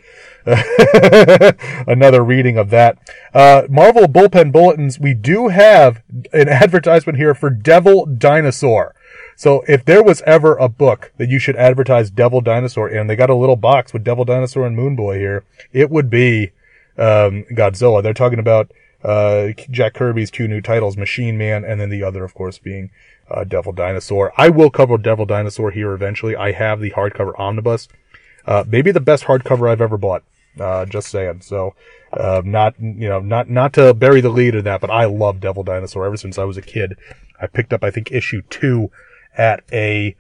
another 1.88 2.24
reading 2.24 2.58
of 2.58 2.70
that. 2.72 2.98
Uh, 3.34 3.64
Marvel 3.70 4.08
bullpen 4.08 4.52
bulletins, 4.52 5.00
we 5.00 5.14
do 5.14 5.48
have 5.48 6.04
an 6.34 6.50
advertisement 6.50 7.18
here 7.18 7.34
for 7.34 7.50
Devil 7.50 8.06
Dinosaur. 8.06 8.94
So 9.38 9.64
if 9.68 9.86
there 9.86 10.04
was 10.04 10.22
ever 10.24 10.58
a 10.58 10.68
book 10.68 11.14
that 11.18 11.30
you 11.30 11.40
should 11.40 11.56
advertise 11.56 12.10
Devil 12.10 12.42
Dinosaur 12.42 12.90
in, 12.90 13.08
they 13.08 13.16
got 13.16 13.30
a 13.30 13.36
little 13.36 13.56
box 13.56 13.94
with 13.94 14.04
Devil 14.04 14.26
Dinosaur 14.26 14.66
and 14.66 14.76
Moon 14.76 14.98
Boy 14.98 15.18
here, 15.18 15.46
it 15.72 15.90
would 15.90 16.10
be, 16.10 16.52
um, 16.98 17.46
Godzilla. 17.52 18.04
They're 18.04 18.14
talking 18.14 18.40
about, 18.40 18.72
uh, 19.04 19.50
Jack 19.70 19.94
Kirby's 19.94 20.32
two 20.32 20.48
new 20.48 20.62
titles, 20.62 20.98
Machine 20.98 21.38
Man, 21.38 21.64
and 21.64 21.80
then 21.80 21.90
the 21.90 22.04
other, 22.04 22.24
of 22.24 22.34
course, 22.34 22.58
being, 22.58 22.92
uh, 23.30 23.44
Devil 23.44 23.74
Dinosaur. 23.74 24.34
I 24.38 24.50
will 24.50 24.70
cover 24.70 24.98
Devil 24.98 25.26
Dinosaur 25.26 25.72
here 25.72 25.94
eventually. 25.94 26.36
I 26.36 26.52
have 26.52 26.80
the 26.80 26.92
hardcover 26.92 27.38
omnibus. 27.38 27.88
Uh, 28.46 28.64
maybe 28.68 28.92
the 28.92 29.00
best 29.00 29.26
hardcover 29.26 29.70
I've 29.70 29.82
ever 29.82 29.98
bought. 29.98 30.24
Uh, 30.60 30.86
just 30.86 31.10
saying. 31.10 31.42
So, 31.42 31.76
uh, 32.14 32.42
not, 32.46 32.80
you 32.80 33.10
know, 33.10 33.20
not, 33.20 33.50
not 33.50 33.74
to 33.74 33.94
bury 33.94 34.22
the 34.22 34.30
lead 34.30 34.56
in 34.56 34.64
that, 34.64 34.80
but 34.80 34.90
I 34.90 35.06
love 35.06 35.42
Devil 35.42 35.64
Dinosaur 35.64 36.06
ever 36.06 36.16
since 36.16 36.38
I 36.38 36.46
was 36.46 36.56
a 36.56 36.62
kid. 36.62 36.96
I 37.42 37.48
picked 37.48 37.74
up, 37.74 37.84
I 37.84 37.92
think, 37.92 38.12
issue 38.12 38.42
two 38.44 38.90
at 39.38 39.64
a, 39.74 40.16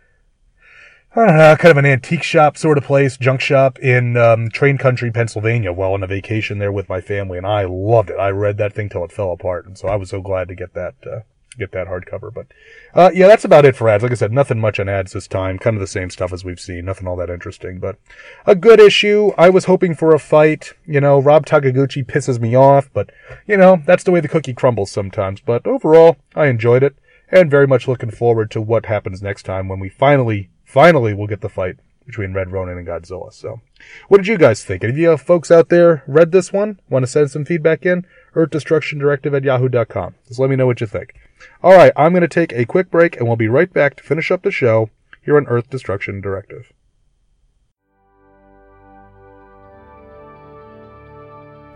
Know, 1.15 1.55
kind 1.57 1.71
of 1.71 1.77
an 1.77 1.85
antique 1.85 2.23
shop 2.23 2.57
sort 2.57 2.77
of 2.77 2.83
place, 2.83 3.15
junk 3.15 3.39
shop 3.39 3.79
in 3.79 4.17
um, 4.17 4.49
Train 4.49 4.77
Country, 4.77 5.11
Pennsylvania, 5.11 5.71
while 5.71 5.93
on 5.93 6.03
a 6.03 6.07
vacation 6.07 6.59
there 6.59 6.73
with 6.73 6.89
my 6.89 6.99
family, 6.99 7.37
and 7.37 7.47
I 7.47 7.63
loved 7.63 8.09
it. 8.09 8.19
I 8.19 8.31
read 8.31 8.57
that 8.57 8.73
thing 8.73 8.89
till 8.89 9.05
it 9.05 9.13
fell 9.13 9.31
apart, 9.31 9.65
and 9.65 9.77
so 9.77 9.87
I 9.87 9.95
was 9.95 10.09
so 10.09 10.19
glad 10.19 10.49
to 10.49 10.55
get 10.55 10.73
that 10.73 10.95
uh, 11.09 11.19
get 11.57 11.71
that 11.71 11.87
hardcover. 11.87 12.33
But 12.33 12.47
uh, 12.93 13.11
yeah, 13.13 13.27
that's 13.27 13.45
about 13.45 13.63
it 13.63 13.77
for 13.77 13.87
ads. 13.87 14.03
Like 14.03 14.11
I 14.11 14.15
said, 14.15 14.33
nothing 14.33 14.59
much 14.59 14.77
on 14.77 14.89
ads 14.89 15.13
this 15.13 15.25
time. 15.25 15.57
Kind 15.57 15.77
of 15.77 15.79
the 15.79 15.87
same 15.87 16.09
stuff 16.09 16.33
as 16.33 16.43
we've 16.43 16.59
seen. 16.59 16.83
Nothing 16.83 17.07
all 17.07 17.15
that 17.15 17.29
interesting, 17.29 17.79
but 17.79 17.97
a 18.45 18.53
good 18.53 18.81
issue. 18.81 19.31
I 19.37 19.49
was 19.49 19.65
hoping 19.65 19.95
for 19.95 20.13
a 20.13 20.19
fight. 20.19 20.73
You 20.85 20.99
know, 20.99 21.19
Rob 21.19 21.45
Takaguchi 21.45 22.05
pisses 22.05 22.41
me 22.41 22.55
off, 22.55 22.89
but 22.93 23.09
you 23.47 23.55
know 23.55 23.81
that's 23.85 24.03
the 24.03 24.11
way 24.11 24.19
the 24.19 24.27
cookie 24.27 24.53
crumbles 24.53 24.91
sometimes. 24.91 25.39
But 25.39 25.65
overall, 25.65 26.17
I 26.35 26.47
enjoyed 26.47 26.83
it, 26.83 26.97
and 27.29 27.49
very 27.49 27.67
much 27.67 27.87
looking 27.87 28.11
forward 28.11 28.51
to 28.51 28.59
what 28.59 28.87
happens 28.87 29.21
next 29.21 29.43
time 29.43 29.69
when 29.69 29.79
we 29.79 29.87
finally 29.87 30.49
finally 30.65 31.13
we'll 31.13 31.27
get 31.27 31.41
the 31.41 31.49
fight 31.49 31.77
between 32.05 32.33
Red 32.33 32.51
Ronin 32.51 32.77
and 32.77 32.87
Godzilla. 32.87 33.33
So, 33.33 33.61
what 34.07 34.17
did 34.17 34.27
you 34.27 34.37
guys 34.37 34.63
think? 34.63 34.83
Have 34.83 34.97
you 34.97 35.17
folks 35.17 35.49
out 35.49 35.69
there 35.69 36.03
read 36.07 36.31
this 36.31 36.53
one? 36.53 36.79
Want 36.89 37.03
to 37.03 37.11
send 37.11 37.31
some 37.31 37.45
feedback 37.45 37.85
in? 37.85 38.05
Earth 38.35 38.51
Destruction 38.51 38.99
Directive 38.99 39.33
at 39.33 39.43
yahoo.com. 39.43 40.15
Just 40.27 40.39
let 40.39 40.49
me 40.49 40.55
know 40.55 40.67
what 40.67 40.81
you 40.81 40.87
think. 40.87 41.15
All 41.63 41.73
right, 41.73 41.93
I'm 41.95 42.11
going 42.11 42.21
to 42.21 42.27
take 42.27 42.53
a 42.53 42.65
quick 42.65 42.91
break 42.91 43.17
and 43.17 43.27
we'll 43.27 43.37
be 43.37 43.47
right 43.47 43.71
back 43.71 43.95
to 43.95 44.03
finish 44.03 44.31
up 44.31 44.43
the 44.43 44.51
show 44.51 44.89
here 45.23 45.37
on 45.37 45.47
Earth 45.47 45.69
Destruction 45.69 46.21
Directive. 46.21 46.71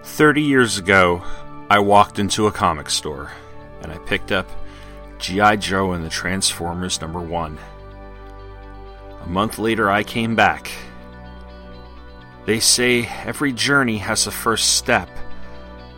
Thirty 0.04 0.42
years 0.42 0.78
ago, 0.78 1.24
I 1.70 1.80
walked 1.80 2.20
into 2.20 2.48
a 2.48 2.52
comic 2.52 2.90
store 2.90 3.32
and 3.82 3.92
I 3.92 3.98
picked 4.00 4.32
up 4.32 4.50
G.I. 5.20 5.58
Joe 5.58 5.92
and 5.92 6.04
the 6.04 6.10
Transformers 6.10 7.02
number 7.02 7.20
one. 7.20 7.58
A 9.30 9.32
month 9.32 9.60
later, 9.60 9.92
I 9.92 10.02
came 10.02 10.36
back. 10.36 10.72
They 12.48 12.60
say 12.60 13.06
every 13.06 13.54
journey 13.54 14.00
has 14.00 14.26
a 14.26 14.32
first 14.32 14.78
step, 14.78 15.08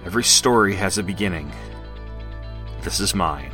every 0.06 0.26
story 0.26 0.76
has 0.76 0.98
a 0.98 1.04
beginning. 1.04 1.50
This 2.82 3.00
is 3.00 3.16
mine. 3.16 3.54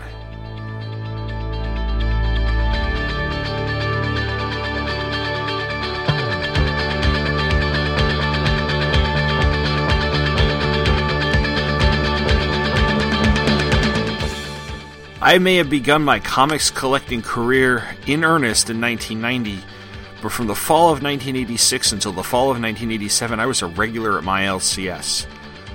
I 15.27 15.39
may 15.39 15.57
have 15.57 15.69
begun 15.69 16.03
my 16.03 16.21
comics 16.21 16.71
collecting 16.71 17.21
career 17.21 17.83
in 18.05 18.23
earnest 18.23 18.69
in 18.69 18.79
1990, 18.79 19.61
but 20.21 20.31
from 20.31 20.47
the 20.47 20.55
fall 20.55 20.85
of 20.85 21.03
1986 21.03 21.91
until 21.91 22.13
the 22.13 22.23
fall 22.23 22.43
of 22.43 22.61
1987, 22.61 23.37
I 23.37 23.45
was 23.45 23.61
a 23.61 23.67
regular 23.67 24.17
at 24.17 24.23
my 24.23 24.43
LCS. 24.43 25.27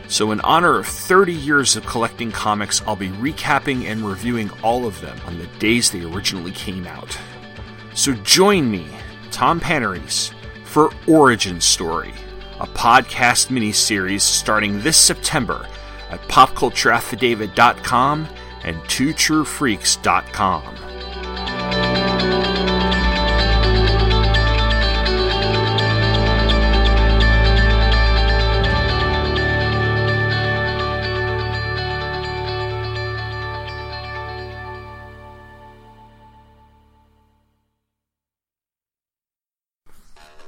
So, 0.09 0.31
in 0.31 0.41
honor 0.41 0.79
of 0.79 0.87
30 0.87 1.35
years 1.35 1.77
of 1.77 1.85
collecting 1.85 2.33
comics, 2.33 2.81
I'll 2.87 2.97
be 2.97 3.11
recapping 3.11 3.85
and 3.85 4.01
reviewing 4.01 4.49
all 4.63 4.87
of 4.87 4.99
them 5.03 5.21
on 5.27 5.37
the 5.37 5.49
days 5.59 5.91
they 5.91 6.03
originally 6.03 6.53
came 6.53 6.87
out. 6.87 7.19
So, 7.93 8.15
join 8.15 8.71
me, 8.71 8.87
Tom 9.33 9.61
Panarese, 9.61 10.33
for 10.65 10.91
Origin 11.07 11.61
Story, 11.61 12.15
a 12.59 12.67
podcast 12.67 13.49
miniseries 13.49 14.23
starting 14.23 14.81
this 14.81 14.97
September 14.97 15.69
at 16.09 16.23
popcultureaffidavit.com 16.23 18.29
and 18.65 18.77
twotruefreaks.com. 18.83 20.77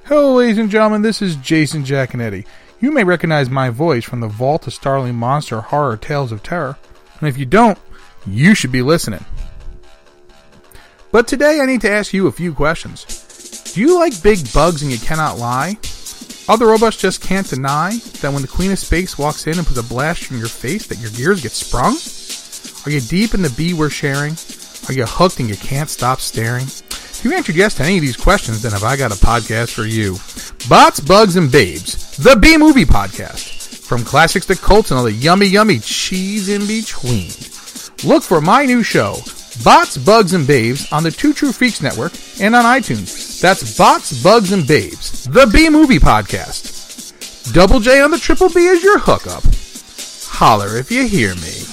Hello, 0.06 0.34
ladies 0.34 0.58
and 0.58 0.68
gentlemen, 0.70 1.00
this 1.00 1.22
is 1.22 1.34
Jason 1.36 1.82
Jaconetti. 1.82 2.44
You 2.78 2.92
may 2.92 3.04
recognize 3.04 3.48
my 3.48 3.70
voice 3.70 4.04
from 4.04 4.20
the 4.20 4.28
Vault 4.28 4.66
of 4.66 4.74
Starling 4.74 5.14
Monster 5.14 5.62
Horror 5.62 5.96
Tales 5.96 6.30
of 6.30 6.42
Terror, 6.42 6.76
and 7.18 7.28
if 7.28 7.38
you 7.38 7.46
don't, 7.46 7.78
you 8.26 8.54
should 8.54 8.72
be 8.72 8.82
listening. 8.82 9.24
But 11.12 11.28
today 11.28 11.60
I 11.60 11.66
need 11.66 11.80
to 11.82 11.90
ask 11.90 12.12
you 12.12 12.26
a 12.26 12.32
few 12.32 12.52
questions. 12.52 13.04
Do 13.72 13.80
you 13.80 13.98
like 13.98 14.22
big 14.22 14.52
bugs 14.52 14.82
and 14.82 14.90
you 14.90 14.98
cannot 14.98 15.38
lie? 15.38 15.78
Other 16.48 16.66
robots 16.66 16.96
just 16.96 17.22
can't 17.22 17.48
deny 17.48 17.98
that 18.20 18.32
when 18.32 18.42
the 18.42 18.48
Queen 18.48 18.70
of 18.70 18.78
Space 18.78 19.16
walks 19.16 19.46
in 19.46 19.56
and 19.58 19.66
puts 19.66 19.78
a 19.78 19.82
blast 19.82 20.30
in 20.30 20.38
your 20.38 20.48
face 20.48 20.86
that 20.88 20.98
your 20.98 21.10
gears 21.10 21.42
get 21.42 21.52
sprung? 21.52 21.96
Are 22.84 22.90
you 22.90 23.00
deep 23.00 23.32
in 23.32 23.42
the 23.42 23.54
bee 23.56 23.72
we're 23.72 23.90
sharing? 23.90 24.36
Are 24.88 24.92
you 24.92 25.06
hooked 25.06 25.40
and 25.40 25.48
you 25.48 25.56
can't 25.56 25.88
stop 25.88 26.20
staring? 26.20 26.66
If 26.66 27.22
you 27.24 27.32
answered 27.32 27.56
yes 27.56 27.74
to 27.76 27.84
any 27.84 27.96
of 27.96 28.02
these 28.02 28.16
questions, 28.16 28.60
then 28.60 28.72
have 28.72 28.84
I 28.84 28.96
got 28.96 29.12
a 29.12 29.14
podcast 29.14 29.72
for 29.72 29.84
you. 29.84 30.18
Bots, 30.68 31.00
Bugs, 31.00 31.36
and 31.36 31.50
Babes, 31.50 32.16
the 32.18 32.36
B 32.36 32.58
Movie 32.58 32.84
Podcast. 32.84 33.78
From 33.78 34.04
classics 34.04 34.46
to 34.46 34.56
cults 34.56 34.90
and 34.90 34.98
all 34.98 35.04
the 35.04 35.12
yummy, 35.12 35.46
yummy 35.46 35.78
cheese 35.78 36.48
in 36.48 36.66
between. 36.66 37.30
Look 38.02 38.22
for 38.22 38.40
my 38.40 38.66
new 38.66 38.82
show, 38.82 39.16
Bots, 39.62 39.96
Bugs, 39.96 40.32
and 40.32 40.46
Babes, 40.46 40.90
on 40.92 41.02
the 41.02 41.10
Two 41.10 41.32
True 41.32 41.52
Freaks 41.52 41.80
Network 41.80 42.12
and 42.40 42.54
on 42.56 42.64
iTunes. 42.64 43.40
That's 43.40 43.76
Bots, 43.78 44.22
Bugs, 44.22 44.52
and 44.52 44.66
Babes, 44.66 45.24
the 45.24 45.46
B 45.46 45.68
Movie 45.70 45.98
Podcast. 45.98 47.52
Double 47.52 47.80
J 47.80 48.00
on 48.00 48.10
the 48.10 48.18
Triple 48.18 48.48
B 48.48 48.66
is 48.66 48.82
your 48.82 48.98
hookup. 48.98 49.44
Holler 50.32 50.76
if 50.76 50.90
you 50.90 51.06
hear 51.06 51.34
me. 51.36 51.64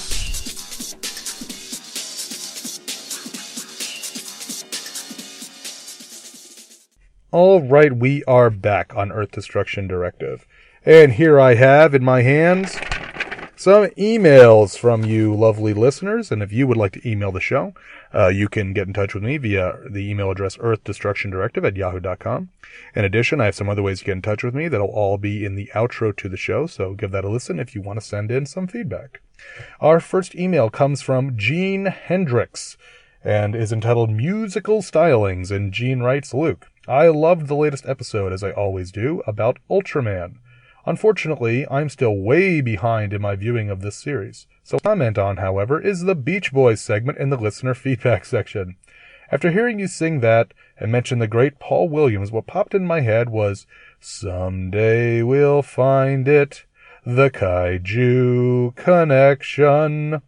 All 7.30 7.62
right, 7.62 7.96
we 7.96 8.22
are 8.24 8.50
back 8.50 8.94
on 8.94 9.10
Earth 9.10 9.32
Destruction 9.32 9.88
Directive. 9.88 10.46
And 10.84 11.12
here 11.12 11.40
I 11.40 11.54
have 11.54 11.94
in 11.94 12.04
my 12.04 12.22
hands 12.22 12.76
some 13.62 13.86
emails 13.90 14.76
from 14.76 15.04
you 15.04 15.32
lovely 15.32 15.72
listeners. 15.72 16.32
And 16.32 16.42
if 16.42 16.52
you 16.52 16.66
would 16.66 16.76
like 16.76 16.92
to 16.94 17.08
email 17.08 17.30
the 17.30 17.40
show, 17.40 17.74
uh, 18.12 18.26
you 18.26 18.48
can 18.48 18.72
get 18.72 18.88
in 18.88 18.92
touch 18.92 19.14
with 19.14 19.22
me 19.22 19.36
via 19.36 19.78
the 19.88 20.10
email 20.10 20.32
address 20.32 20.56
earthdestructiondirective 20.56 21.64
at 21.64 21.76
yahoo.com. 21.76 22.48
In 22.96 23.04
addition, 23.04 23.40
I 23.40 23.44
have 23.44 23.54
some 23.54 23.68
other 23.68 23.82
ways 23.82 24.00
to 24.00 24.04
get 24.04 24.12
in 24.12 24.22
touch 24.22 24.42
with 24.42 24.52
me 24.52 24.66
that'll 24.66 24.88
all 24.88 25.16
be 25.16 25.44
in 25.44 25.54
the 25.54 25.70
outro 25.74 26.16
to 26.16 26.28
the 26.28 26.36
show. 26.36 26.66
So 26.66 26.94
give 26.94 27.12
that 27.12 27.24
a 27.24 27.28
listen 27.28 27.60
if 27.60 27.72
you 27.76 27.82
want 27.82 28.00
to 28.00 28.04
send 28.04 28.32
in 28.32 28.46
some 28.46 28.66
feedback. 28.66 29.20
Our 29.80 30.00
first 30.00 30.34
email 30.34 30.68
comes 30.68 31.00
from 31.00 31.36
Gene 31.36 31.86
Hendricks 31.86 32.76
and 33.22 33.54
is 33.54 33.72
entitled 33.72 34.10
Musical 34.10 34.82
Stylings. 34.82 35.52
And 35.52 35.72
Gene 35.72 36.00
writes, 36.00 36.34
Luke, 36.34 36.66
I 36.88 37.06
loved 37.06 37.46
the 37.46 37.54
latest 37.54 37.86
episode, 37.86 38.32
as 38.32 38.42
I 38.42 38.50
always 38.50 38.90
do, 38.90 39.22
about 39.24 39.58
Ultraman. 39.70 40.38
Unfortunately, 40.84 41.66
I'm 41.70 41.88
still 41.88 42.16
way 42.16 42.60
behind 42.60 43.12
in 43.12 43.22
my 43.22 43.36
viewing 43.36 43.70
of 43.70 43.82
this 43.82 43.96
series. 43.96 44.46
So 44.64 44.78
comment 44.78 45.18
on, 45.18 45.36
however, 45.36 45.80
is 45.80 46.02
the 46.02 46.14
Beach 46.14 46.52
Boys 46.52 46.80
segment 46.80 47.18
in 47.18 47.30
the 47.30 47.36
listener 47.36 47.74
feedback 47.84 48.24
section. 48.24 48.76
After 49.30 49.50
hearing 49.50 49.78
you 49.78 49.86
sing 49.86 50.20
that 50.20 50.52
and 50.78 50.92
mention 50.92 51.18
the 51.18 51.26
great 51.26 51.58
Paul 51.58 51.88
Williams, 51.88 52.30
what 52.30 52.46
popped 52.46 52.74
in 52.74 52.86
my 52.86 53.00
head 53.00 53.30
was, 53.30 53.66
Someday 53.98 55.22
we'll 55.22 55.62
find 55.62 56.28
it, 56.28 56.64
the 57.06 57.30
Kaiju 57.30 58.74
Connection. 58.74 60.22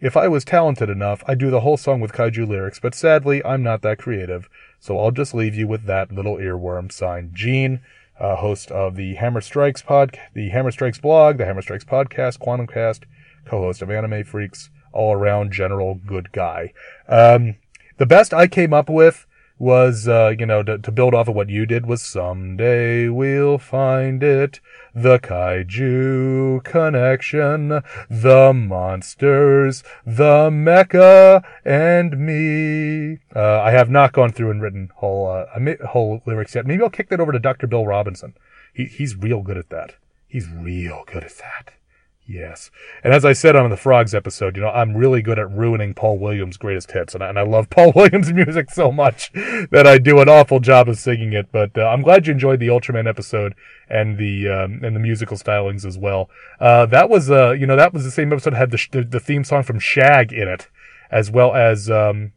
If 0.00 0.16
I 0.16 0.28
was 0.28 0.44
talented 0.44 0.90
enough, 0.90 1.22
I'd 1.26 1.38
do 1.38 1.50
the 1.50 1.60
whole 1.60 1.76
song 1.76 2.00
with 2.00 2.12
kaiju 2.12 2.46
lyrics, 2.46 2.78
but 2.78 2.94
sadly, 2.94 3.42
I'm 3.44 3.62
not 3.62 3.80
that 3.82 3.98
creative, 3.98 4.50
so 4.78 4.98
I'll 4.98 5.12
just 5.12 5.32
leave 5.32 5.54
you 5.54 5.66
with 5.66 5.84
that 5.84 6.12
little 6.12 6.36
earworm. 6.36 6.92
Signed, 6.92 7.34
Gene, 7.34 7.80
uh, 8.18 8.36
host 8.36 8.70
of 8.70 8.96
the 8.96 9.14
Hammer 9.14 9.40
Strikes 9.40 9.82
pod, 9.82 10.18
the 10.34 10.50
Hammer 10.50 10.70
Strikes 10.70 10.98
blog, 10.98 11.38
the 11.38 11.44
Hammer 11.44 11.62
Strikes 11.62 11.84
podcast, 11.84 12.38
Quantum 12.38 12.66
Cast, 12.66 13.04
co-host 13.44 13.82
of 13.82 13.90
Anime 13.90 14.24
Freaks, 14.24 14.70
all 14.92 15.14
around 15.14 15.52
general 15.52 16.00
good 16.06 16.32
guy. 16.32 16.72
Um, 17.08 17.56
the 17.98 18.06
best 18.06 18.32
I 18.32 18.46
came 18.46 18.72
up 18.72 18.88
with 18.88 19.26
was, 19.64 20.06
uh, 20.06 20.34
you 20.38 20.44
know, 20.44 20.62
to, 20.62 20.76
to, 20.76 20.92
build 20.92 21.14
off 21.14 21.26
of 21.26 21.34
what 21.34 21.48
you 21.48 21.64
did 21.64 21.86
was 21.86 22.02
someday 22.02 23.08
we'll 23.08 23.56
find 23.56 24.22
it. 24.22 24.60
The 24.94 25.18
kaiju 25.18 26.62
connection, 26.62 27.82
the 28.10 28.52
monsters, 28.54 29.82
the 30.04 30.50
mecha, 30.50 31.42
and 31.64 32.18
me. 32.18 33.20
Uh, 33.34 33.62
I 33.62 33.70
have 33.70 33.88
not 33.88 34.12
gone 34.12 34.32
through 34.32 34.50
and 34.50 34.60
written 34.60 34.90
whole, 34.96 35.28
uh, 35.28 35.86
whole 35.86 36.20
lyrics 36.26 36.54
yet. 36.54 36.66
Maybe 36.66 36.82
I'll 36.82 36.90
kick 36.90 37.08
that 37.08 37.20
over 37.20 37.32
to 37.32 37.38
Dr. 37.38 37.66
Bill 37.66 37.86
Robinson. 37.86 38.34
He, 38.74 38.84
he's 38.84 39.16
real 39.16 39.40
good 39.40 39.56
at 39.56 39.70
that. 39.70 39.94
He's 40.28 40.48
real 40.48 41.04
good 41.06 41.24
at 41.24 41.38
that. 41.38 41.72
Yes. 42.26 42.70
And 43.02 43.12
as 43.12 43.24
I 43.24 43.34
said 43.34 43.54
on 43.54 43.68
the 43.68 43.76
Frogs 43.76 44.14
episode, 44.14 44.56
you 44.56 44.62
know, 44.62 44.70
I'm 44.70 44.96
really 44.96 45.20
good 45.20 45.38
at 45.38 45.50
ruining 45.50 45.92
Paul 45.92 46.18
Williams' 46.18 46.56
greatest 46.56 46.92
hits. 46.92 47.14
And 47.14 47.22
I, 47.22 47.28
and 47.28 47.38
I 47.38 47.42
love 47.42 47.68
Paul 47.70 47.92
Williams' 47.94 48.32
music 48.32 48.70
so 48.70 48.90
much 48.90 49.30
that 49.32 49.86
I 49.86 49.98
do 49.98 50.20
an 50.20 50.28
awful 50.28 50.58
job 50.58 50.88
of 50.88 50.96
singing 50.98 51.34
it. 51.34 51.48
But 51.52 51.76
uh, 51.76 51.86
I'm 51.86 52.02
glad 52.02 52.26
you 52.26 52.32
enjoyed 52.32 52.60
the 52.60 52.68
Ultraman 52.68 53.06
episode 53.06 53.54
and 53.90 54.16
the, 54.16 54.48
um, 54.48 54.80
and 54.82 54.96
the 54.96 55.00
musical 55.00 55.36
stylings 55.36 55.84
as 55.84 55.98
well. 55.98 56.30
Uh, 56.58 56.86
that 56.86 57.10
was, 57.10 57.30
uh, 57.30 57.50
you 57.50 57.66
know, 57.66 57.76
that 57.76 57.92
was 57.92 58.04
the 58.04 58.10
same 58.10 58.32
episode 58.32 58.54
that 58.54 58.58
had 58.58 58.70
the, 58.70 58.86
the, 58.90 59.02
the 59.04 59.20
theme 59.20 59.44
song 59.44 59.62
from 59.62 59.78
Shag 59.78 60.32
in 60.32 60.48
it, 60.48 60.68
as 61.10 61.30
well 61.30 61.54
as, 61.54 61.90
um, 61.90 62.32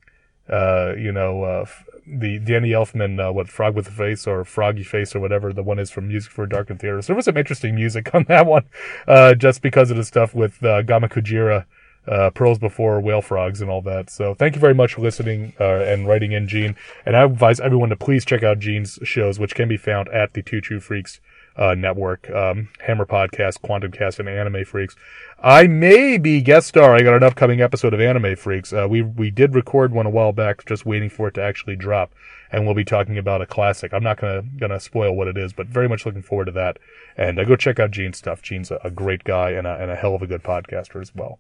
uh, 0.50 0.94
you 0.98 1.14
know, 1.14 1.44
uh, 1.44 1.66
the 2.08 2.40
Danny 2.40 2.70
Elfman, 2.70 3.20
uh, 3.20 3.34
what 3.34 3.50
Frog 3.50 3.76
with 3.76 3.88
a 3.88 3.92
Face 3.92 4.26
or 4.26 4.44
Froggy 4.46 4.84
Face 4.84 5.16
or 5.16 5.20
whatever 5.20 5.52
the 5.52 5.64
one 5.64 5.80
is 5.80 5.92
from 5.92 6.08
Music 6.08 6.32
for 6.32 6.46
Darkened 6.46 6.80
Theater. 6.80 7.02
So 7.02 7.08
there 7.08 7.16
was 7.16 7.26
some 7.26 7.38
interesting 7.38 7.76
music 7.76 8.10
on 8.16 8.24
that 8.30 8.46
one, 8.46 8.66
uh, 9.08 9.36
just 9.36 9.62
because 9.62 9.92
of 9.92 9.98
the 9.98 10.04
stuff 10.04 10.34
with 10.34 10.64
uh, 10.64 10.84
Gamakujira, 10.84 11.66
uh, 12.08 12.30
Pearls 12.30 12.58
Before 12.58 13.02
Whale 13.02 13.22
Frogs 13.22 13.62
and 13.62 13.70
all 13.70 13.82
that. 13.82 14.10
So 14.10 14.34
thank 14.34 14.56
you 14.56 14.62
very 14.62 14.74
much 14.74 14.94
for 14.94 15.02
listening 15.02 15.54
uh, 15.60 15.82
and 15.82 16.08
writing 16.08 16.32
in, 16.32 16.48
Gene. 16.48 16.76
And 17.06 17.16
I 17.16 17.24
advise 17.24 17.60
everyone 17.60 17.90
to 17.90 17.98
please 17.98 18.24
check 18.24 18.44
out 18.44 18.60
Gene's 18.60 18.98
shows, 19.04 19.40
which 19.40 19.56
can 19.56 19.68
be 19.68 19.78
found 19.78 20.08
at 20.10 20.34
the 20.34 20.42
Two 20.42 20.62
True 20.62 20.80
Freaks 20.80 21.20
uh, 21.58 21.74
network, 21.76 22.30
um, 22.30 22.70
Hammer 22.82 23.06
Podcast, 23.06 23.62
Quantum 23.62 23.92
Cast, 23.92 24.20
and 24.20 24.30
Anime 24.30 24.64
Freaks. 24.64 24.96
I 25.40 25.68
may 25.68 26.18
be 26.18 26.42
guest 26.42 26.68
starring 26.68 27.08
on 27.08 27.16
an 27.16 27.24
upcoming 27.24 27.62
episode 27.62 27.94
of 27.94 28.02
Anime 28.02 28.36
Freaks. 28.36 28.72
Uh, 28.72 28.88
we 28.90 29.02
we 29.02 29.32
did 29.32 29.56
record 29.56 29.92
one 29.92 30.06
a 30.06 30.10
while 30.10 30.32
back, 30.32 30.66
just 30.66 30.86
waiting 30.86 31.10
for 31.10 31.28
it 31.28 31.34
to 31.36 31.44
actually 31.44 31.76
drop, 31.76 32.14
and 32.52 32.66
we'll 32.66 32.76
be 32.76 32.86
talking 32.86 33.18
about 33.18 33.42
a 33.42 33.46
classic. 33.46 33.94
I'm 33.94 34.04
not 34.04 34.20
gonna 34.20 34.44
gonna 34.58 34.80
spoil 34.80 35.16
what 35.16 35.28
it 35.28 35.38
is, 35.38 35.54
but 35.54 35.68
very 35.68 35.90
much 35.90 36.06
looking 36.06 36.22
forward 36.22 36.46
to 36.46 36.52
that. 36.52 36.78
And 37.16 37.40
uh, 37.40 37.44
go 37.44 37.56
check 37.56 37.80
out 37.80 37.92
Gene's 37.92 38.18
stuff. 38.18 38.42
Gene's 38.42 38.72
a, 38.72 38.80
a 38.84 38.92
great 38.92 39.24
guy 39.24 39.52
and 39.52 39.66
a, 39.66 39.76
and 39.82 39.92
a 39.92 39.96
hell 39.96 40.16
of 40.16 40.22
a 40.22 40.28
good 40.28 40.44
podcaster 40.44 41.02
as 41.02 41.14
well. 41.16 41.40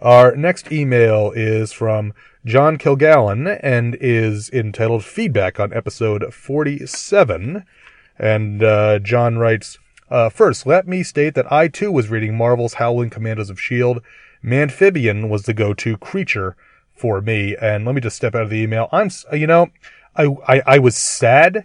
Our 0.00 0.34
next 0.34 0.72
email 0.72 1.32
is 1.34 1.72
from 1.72 2.12
John 2.44 2.76
Kilgallen 2.78 3.58
and 3.62 3.96
is 4.00 4.50
entitled 4.50 5.04
Feedback 5.04 5.60
on 5.60 5.72
episode 5.72 6.34
47. 6.34 7.64
And 8.18 8.62
uh, 8.62 8.98
John 9.00 9.38
writes, 9.38 9.78
uh, 10.10 10.28
First, 10.28 10.66
let 10.66 10.86
me 10.86 11.02
state 11.02 11.34
that 11.34 11.50
I 11.50 11.68
too 11.68 11.90
was 11.90 12.08
reading 12.08 12.36
Marvel's 12.36 12.74
Howling 12.74 13.10
Commandos 13.10 13.50
of 13.50 13.58
S.H.I.E.L.D. 13.58 14.00
Manphibian 14.44 15.28
was 15.28 15.44
the 15.44 15.54
go-to 15.54 15.96
creature 15.96 16.56
for 16.94 17.20
me. 17.20 17.56
And 17.60 17.84
let 17.84 17.94
me 17.94 18.00
just 18.00 18.16
step 18.16 18.34
out 18.34 18.42
of 18.42 18.50
the 18.50 18.58
email. 18.58 18.88
I'm, 18.92 19.10
you 19.32 19.46
know, 19.46 19.70
I, 20.16 20.26
I, 20.46 20.62
I 20.66 20.78
was 20.78 20.96
sad 20.96 21.64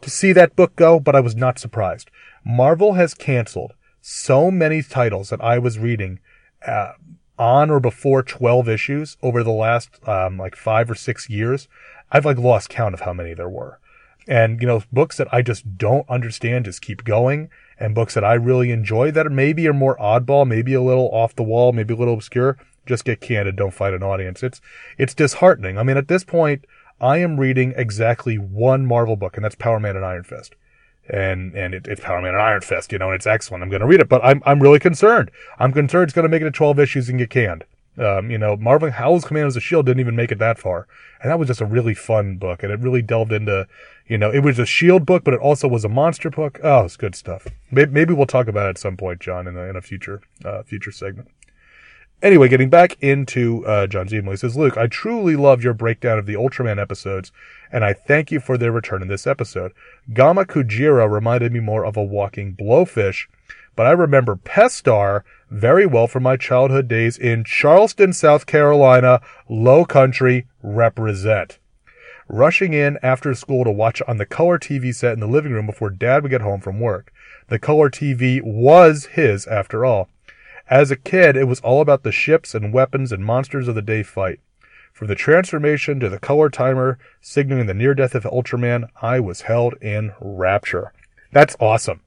to 0.00 0.10
see 0.10 0.32
that 0.32 0.56
book 0.56 0.74
go, 0.76 0.98
but 0.98 1.14
I 1.14 1.20
was 1.20 1.36
not 1.36 1.58
surprised. 1.58 2.10
Marvel 2.44 2.94
has 2.94 3.14
canceled 3.14 3.74
so 4.00 4.50
many 4.50 4.82
titles 4.82 5.30
that 5.30 5.40
I 5.40 5.58
was 5.58 5.78
reading, 5.78 6.18
uh, 6.66 6.92
on 7.38 7.70
or 7.70 7.80
before 7.80 8.22
12 8.22 8.68
issues 8.68 9.16
over 9.22 9.42
the 9.42 9.50
last, 9.50 9.90
um, 10.06 10.38
like 10.38 10.56
five 10.56 10.90
or 10.90 10.94
six 10.94 11.28
years. 11.28 11.68
I've 12.10 12.24
like 12.24 12.38
lost 12.38 12.68
count 12.68 12.94
of 12.94 13.00
how 13.00 13.12
many 13.12 13.34
there 13.34 13.48
were. 13.48 13.80
And, 14.26 14.60
you 14.60 14.66
know, 14.66 14.82
books 14.92 15.16
that 15.18 15.32
I 15.32 15.42
just 15.42 15.76
don't 15.76 16.08
understand 16.08 16.64
just 16.64 16.80
keep 16.80 17.04
going 17.04 17.50
and 17.78 17.94
books 17.94 18.14
that 18.14 18.24
I 18.24 18.34
really 18.34 18.70
enjoy 18.70 19.10
that 19.10 19.30
maybe 19.30 19.68
are 19.68 19.74
more 19.74 19.96
oddball, 19.98 20.46
maybe 20.46 20.74
a 20.74 20.82
little 20.82 21.10
off 21.12 21.36
the 21.36 21.42
wall, 21.42 21.72
maybe 21.72 21.94
a 21.94 21.96
little 21.96 22.14
obscure, 22.14 22.56
just 22.86 23.04
get 23.04 23.20
candid, 23.20 23.56
don't 23.56 23.74
fight 23.74 23.94
an 23.94 24.02
audience. 24.02 24.42
It's, 24.42 24.60
it's 24.96 25.14
disheartening. 25.14 25.78
I 25.78 25.82
mean, 25.82 25.96
at 25.96 26.08
this 26.08 26.24
point, 26.24 26.64
I 27.00 27.18
am 27.18 27.38
reading 27.38 27.74
exactly 27.76 28.36
one 28.36 28.86
Marvel 28.86 29.16
book 29.16 29.36
and 29.36 29.44
that's 29.44 29.56
Power 29.56 29.80
Man 29.80 29.96
and 29.96 30.04
Iron 30.04 30.24
Fist. 30.24 30.54
And, 31.06 31.54
and 31.54 31.74
it, 31.74 31.86
it's 31.86 32.00
Power 32.00 32.22
Man 32.22 32.32
and 32.32 32.42
Iron 32.42 32.62
Fist, 32.62 32.92
you 32.92 32.98
know, 32.98 33.08
and 33.08 33.16
it's 33.16 33.26
excellent. 33.26 33.62
I'm 33.62 33.68
going 33.68 33.82
to 33.82 33.86
read 33.86 34.00
it, 34.00 34.08
but 34.08 34.24
I'm, 34.24 34.42
I'm 34.46 34.60
really 34.60 34.78
concerned. 34.78 35.30
I'm 35.58 35.72
concerned 35.72 36.04
it's 36.04 36.14
going 36.14 36.22
to 36.22 36.30
make 36.30 36.40
it 36.40 36.46
to 36.46 36.50
12 36.50 36.78
issues 36.78 37.08
and 37.10 37.18
get 37.18 37.28
canned. 37.28 37.64
Um, 37.96 38.30
you 38.30 38.38
know, 38.38 38.56
Marvel 38.56 38.90
Howl's 38.90 39.24
Commandos 39.24 39.56
of 39.56 39.62
S.H.I.E.L.D. 39.62 39.86
didn't 39.86 40.00
even 40.00 40.16
make 40.16 40.32
it 40.32 40.38
that 40.38 40.58
far. 40.58 40.88
And 41.22 41.30
that 41.30 41.38
was 41.38 41.48
just 41.48 41.60
a 41.60 41.66
really 41.66 41.94
fun 41.94 42.36
book. 42.36 42.62
And 42.62 42.72
it 42.72 42.80
really 42.80 43.02
delved 43.02 43.32
into, 43.32 43.68
you 44.06 44.18
know, 44.18 44.30
it 44.30 44.40
was 44.40 44.58
a 44.58 44.62
S.H.I.E.L.D. 44.62 45.04
book, 45.04 45.24
but 45.24 45.34
it 45.34 45.40
also 45.40 45.68
was 45.68 45.84
a 45.84 45.88
monster 45.88 46.30
book. 46.30 46.58
Oh, 46.62 46.84
it's 46.84 46.96
good 46.96 47.14
stuff. 47.14 47.46
Maybe, 47.70 48.12
we'll 48.12 48.26
talk 48.26 48.48
about 48.48 48.66
it 48.66 48.70
at 48.70 48.78
some 48.78 48.96
point, 48.96 49.20
John, 49.20 49.46
in 49.46 49.56
a, 49.56 49.62
in 49.62 49.76
a 49.76 49.80
future, 49.80 50.22
uh, 50.44 50.62
future 50.62 50.90
segment. 50.90 51.28
Anyway, 52.22 52.48
getting 52.48 52.70
back 52.70 52.96
into 53.02 53.66
uh, 53.66 53.86
John's 53.86 54.14
email, 54.14 54.30
he 54.30 54.38
says, 54.38 54.56
Luke, 54.56 54.78
I 54.78 54.86
truly 54.86 55.36
love 55.36 55.62
your 55.62 55.74
breakdown 55.74 56.18
of 56.18 56.24
the 56.24 56.34
Ultraman 56.34 56.80
episodes, 56.80 57.32
and 57.70 57.84
I 57.84 57.92
thank 57.92 58.32
you 58.32 58.40
for 58.40 58.56
their 58.56 58.72
return 58.72 59.02
in 59.02 59.08
this 59.08 59.26
episode. 59.26 59.72
Gamakujira 60.10 61.10
reminded 61.10 61.52
me 61.52 61.60
more 61.60 61.84
of 61.84 61.98
a 61.98 62.02
walking 62.02 62.56
blowfish, 62.56 63.26
but 63.76 63.86
I 63.86 63.92
remember 63.92 64.36
Pestar 64.36 65.22
very 65.50 65.86
well 65.86 66.06
from 66.06 66.22
my 66.22 66.36
childhood 66.36 66.88
days 66.88 67.16
in 67.18 67.44
Charleston, 67.44 68.12
South 68.12 68.46
Carolina, 68.46 69.20
low 69.48 69.84
country, 69.84 70.46
represent. 70.62 71.58
Rushing 72.28 72.72
in 72.72 72.98
after 73.02 73.34
school 73.34 73.64
to 73.64 73.70
watch 73.70 74.00
on 74.08 74.16
the 74.16 74.26
color 74.26 74.58
TV 74.58 74.94
set 74.94 75.12
in 75.12 75.20
the 75.20 75.26
living 75.26 75.52
room 75.52 75.66
before 75.66 75.90
dad 75.90 76.22
would 76.22 76.30
get 76.30 76.40
home 76.40 76.60
from 76.60 76.80
work. 76.80 77.12
The 77.48 77.58
color 77.58 77.90
TV 77.90 78.40
was 78.42 79.06
his 79.12 79.46
after 79.46 79.84
all. 79.84 80.08
As 80.70 80.90
a 80.90 80.96
kid, 80.96 81.36
it 81.36 81.44
was 81.44 81.60
all 81.60 81.82
about 81.82 82.02
the 82.02 82.12
ships 82.12 82.54
and 82.54 82.72
weapons 82.72 83.12
and 83.12 83.24
monsters 83.24 83.68
of 83.68 83.74
the 83.74 83.82
day 83.82 84.02
fight. 84.02 84.40
From 84.94 85.08
the 85.08 85.14
transformation 85.14 86.00
to 86.00 86.08
the 86.08 86.18
color 86.18 86.48
timer 86.48 86.98
signaling 87.20 87.66
the 87.66 87.74
near 87.74 87.94
death 87.94 88.14
of 88.14 88.24
Ultraman, 88.24 88.88
I 89.02 89.20
was 89.20 89.42
held 89.42 89.74
in 89.82 90.12
rapture. 90.20 90.92
That's 91.32 91.56
awesome. 91.60 92.00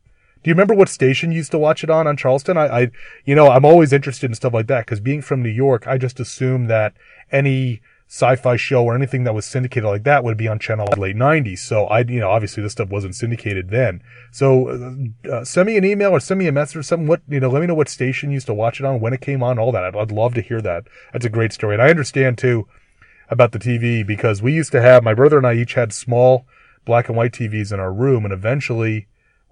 Do 0.43 0.49
you 0.49 0.53
remember 0.53 0.73
what 0.73 0.89
station 0.89 1.31
you 1.31 1.37
used 1.37 1.51
to 1.51 1.57
watch 1.57 1.83
it 1.83 1.89
on 1.89 2.07
on 2.07 2.17
Charleston? 2.17 2.57
I, 2.57 2.67
I 2.67 2.91
you 3.25 3.35
know, 3.35 3.49
I'm 3.49 3.65
always 3.65 3.93
interested 3.93 4.29
in 4.29 4.35
stuff 4.35 4.53
like 4.53 4.67
that 4.67 4.85
because 4.85 4.99
being 4.99 5.21
from 5.21 5.43
New 5.43 5.49
York, 5.49 5.87
I 5.87 5.97
just 5.97 6.19
assume 6.19 6.67
that 6.67 6.93
any 7.31 7.81
sci-fi 8.09 8.55
show 8.55 8.85
or 8.85 8.95
anything 8.95 9.25
that 9.25 9.33
was 9.33 9.45
syndicated 9.45 9.83
like 9.83 10.03
that 10.03 10.23
would 10.23 10.37
be 10.37 10.47
on 10.47 10.57
channel 10.59 10.87
late 10.97 11.15
90s. 11.15 11.59
So 11.59 11.85
I, 11.87 11.99
you 11.99 12.21
know, 12.21 12.29
obviously 12.29 12.63
this 12.63 12.71
stuff 12.71 12.87
wasn't 12.87 13.15
syndicated 13.15 13.69
then. 13.69 14.01
So 14.31 14.69
uh, 14.69 15.29
uh, 15.29 15.43
send 15.43 15.67
me 15.67 15.75
an 15.75 15.83
email 15.83 16.11
or 16.11 16.21
send 16.21 16.39
me 16.39 16.47
a 16.47 16.53
message 16.53 16.77
or 16.77 16.83
something. 16.83 17.07
What, 17.07 17.21
you 17.27 17.41
know, 17.41 17.49
let 17.49 17.59
me 17.59 17.67
know 17.67 17.75
what 17.75 17.89
station 17.89 18.29
you 18.29 18.35
used 18.35 18.47
to 18.47 18.53
watch 18.53 18.79
it 18.79 18.85
on, 18.85 19.01
when 19.01 19.11
it 19.11 19.19
came 19.19 19.43
on, 19.43 19.59
all 19.59 19.73
that. 19.73 19.83
I'd, 19.83 19.95
I'd 19.95 20.11
love 20.11 20.35
to 20.35 20.41
hear 20.41 20.61
that. 20.61 20.85
That's 21.11 21.25
a 21.25 21.29
great 21.29 21.51
story. 21.51 21.75
And 21.75 21.81
I 21.81 21.89
understand 21.89 22.37
too 22.37 22.65
about 23.29 23.51
the 23.51 23.59
TV 23.59 24.07
because 24.07 24.41
we 24.41 24.53
used 24.53 24.71
to 24.71 24.81
have, 24.81 25.03
my 25.03 25.13
brother 25.13 25.37
and 25.37 25.45
I 25.45 25.55
each 25.55 25.73
had 25.73 25.91
small 25.91 26.45
black 26.85 27.09
and 27.09 27.17
white 27.17 27.33
TVs 27.33 27.73
in 27.73 27.79
our 27.81 27.91
room, 27.91 28.23
and 28.23 28.33
eventually 28.33 29.07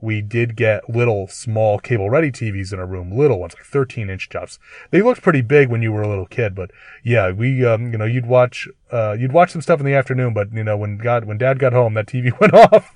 we 0.06 0.22
did 0.22 0.56
get 0.56 0.90
little 0.90 1.28
small 1.28 1.80
cable 1.80 2.10
ready 2.10 2.32
TVs 2.32 2.72
in 2.72 2.80
our 2.80 2.86
room, 2.86 3.12
little 3.12 3.40
ones, 3.40 3.56
like 3.56 3.66
13 3.66 4.10
inch 4.10 4.30
tops. 4.30 4.60
They 4.92 5.02
looked 5.02 5.24
pretty 5.24 5.42
big 5.42 5.70
when 5.70 5.82
you 5.82 5.92
were 5.92 6.04
a 6.04 6.08
little 6.08 6.28
kid, 6.28 6.54
but 6.56 6.72
yeah, 7.04 7.32
we, 7.32 7.66
um, 7.66 7.92
you 7.92 7.98
know, 7.98 8.06
you'd 8.06 8.28
watch, 8.28 8.68
uh, 8.92 9.18
you'd 9.20 9.34
watch 9.34 9.52
some 9.52 9.62
stuff 9.62 9.80
in 9.80 9.86
the 9.86 9.96
afternoon, 9.96 10.34
but 10.34 10.54
you 10.54 10.64
know, 10.64 10.78
when 10.78 10.98
God, 10.98 11.26
when 11.26 11.40
dad 11.40 11.60
got 11.60 11.74
home, 11.74 11.96
that 11.96 12.06
TV 12.06 12.40
went 12.40 12.54
off 12.54 12.96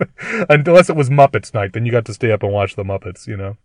unless 0.49 0.89
it 0.89 0.95
was 0.95 1.10
Muppets 1.10 1.53
night, 1.53 1.74
then 1.74 1.86
you 1.86 1.91
got 1.91 2.05
to 2.05 2.14
stay 2.14 2.32
up 2.32 2.43
and 2.43 2.53
watch 2.53 2.76
the 2.76 2.84
Muppets, 2.84 3.28
you 3.28 3.36
know. 3.36 3.57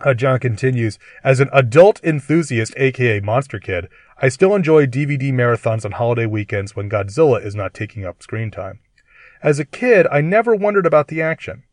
Uh, 0.00 0.14
John 0.14 0.38
continues, 0.38 0.96
as 1.24 1.40
an 1.40 1.50
adult 1.52 2.00
enthusiast, 2.04 2.72
aka 2.76 3.18
Monster 3.18 3.58
Kid, 3.58 3.88
I 4.22 4.28
still 4.28 4.54
enjoy 4.54 4.86
DVD 4.86 5.32
marathons 5.32 5.84
on 5.84 5.92
holiday 5.92 6.26
weekends 6.26 6.76
when 6.76 6.88
Godzilla 6.88 7.44
is 7.44 7.56
not 7.56 7.74
taking 7.74 8.04
up 8.04 8.22
screen 8.22 8.52
time. 8.52 8.78
As 9.42 9.58
a 9.58 9.64
kid, 9.64 10.06
I 10.10 10.20
never 10.20 10.54
wondered 10.54 10.86
about 10.86 11.08
the 11.08 11.22
action. 11.22 11.64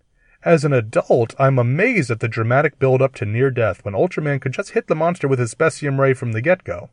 As 0.45 0.63
an 0.63 0.73
adult, 0.73 1.33
I'm 1.39 1.57
amazed 1.57 2.11
at 2.11 2.19
the 2.19 2.27
dramatic 2.27 2.77
build 2.77 3.01
up 3.01 3.15
to 3.15 3.25
near 3.25 3.49
death 3.49 3.83
when 3.83 3.95
Ultraman 3.95 4.39
could 4.39 4.51
just 4.51 4.71
hit 4.71 4.85
the 4.85 4.93
monster 4.95 5.27
with 5.27 5.39
his 5.39 5.53
specium 5.53 5.97
ray 5.97 6.13
from 6.13 6.33
the 6.33 6.41
get 6.41 6.63
go. 6.63 6.91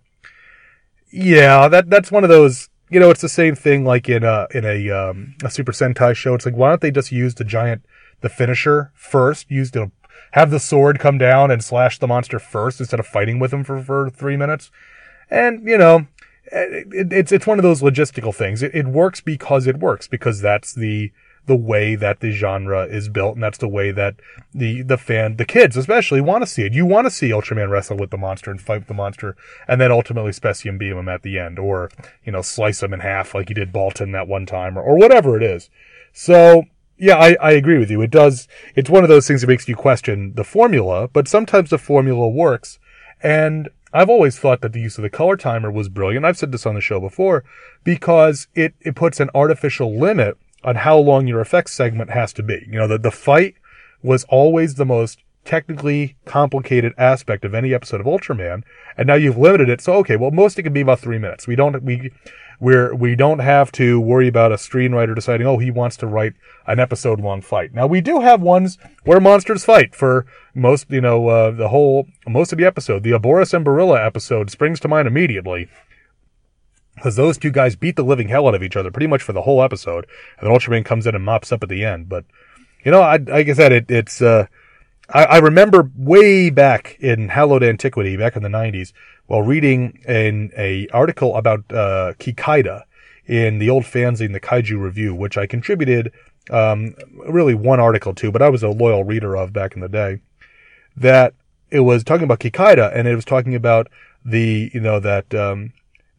Yeah, 1.12 1.68
that 1.68 1.90
that's 1.90 2.11
one 2.11 2.24
of 2.24 2.30
those. 2.30 2.70
You 2.88 2.98
know, 2.98 3.11
it's 3.11 3.20
the 3.20 3.28
same 3.28 3.55
thing 3.55 3.84
like 3.84 4.09
in 4.09 4.24
a 4.24 4.46
in 4.55 4.64
a 4.64 4.90
um, 4.90 5.34
a 5.44 5.50
Super 5.50 5.72
Sentai 5.72 6.16
show. 6.16 6.32
It's 6.34 6.46
like 6.46 6.57
why 6.57 6.70
don't 6.70 6.80
they 6.80 6.90
just 6.90 7.12
use 7.12 7.34
the 7.34 7.44
giant 7.44 7.84
the 8.22 8.30
finisher 8.30 8.90
first? 8.94 9.50
Use 9.50 9.72
the 9.72 9.92
have 10.30 10.50
the 10.50 10.59
sword 10.59 10.98
come 10.98 11.18
down 11.18 11.50
and 11.50 11.62
slash 11.62 11.98
the 11.98 12.09
monster 12.09 12.38
first 12.38 12.80
instead 12.80 13.00
of 13.00 13.07
fighting 13.07 13.38
with 13.38 13.53
him 13.53 13.64
for 13.64 13.82
for 13.82 14.09
three 14.09 14.38
minutes. 14.38 14.70
And 15.30 15.68
you 15.68 15.76
know, 15.76 16.07
it, 16.46 17.12
it's 17.12 17.32
it's 17.32 17.46
one 17.46 17.59
of 17.59 17.62
those 17.62 17.82
logistical 17.82 18.34
things. 18.34 18.62
It, 18.62 18.74
it 18.74 18.86
works 18.86 19.20
because 19.20 19.66
it 19.66 19.78
works 19.78 20.09
because 20.09 20.40
that's 20.40 20.72
the 20.72 21.12
the 21.47 21.57
way 21.57 21.95
that 21.97 22.20
the 22.20 22.30
genre 22.30 22.84
is 22.84 23.09
built, 23.09 23.34
and 23.34 23.43
that's 23.43 23.59
the 23.59 23.68
way 23.68 23.90
that 23.90 24.16
the 24.55 24.82
the 24.82 24.97
fan, 24.97 25.36
the 25.36 25.45
kids 25.45 25.76
especially, 25.76 26.20
want 26.20 26.43
to 26.43 26.47
see 26.47 26.62
it. 26.62 26.72
You 26.72 26.86
want 26.86 27.07
to 27.07 27.11
see 27.11 27.30
Ultraman 27.30 27.70
wrestle 27.70 27.97
with 27.97 28.11
the 28.11 28.18
monster 28.18 28.51
and 28.51 28.61
fight 28.61 28.80
with 28.80 28.88
the 28.88 28.95
monster, 28.95 29.36
and 29.66 29.80
then 29.80 29.90
ultimately 29.90 30.30
Specium 30.30 30.78
beam 30.78 30.97
him 30.97 31.09
at 31.09 31.22
the 31.22 31.38
end, 31.38 31.59
or 31.59 31.90
you 32.24 32.32
know 32.32 32.43
slice 32.43 32.82
him 32.82 32.93
in 32.93 33.01
half 33.01 33.34
like 33.34 33.49
he 33.49 33.55
did 33.55 33.72
Baltan 33.72 34.12
that 34.12 34.28
one 34.28 34.47
time, 34.47 34.78
or, 34.78 34.82
or 34.82 34.97
whatever 34.97 35.36
it 35.36 35.43
is. 35.43 35.68
So 36.12 36.64
yeah, 36.97 37.16
I, 37.16 37.36
I 37.40 37.51
agree 37.53 37.78
with 37.78 37.90
you. 37.90 38.01
It 38.03 38.11
does. 38.11 38.47
It's 38.76 38.90
one 38.90 39.03
of 39.03 39.09
those 39.09 39.26
things 39.26 39.40
that 39.40 39.49
makes 39.49 39.68
you 39.68 39.74
question 39.74 40.34
the 40.36 40.45
formula, 40.45 41.09
but 41.09 41.26
sometimes 41.26 41.70
the 41.70 41.78
formula 41.78 42.28
works. 42.28 42.78
And 43.20 43.68
I've 43.93 44.09
always 44.09 44.38
thought 44.38 44.61
that 44.62 44.72
the 44.72 44.80
use 44.80 44.99
of 44.99 45.03
the 45.03 45.11
color 45.11 45.36
timer 45.36 45.70
was 45.70 45.88
brilliant. 45.88 46.24
I've 46.24 46.38
said 46.38 46.53
this 46.53 46.66
on 46.66 46.74
the 46.74 46.80
show 46.80 47.01
before 47.01 47.45
because 47.84 48.47
it, 48.55 48.74
it 48.80 48.95
puts 48.95 49.20
an 49.20 49.30
artificial 49.34 49.99
limit 49.99 50.38
on 50.65 50.77
how 50.77 50.99
long 50.99 51.27
your 51.27 51.41
effects 51.41 51.73
segment 51.73 52.11
has 52.11 52.33
to 52.35 52.43
be. 52.43 52.67
You 52.67 52.79
know, 52.79 52.89
the, 52.89 52.99
the 52.99 53.11
fight 53.11 53.55
was 54.03 54.25
always 54.25 54.75
the 54.75 54.85
most 54.85 55.19
technically 55.45 56.17
complicated 56.25 56.93
aspect 56.97 57.45
of 57.45 57.55
any 57.55 57.75
episode 57.75 58.01
of 58.01 58.07
Ultraman. 58.07 58.63
And 58.97 59.07
now 59.07 59.15
you've 59.15 59.39
limited 59.39 59.69
it. 59.69 59.81
So, 59.81 59.95
okay, 59.95 60.17
well, 60.17 60.31
most 60.31 60.59
it 60.59 60.63
can 60.63 60.73
be 60.73 60.83
about 60.83 61.01
three 61.01 61.19
minutes. 61.19 61.47
We 61.47 61.57
don't, 61.57 61.83
we, 61.83 62.13
we're, 62.61 62.95
we 62.95 63.17
don't 63.17 63.41
have 63.41 63.73
to 63.73 64.01
worry 64.01 64.29
about 64.29 64.53
a 64.53 64.57
screenwriter 64.57 65.15
deciding, 65.15 65.47
oh, 65.47 65.59
he 65.59 65.71
wants 65.71 65.97
to 65.99 66.07
write 66.07 66.35
an 66.67 66.79
episode 66.79 67.21
long 67.21 67.41
fight. 67.41 67.75
Now 67.75 67.89
we 67.89 68.01
do 68.01 68.21
have 68.21 68.41
ones 68.41 68.79
where 69.03 69.21
monsters 69.21 69.65
fight 69.65 69.97
for 69.97 70.27
most, 70.55 70.89
you 70.91 71.01
know, 71.01 71.29
uh, 71.29 71.51
the 71.51 71.69
whole, 71.69 72.07
most 72.27 72.53
of 72.53 72.59
the 72.59 72.65
episode. 72.65 73.03
The 73.03 73.11
Aboras 73.11 73.53
and 73.53 73.67
Banila 73.67 74.05
episode 74.05 74.51
springs 74.51 74.79
to 74.81 74.89
mind 74.89 75.09
immediately 75.09 75.69
because 77.03 77.16
those 77.16 77.36
two 77.36 77.50
guys 77.50 77.74
beat 77.74 77.96
the 77.96 78.05
living 78.05 78.28
hell 78.28 78.46
out 78.46 78.55
of 78.55 78.62
each 78.62 78.76
other 78.76 78.88
pretty 78.88 79.09
much 79.09 79.22
for 79.22 79.32
the 79.32 79.42
whole 79.42 79.61
episode, 79.61 80.07
and 80.38 80.48
then 80.48 80.57
Ultraman 80.57 80.84
comes 80.84 81.05
in 81.05 81.16
and 81.16 81.24
mops 81.24 81.50
up 81.50 81.64
at 81.64 81.68
the 81.68 81.84
end. 81.84 82.09
But 82.09 82.24
you 82.84 82.92
know, 82.92 83.03
I, 83.03 83.16
like 83.16 83.48
I 83.48 83.53
said, 83.55 83.72
it, 83.72 83.90
it's 83.90 84.22
uh, 84.22 84.46
I, 85.11 85.24
I, 85.24 85.38
remember 85.38 85.90
way 85.96 86.48
back 86.48 86.96
in 87.00 87.28
Hallowed 87.28 87.64
Antiquity, 87.64 88.16
back 88.16 88.36
in 88.36 88.44
the 88.44 88.48
'90s, 88.48 88.92
while 89.26 89.42
reading 89.42 90.00
an 90.07 90.53
a 90.57 90.86
article 90.92 91.34
about 91.34 91.64
uh, 91.72 92.12
Kikaider 92.20 92.82
in 93.26 93.59
the 93.59 93.68
old 93.68 93.82
fanzine, 93.82 94.32
the 94.32 94.38
Kaiju 94.38 94.80
Review, 94.80 95.12
which 95.12 95.36
I 95.36 95.48
contributed 95.48 96.12
um, 96.50 96.94
really 97.28 97.55
one 97.55 97.80
article 97.80 98.14
to, 98.14 98.30
but 98.30 98.42
I 98.42 98.48
was 98.48 98.62
a 98.62 98.68
loyal 98.68 99.03
reader 99.03 99.36
of 99.36 99.53
back 99.53 99.74
in 99.74 99.80
the 99.80 99.88
day. 99.88 100.20
That 100.96 101.34
it 101.68 101.80
was 101.80 102.05
talking 102.05 102.24
about 102.24 102.38
Kikaida, 102.38 102.92
and 102.94 103.09
it 103.09 103.16
was 103.16 103.24
talking 103.24 103.57
about 103.57 103.88
the 104.24 104.70
you 104.72 104.80
know 104.80 105.00
that 105.00 105.34
um, 105.34 105.72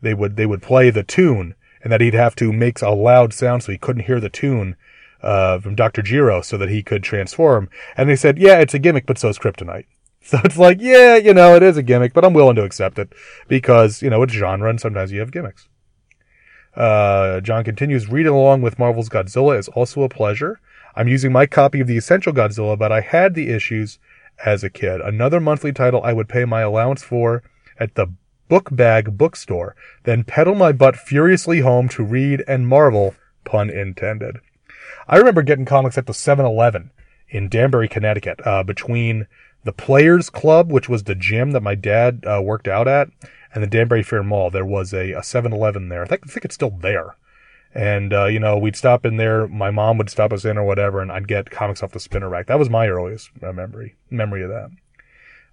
they 0.04 0.14
would 0.14 0.36
they 0.36 0.46
would 0.46 0.62
play 0.62 0.90
the 0.90 1.04
tune, 1.04 1.56
and 1.82 1.92
that 1.92 2.02
he'd 2.02 2.14
have 2.14 2.36
to 2.38 2.54
make 2.54 2.82
a 2.82 2.92
loud 2.92 3.34
sound 3.34 3.64
so 3.64 3.72
he 3.72 3.78
couldn't 3.78 4.06
hear 4.06 4.20
the 4.20 4.30
tune 4.30 4.76
uh, 5.24 5.60
from 5.60 5.76
Dr. 5.76 6.02
Gero 6.02 6.42
so 6.42 6.58
that 6.58 6.70
he 6.70 6.84
could 6.84 7.04
transform. 7.04 7.70
And 7.98 8.10
they 8.10 8.16
said, 8.16 8.38
yeah, 8.38 8.60
it's 8.60 8.74
a 8.74 8.80
gimmick, 8.80 9.06
but 9.06 9.18
so 9.18 9.30
is 9.30 9.40
kryptonite. 9.40 9.86
So 10.26 10.40
it's 10.46 10.58
like, 10.58 10.80
yeah, 10.80 11.18
you 11.18 11.34
know, 11.34 11.54
it 11.54 11.64
is 11.64 11.76
a 11.76 11.84
gimmick, 11.84 12.14
but 12.14 12.24
I'm 12.24 12.32
willing 12.32 12.56
to 12.56 12.64
accept 12.64 12.98
it 12.98 13.12
because, 13.50 14.02
you 14.02 14.10
know, 14.10 14.24
it's 14.24 14.32
genre 14.32 14.70
and 14.70 14.80
sometimes 14.80 15.12
you 15.12 15.20
have 15.20 15.34
gimmicks. 15.34 15.68
Uh, 16.78 17.42
John 17.42 17.66
continues, 17.66 18.08
reading 18.08 18.32
along 18.32 18.62
with 18.62 18.80
Marvel's 18.80 19.10
Godzilla 19.10 19.60
is 19.60 19.68
also 19.68 20.02
a 20.02 20.08
pleasure. 20.08 20.62
I'm 20.96 21.10
using 21.10 21.34
my 21.34 21.46
copy 21.46 21.82
of 21.82 21.88
the 21.88 21.98
Essential 21.98 22.32
Godzilla, 22.32 22.80
but 22.80 22.90
I 22.90 23.02
had 23.02 23.36
the 23.36 23.50
issues 23.50 24.00
as 24.46 24.64
a 24.64 24.70
kid. 24.70 25.02
Another 25.02 25.42
monthly 25.42 25.74
title 25.74 26.02
I 26.02 26.14
would 26.14 26.30
pay 26.30 26.46
my 26.46 26.62
allowance 26.62 27.04
for 27.04 27.44
at 27.78 27.96
the 27.96 28.08
book 28.54 28.70
bag 28.72 29.18
bookstore, 29.18 29.76
then 30.04 30.24
pedal 30.24 30.54
my 30.54 30.72
butt 30.72 30.96
furiously 30.96 31.62
home 31.62 31.90
to 31.90 32.04
read 32.04 32.44
and 32.48 32.68
marvel, 32.68 33.16
pun 33.46 33.68
intended. 33.68 34.38
I 35.08 35.18
remember 35.18 35.42
getting 35.42 35.66
comics 35.66 35.98
at 35.98 36.06
the 36.06 36.14
7-Eleven 36.14 36.92
in 37.30 37.50
Danbury, 37.50 37.88
Connecticut, 37.88 38.46
uh, 38.46 38.62
between 38.62 39.26
the 39.64 39.74
Players 39.74 40.30
Club, 40.30 40.72
which 40.72 40.88
was 40.88 41.06
the 41.06 41.16
gym 41.16 41.50
that 41.54 41.64
my 41.64 41.74
dad 41.74 42.24
uh, 42.28 42.44
worked 42.44 42.68
out 42.68 42.88
at, 42.88 43.10
and 43.56 43.64
the 43.64 43.68
Danbury 43.68 44.04
Fair 44.04 44.22
Mall. 44.22 44.52
There 44.52 44.64
was 44.64 44.94
a, 44.94 45.14
a 45.14 45.22
7-Eleven 45.22 45.90
there. 45.90 46.04
I 46.04 46.06
think, 46.06 46.22
I 46.24 46.30
think 46.30 46.46
it's 46.46 46.54
still 46.54 46.78
there. 46.80 47.16
And, 47.74 48.14
uh, 48.14 48.26
you 48.26 48.40
know, 48.40 48.56
we'd 48.60 48.76
stop 48.76 49.04
in 49.04 49.18
there. 49.18 49.48
My 49.48 49.72
mom 49.72 49.98
would 49.98 50.12
stop 50.12 50.32
us 50.32 50.46
in 50.46 50.60
or 50.60 50.64
whatever, 50.64 51.02
and 51.02 51.12
I'd 51.12 51.28
get 51.28 51.50
comics 51.50 51.82
off 51.82 51.92
the 51.92 52.00
spinner 52.00 52.30
rack. 52.30 52.46
That 52.46 52.60
was 52.60 52.70
my 52.70 52.88
earliest 52.88 53.32
memory, 53.42 53.96
memory 54.12 54.44
of 54.44 54.50
that. 54.50 54.70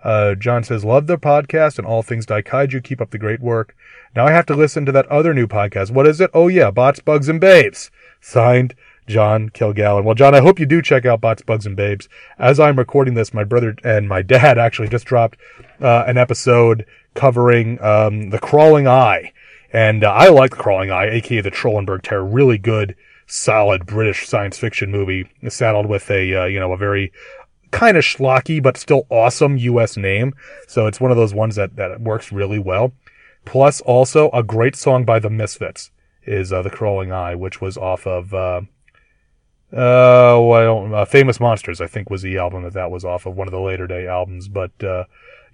Uh, 0.02 0.34
John 0.34 0.64
says, 0.64 0.84
love 0.84 1.06
the 1.06 1.18
podcast 1.18 1.78
and 1.78 1.86
all 1.86 2.02
things 2.02 2.26
Daikaiju. 2.26 2.82
Keep 2.82 3.00
up 3.00 3.10
the 3.10 3.18
great 3.18 3.40
work. 3.40 3.76
Now 4.16 4.26
I 4.26 4.32
have 4.32 4.46
to 4.46 4.56
listen 4.56 4.86
to 4.86 4.92
that 4.92 5.06
other 5.06 5.34
new 5.34 5.46
podcast. 5.46 5.90
What 5.90 6.06
is 6.06 6.20
it? 6.20 6.30
Oh 6.32 6.48
yeah, 6.48 6.70
Bots, 6.70 7.00
Bugs, 7.00 7.28
and 7.28 7.40
Babes. 7.40 7.90
Signed, 8.20 8.74
John 9.10 9.50
Kilgallen. 9.50 10.04
Well, 10.04 10.14
John, 10.14 10.34
I 10.34 10.40
hope 10.40 10.58
you 10.58 10.66
do 10.66 10.80
check 10.80 11.04
out 11.04 11.20
Bots, 11.20 11.42
Bugs, 11.42 11.66
and 11.66 11.76
Babes. 11.76 12.08
As 12.38 12.60
I'm 12.60 12.78
recording 12.78 13.14
this, 13.14 13.34
my 13.34 13.44
brother 13.44 13.74
and 13.84 14.08
my 14.08 14.22
dad 14.22 14.56
actually 14.58 14.88
just 14.88 15.04
dropped 15.04 15.38
uh, 15.80 16.04
an 16.06 16.16
episode 16.16 16.86
covering 17.14 17.82
um, 17.82 18.30
The 18.30 18.38
Crawling 18.38 18.86
Eye. 18.86 19.32
And 19.72 20.04
uh, 20.04 20.10
I 20.10 20.28
like 20.28 20.52
The 20.52 20.56
Crawling 20.56 20.90
Eye, 20.90 21.10
aka 21.10 21.40
The 21.40 21.50
Trollenberg 21.50 22.02
Terror. 22.02 22.24
Really 22.24 22.58
good, 22.58 22.96
solid 23.26 23.84
British 23.84 24.26
science 24.26 24.58
fiction 24.58 24.90
movie, 24.90 25.28
saddled 25.48 25.86
with 25.86 26.10
a, 26.10 26.34
uh, 26.34 26.44
you 26.46 26.60
know, 26.60 26.72
a 26.72 26.76
very 26.76 27.12
kind 27.70 27.96
of 27.96 28.04
schlocky, 28.04 28.62
but 28.62 28.76
still 28.76 29.06
awesome 29.10 29.56
US 29.56 29.96
name. 29.96 30.34
So 30.68 30.86
it's 30.86 31.00
one 31.00 31.10
of 31.10 31.16
those 31.16 31.34
ones 31.34 31.56
that, 31.56 31.76
that 31.76 32.00
works 32.00 32.32
really 32.32 32.58
well. 32.58 32.92
Plus 33.44 33.80
also 33.82 34.30
a 34.30 34.42
great 34.42 34.76
song 34.76 35.04
by 35.04 35.18
the 35.18 35.30
Misfits 35.30 35.90
is 36.24 36.52
uh, 36.52 36.62
The 36.62 36.70
Crawling 36.70 37.12
Eye, 37.12 37.34
which 37.34 37.60
was 37.60 37.76
off 37.76 38.06
of, 38.06 38.34
uh, 38.34 38.62
uh, 39.72 40.38
well, 40.40 40.94
uh, 40.94 41.04
Famous 41.04 41.40
Monsters, 41.40 41.80
I 41.80 41.86
think 41.86 42.10
was 42.10 42.22
the 42.22 42.38
album 42.38 42.62
that 42.64 42.74
that 42.74 42.90
was 42.90 43.04
off 43.04 43.26
of, 43.26 43.36
one 43.36 43.48
of 43.48 43.52
the 43.52 43.60
later 43.60 43.86
day 43.86 44.06
albums. 44.06 44.48
But, 44.48 44.72
uh, 44.82 45.04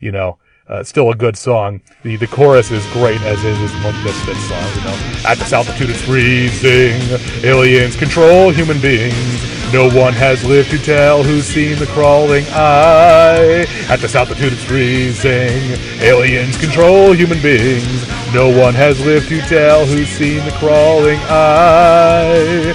you 0.00 0.10
know, 0.10 0.38
uh, 0.68 0.82
still 0.82 1.10
a 1.10 1.14
good 1.14 1.36
song. 1.36 1.80
The 2.02 2.16
the 2.16 2.26
chorus 2.26 2.72
is 2.72 2.84
great, 2.92 3.20
as 3.22 3.44
is 3.44 3.58
this 3.60 3.72
Misfits 4.02 4.48
song. 4.48 4.64
You 4.74 4.84
know, 4.84 5.20
at 5.24 5.38
this 5.38 5.52
altitude 5.52 5.90
it's 5.90 6.02
freezing. 6.02 7.00
Aliens 7.44 7.94
control 7.94 8.50
human 8.50 8.80
beings. 8.80 9.55
No 9.72 9.90
one 9.90 10.12
has 10.12 10.44
lived 10.44 10.70
to 10.70 10.78
tell 10.78 11.22
who's 11.22 11.44
seen 11.44 11.78
the 11.78 11.86
crawling 11.86 12.44
eye. 12.50 13.66
At 13.88 13.98
this 13.98 14.14
altitude 14.14 14.52
it's 14.52 14.62
freezing. 14.62 15.76
Aliens 16.00 16.56
control 16.56 17.12
human 17.12 17.42
beings. 17.42 18.06
No 18.32 18.48
one 18.48 18.74
has 18.74 19.04
lived 19.04 19.28
to 19.28 19.40
tell 19.42 19.84
who's 19.84 20.08
seen 20.08 20.44
the 20.44 20.52
crawling 20.52 21.18
eye. 21.24 22.74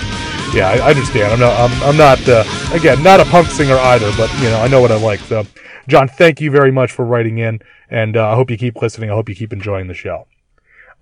Yeah, 0.54 0.70
I, 0.70 0.90
understand. 0.90 1.32
I'm 1.32 1.40
not. 1.40 1.58
I'm, 1.58 1.84
I'm 1.84 1.98
not. 1.98 2.28
Uh, 2.28 2.44
again, 2.74 3.02
not 3.02 3.22
a 3.22 3.26
punk 3.26 3.48
singer 3.48 3.78
either, 3.78 4.12
but 4.18 4.32
you 4.40 4.50
know, 4.50 4.60
I 4.60 4.68
know 4.68 4.82
what 4.82 4.92
I 4.92 4.98
like. 4.98 5.22
So, 5.22 5.46
John, 5.88 6.10
thank 6.10 6.42
you 6.42 6.52
very 6.52 6.74
much 6.74 6.92
for 6.92 7.06
writing 7.06 7.38
in. 7.38 7.62
And 7.90 8.18
uh, 8.18 8.32
I 8.32 8.36
hope 8.36 8.52
you 8.52 8.58
keep 8.58 8.76
listening. 8.82 9.10
I 9.10 9.14
hope 9.14 9.30
you 9.30 9.36
keep 9.36 9.54
enjoying 9.54 9.88
the 9.88 9.94
show. 9.94 10.28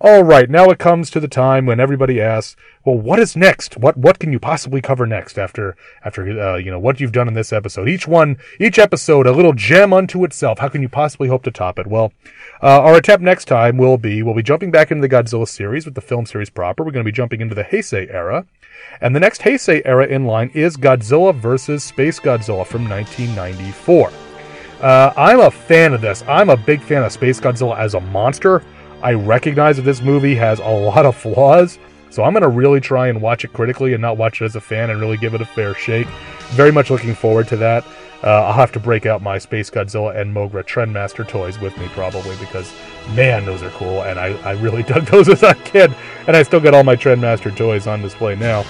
All 0.02 0.24
right, 0.24 0.50
now 0.50 0.70
it 0.70 0.80
comes 0.80 1.10
to 1.10 1.20
the 1.20 1.28
time 1.28 1.66
when 1.66 1.82
everybody 1.82 2.22
asks, 2.22 2.56
"Well, 2.86 2.98
what 2.98 3.20
is 3.20 3.36
next? 3.36 3.76
What 3.76 3.98
what 3.98 4.18
can 4.18 4.32
you 4.32 4.40
possibly 4.40 4.80
cover 4.80 5.06
next 5.06 5.38
after 5.38 5.76
after 6.06 6.40
uh, 6.40 6.56
you 6.56 6.72
know 6.72 6.80
what 6.80 7.02
you've 7.02 7.12
done 7.12 7.28
in 7.28 7.34
this 7.34 7.52
episode? 7.52 7.90
Each 7.90 8.08
one, 8.08 8.38
each 8.62 8.80
episode, 8.80 9.28
a 9.28 9.34
little 9.34 9.52
gem 9.52 9.92
unto 9.92 10.24
itself. 10.24 10.60
How 10.60 10.70
can 10.70 10.82
you 10.82 10.88
possibly 10.88 11.28
hope 11.28 11.44
to 11.44 11.52
top 11.52 11.78
it?" 11.80 11.86
Well, 11.86 12.14
uh, 12.64 12.80
our 12.82 12.96
attempt 12.96 13.26
next 13.26 13.50
time 13.50 13.78
will 13.78 13.98
be 13.98 14.24
we'll 14.24 14.36
be 14.36 14.42
jumping 14.42 14.72
back 14.72 14.90
into 14.90 15.06
the 15.06 15.14
Godzilla 15.14 15.46
series 15.46 15.84
with 15.84 15.96
the 15.96 16.02
film 16.02 16.26
series 16.26 16.50
proper. 16.50 16.86
We're 16.86 16.92
going 16.92 17.04
to 17.04 17.12
be 17.12 17.16
jumping 17.16 17.42
into 17.42 17.54
the 17.54 17.66
Heisei 17.66 18.10
era, 18.10 18.46
and 19.02 19.14
the 19.14 19.20
next 19.20 19.42
Heisei 19.42 19.82
era 19.84 20.06
in 20.06 20.24
line 20.24 20.50
is 20.54 20.78
Godzilla 20.78 21.36
versus 21.36 21.84
Space 21.84 22.22
Godzilla 22.22 22.66
from 22.66 22.88
1994. 22.88 24.14
Uh, 24.82 25.12
I'm 25.18 25.42
a 25.42 25.52
fan 25.52 25.94
of 25.94 26.00
this. 26.00 26.24
I'm 26.26 26.50
a 26.50 26.56
big 26.56 26.82
fan 26.82 27.04
of 27.04 27.12
Space 27.12 27.42
Godzilla 27.42 27.78
as 27.78 27.96
a 27.96 28.00
monster. 28.00 28.64
I 29.02 29.14
recognize 29.14 29.78
that 29.78 29.84
this 29.84 30.02
movie 30.02 30.36
has 30.36 30.60
a 30.60 30.68
lot 30.68 31.06
of 31.06 31.16
flaws, 31.16 31.80
so 32.10 32.24
I'm 32.24 32.34
going 32.34 32.44
to 32.44 32.50
really 32.50 32.82
try 32.82 33.08
and 33.08 33.22
watch 33.22 33.46
it 33.46 33.54
critically 33.54 33.94
and 33.94 34.02
not 34.02 34.18
watch 34.18 34.42
it 34.42 34.46
as 34.46 34.56
a 34.56 34.62
fan 34.62 34.90
and 34.90 35.00
really 35.00 35.18
give 35.18 35.34
it 35.34 35.42
a 35.42 35.46
fair 35.46 35.74
shake. 35.74 36.08
Very 36.50 36.72
much 36.72 36.90
looking 36.90 37.16
forward 37.16 37.48
to 37.50 37.58
that. 37.58 37.86
Uh, 38.22 38.44
I'll 38.44 38.54
have 38.54 38.74
to 38.74 38.80
break 38.80 39.06
out 39.06 39.22
my 39.22 39.38
Space 39.38 39.70
Godzilla 39.70 40.14
and 40.20 40.36
Moguera 40.36 40.66
Trendmaster 40.66 41.26
toys 41.26 41.58
with 41.60 41.78
me 41.78 41.88
probably 41.90 42.36
because, 42.38 42.74
man, 43.16 43.46
those 43.46 43.64
are 43.64 43.70
cool, 43.72 44.02
and 44.04 44.20
I, 44.20 44.34
I 44.42 44.52
really 44.54 44.84
dug 44.92 45.06
those 45.06 45.30
as 45.30 45.44
a 45.44 45.56
kid, 45.56 45.94
and 46.28 46.36
I 46.36 46.44
still 46.44 46.60
got 46.60 46.74
all 46.74 46.84
my 46.84 46.98
Trendmaster 46.98 47.56
toys 47.56 47.88
on 47.88 48.02
display 48.02 48.36
now. 48.36 48.66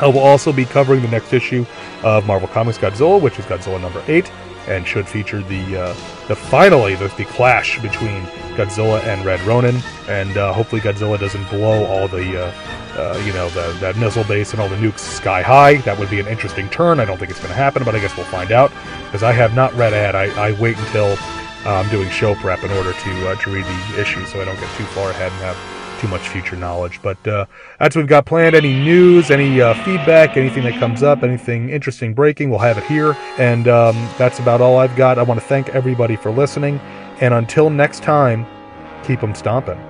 I 0.00 0.06
will 0.06 0.20
also 0.20 0.52
be 0.52 0.64
covering 0.64 1.02
the 1.02 1.08
next 1.08 1.32
issue 1.32 1.66
of 2.02 2.26
Marvel 2.26 2.48
Comics 2.48 2.78
Godzilla, 2.78 3.20
which 3.20 3.38
is 3.38 3.44
Godzilla 3.44 3.80
number 3.80 4.02
8, 4.08 4.30
and 4.66 4.86
should 4.86 5.08
feature 5.08 5.42
the 5.42 5.76
uh, 5.76 5.94
the 6.28 6.36
finally 6.36 6.94
the, 6.94 7.08
the 7.16 7.24
clash 7.24 7.80
between 7.80 8.22
Godzilla 8.56 9.02
and 9.04 9.24
Red 9.24 9.40
Ronin, 9.42 9.76
and 10.08 10.36
uh, 10.36 10.52
hopefully 10.52 10.80
Godzilla 10.80 11.18
doesn't 11.18 11.48
blow 11.50 11.84
all 11.86 12.08
the 12.08 12.46
uh, 12.46 12.52
uh, 12.96 13.22
you 13.24 13.32
know 13.32 13.48
the, 13.50 13.76
that 13.80 13.96
missile 13.96 14.24
base 14.24 14.52
and 14.52 14.60
all 14.60 14.68
the 14.68 14.76
nukes 14.76 15.00
sky 15.00 15.42
high. 15.42 15.76
That 15.78 15.98
would 15.98 16.10
be 16.10 16.20
an 16.20 16.26
interesting 16.26 16.68
turn. 16.70 17.00
I 17.00 17.04
don't 17.04 17.18
think 17.18 17.30
it's 17.30 17.40
going 17.40 17.50
to 17.50 17.56
happen, 17.56 17.84
but 17.84 17.94
I 17.94 18.00
guess 18.00 18.16
we'll 18.16 18.26
find 18.26 18.52
out 18.52 18.70
because 19.04 19.22
I 19.22 19.32
have 19.32 19.54
not 19.54 19.72
read 19.74 19.92
ahead. 19.92 20.14
I, 20.14 20.48
I 20.48 20.52
wait 20.52 20.78
until 20.78 21.16
uh, 21.66 21.74
I'm 21.74 21.88
doing 21.90 22.08
show 22.10 22.34
prep 22.36 22.62
in 22.64 22.70
order 22.72 22.92
to 22.92 23.28
uh, 23.28 23.34
to 23.36 23.50
read 23.50 23.64
the 23.64 24.00
issue, 24.00 24.24
so 24.26 24.40
I 24.40 24.44
don't 24.44 24.58
get 24.58 24.74
too 24.76 24.84
far 24.84 25.10
ahead 25.10 25.32
and 25.32 25.40
have 25.40 25.79
too 26.00 26.08
much 26.08 26.28
future 26.28 26.56
knowledge. 26.56 27.00
But 27.02 27.24
uh, 27.28 27.46
that's 27.78 27.94
what 27.94 28.02
we've 28.02 28.08
got 28.08 28.26
planned. 28.26 28.56
Any 28.56 28.72
news, 28.72 29.30
any 29.30 29.60
uh, 29.60 29.74
feedback, 29.84 30.36
anything 30.36 30.64
that 30.64 30.78
comes 30.80 31.02
up, 31.02 31.22
anything 31.22 31.68
interesting 31.68 32.14
breaking, 32.14 32.50
we'll 32.50 32.58
have 32.58 32.78
it 32.78 32.84
here. 32.84 33.16
And 33.38 33.68
um, 33.68 33.94
that's 34.16 34.38
about 34.38 34.60
all 34.60 34.78
I've 34.78 34.96
got. 34.96 35.18
I 35.18 35.22
want 35.22 35.38
to 35.40 35.46
thank 35.46 35.68
everybody 35.70 36.16
for 36.16 36.30
listening. 36.30 36.80
And 37.20 37.34
until 37.34 37.68
next 37.68 38.02
time, 38.02 38.46
keep 39.04 39.20
them 39.20 39.34
stomping. 39.34 39.89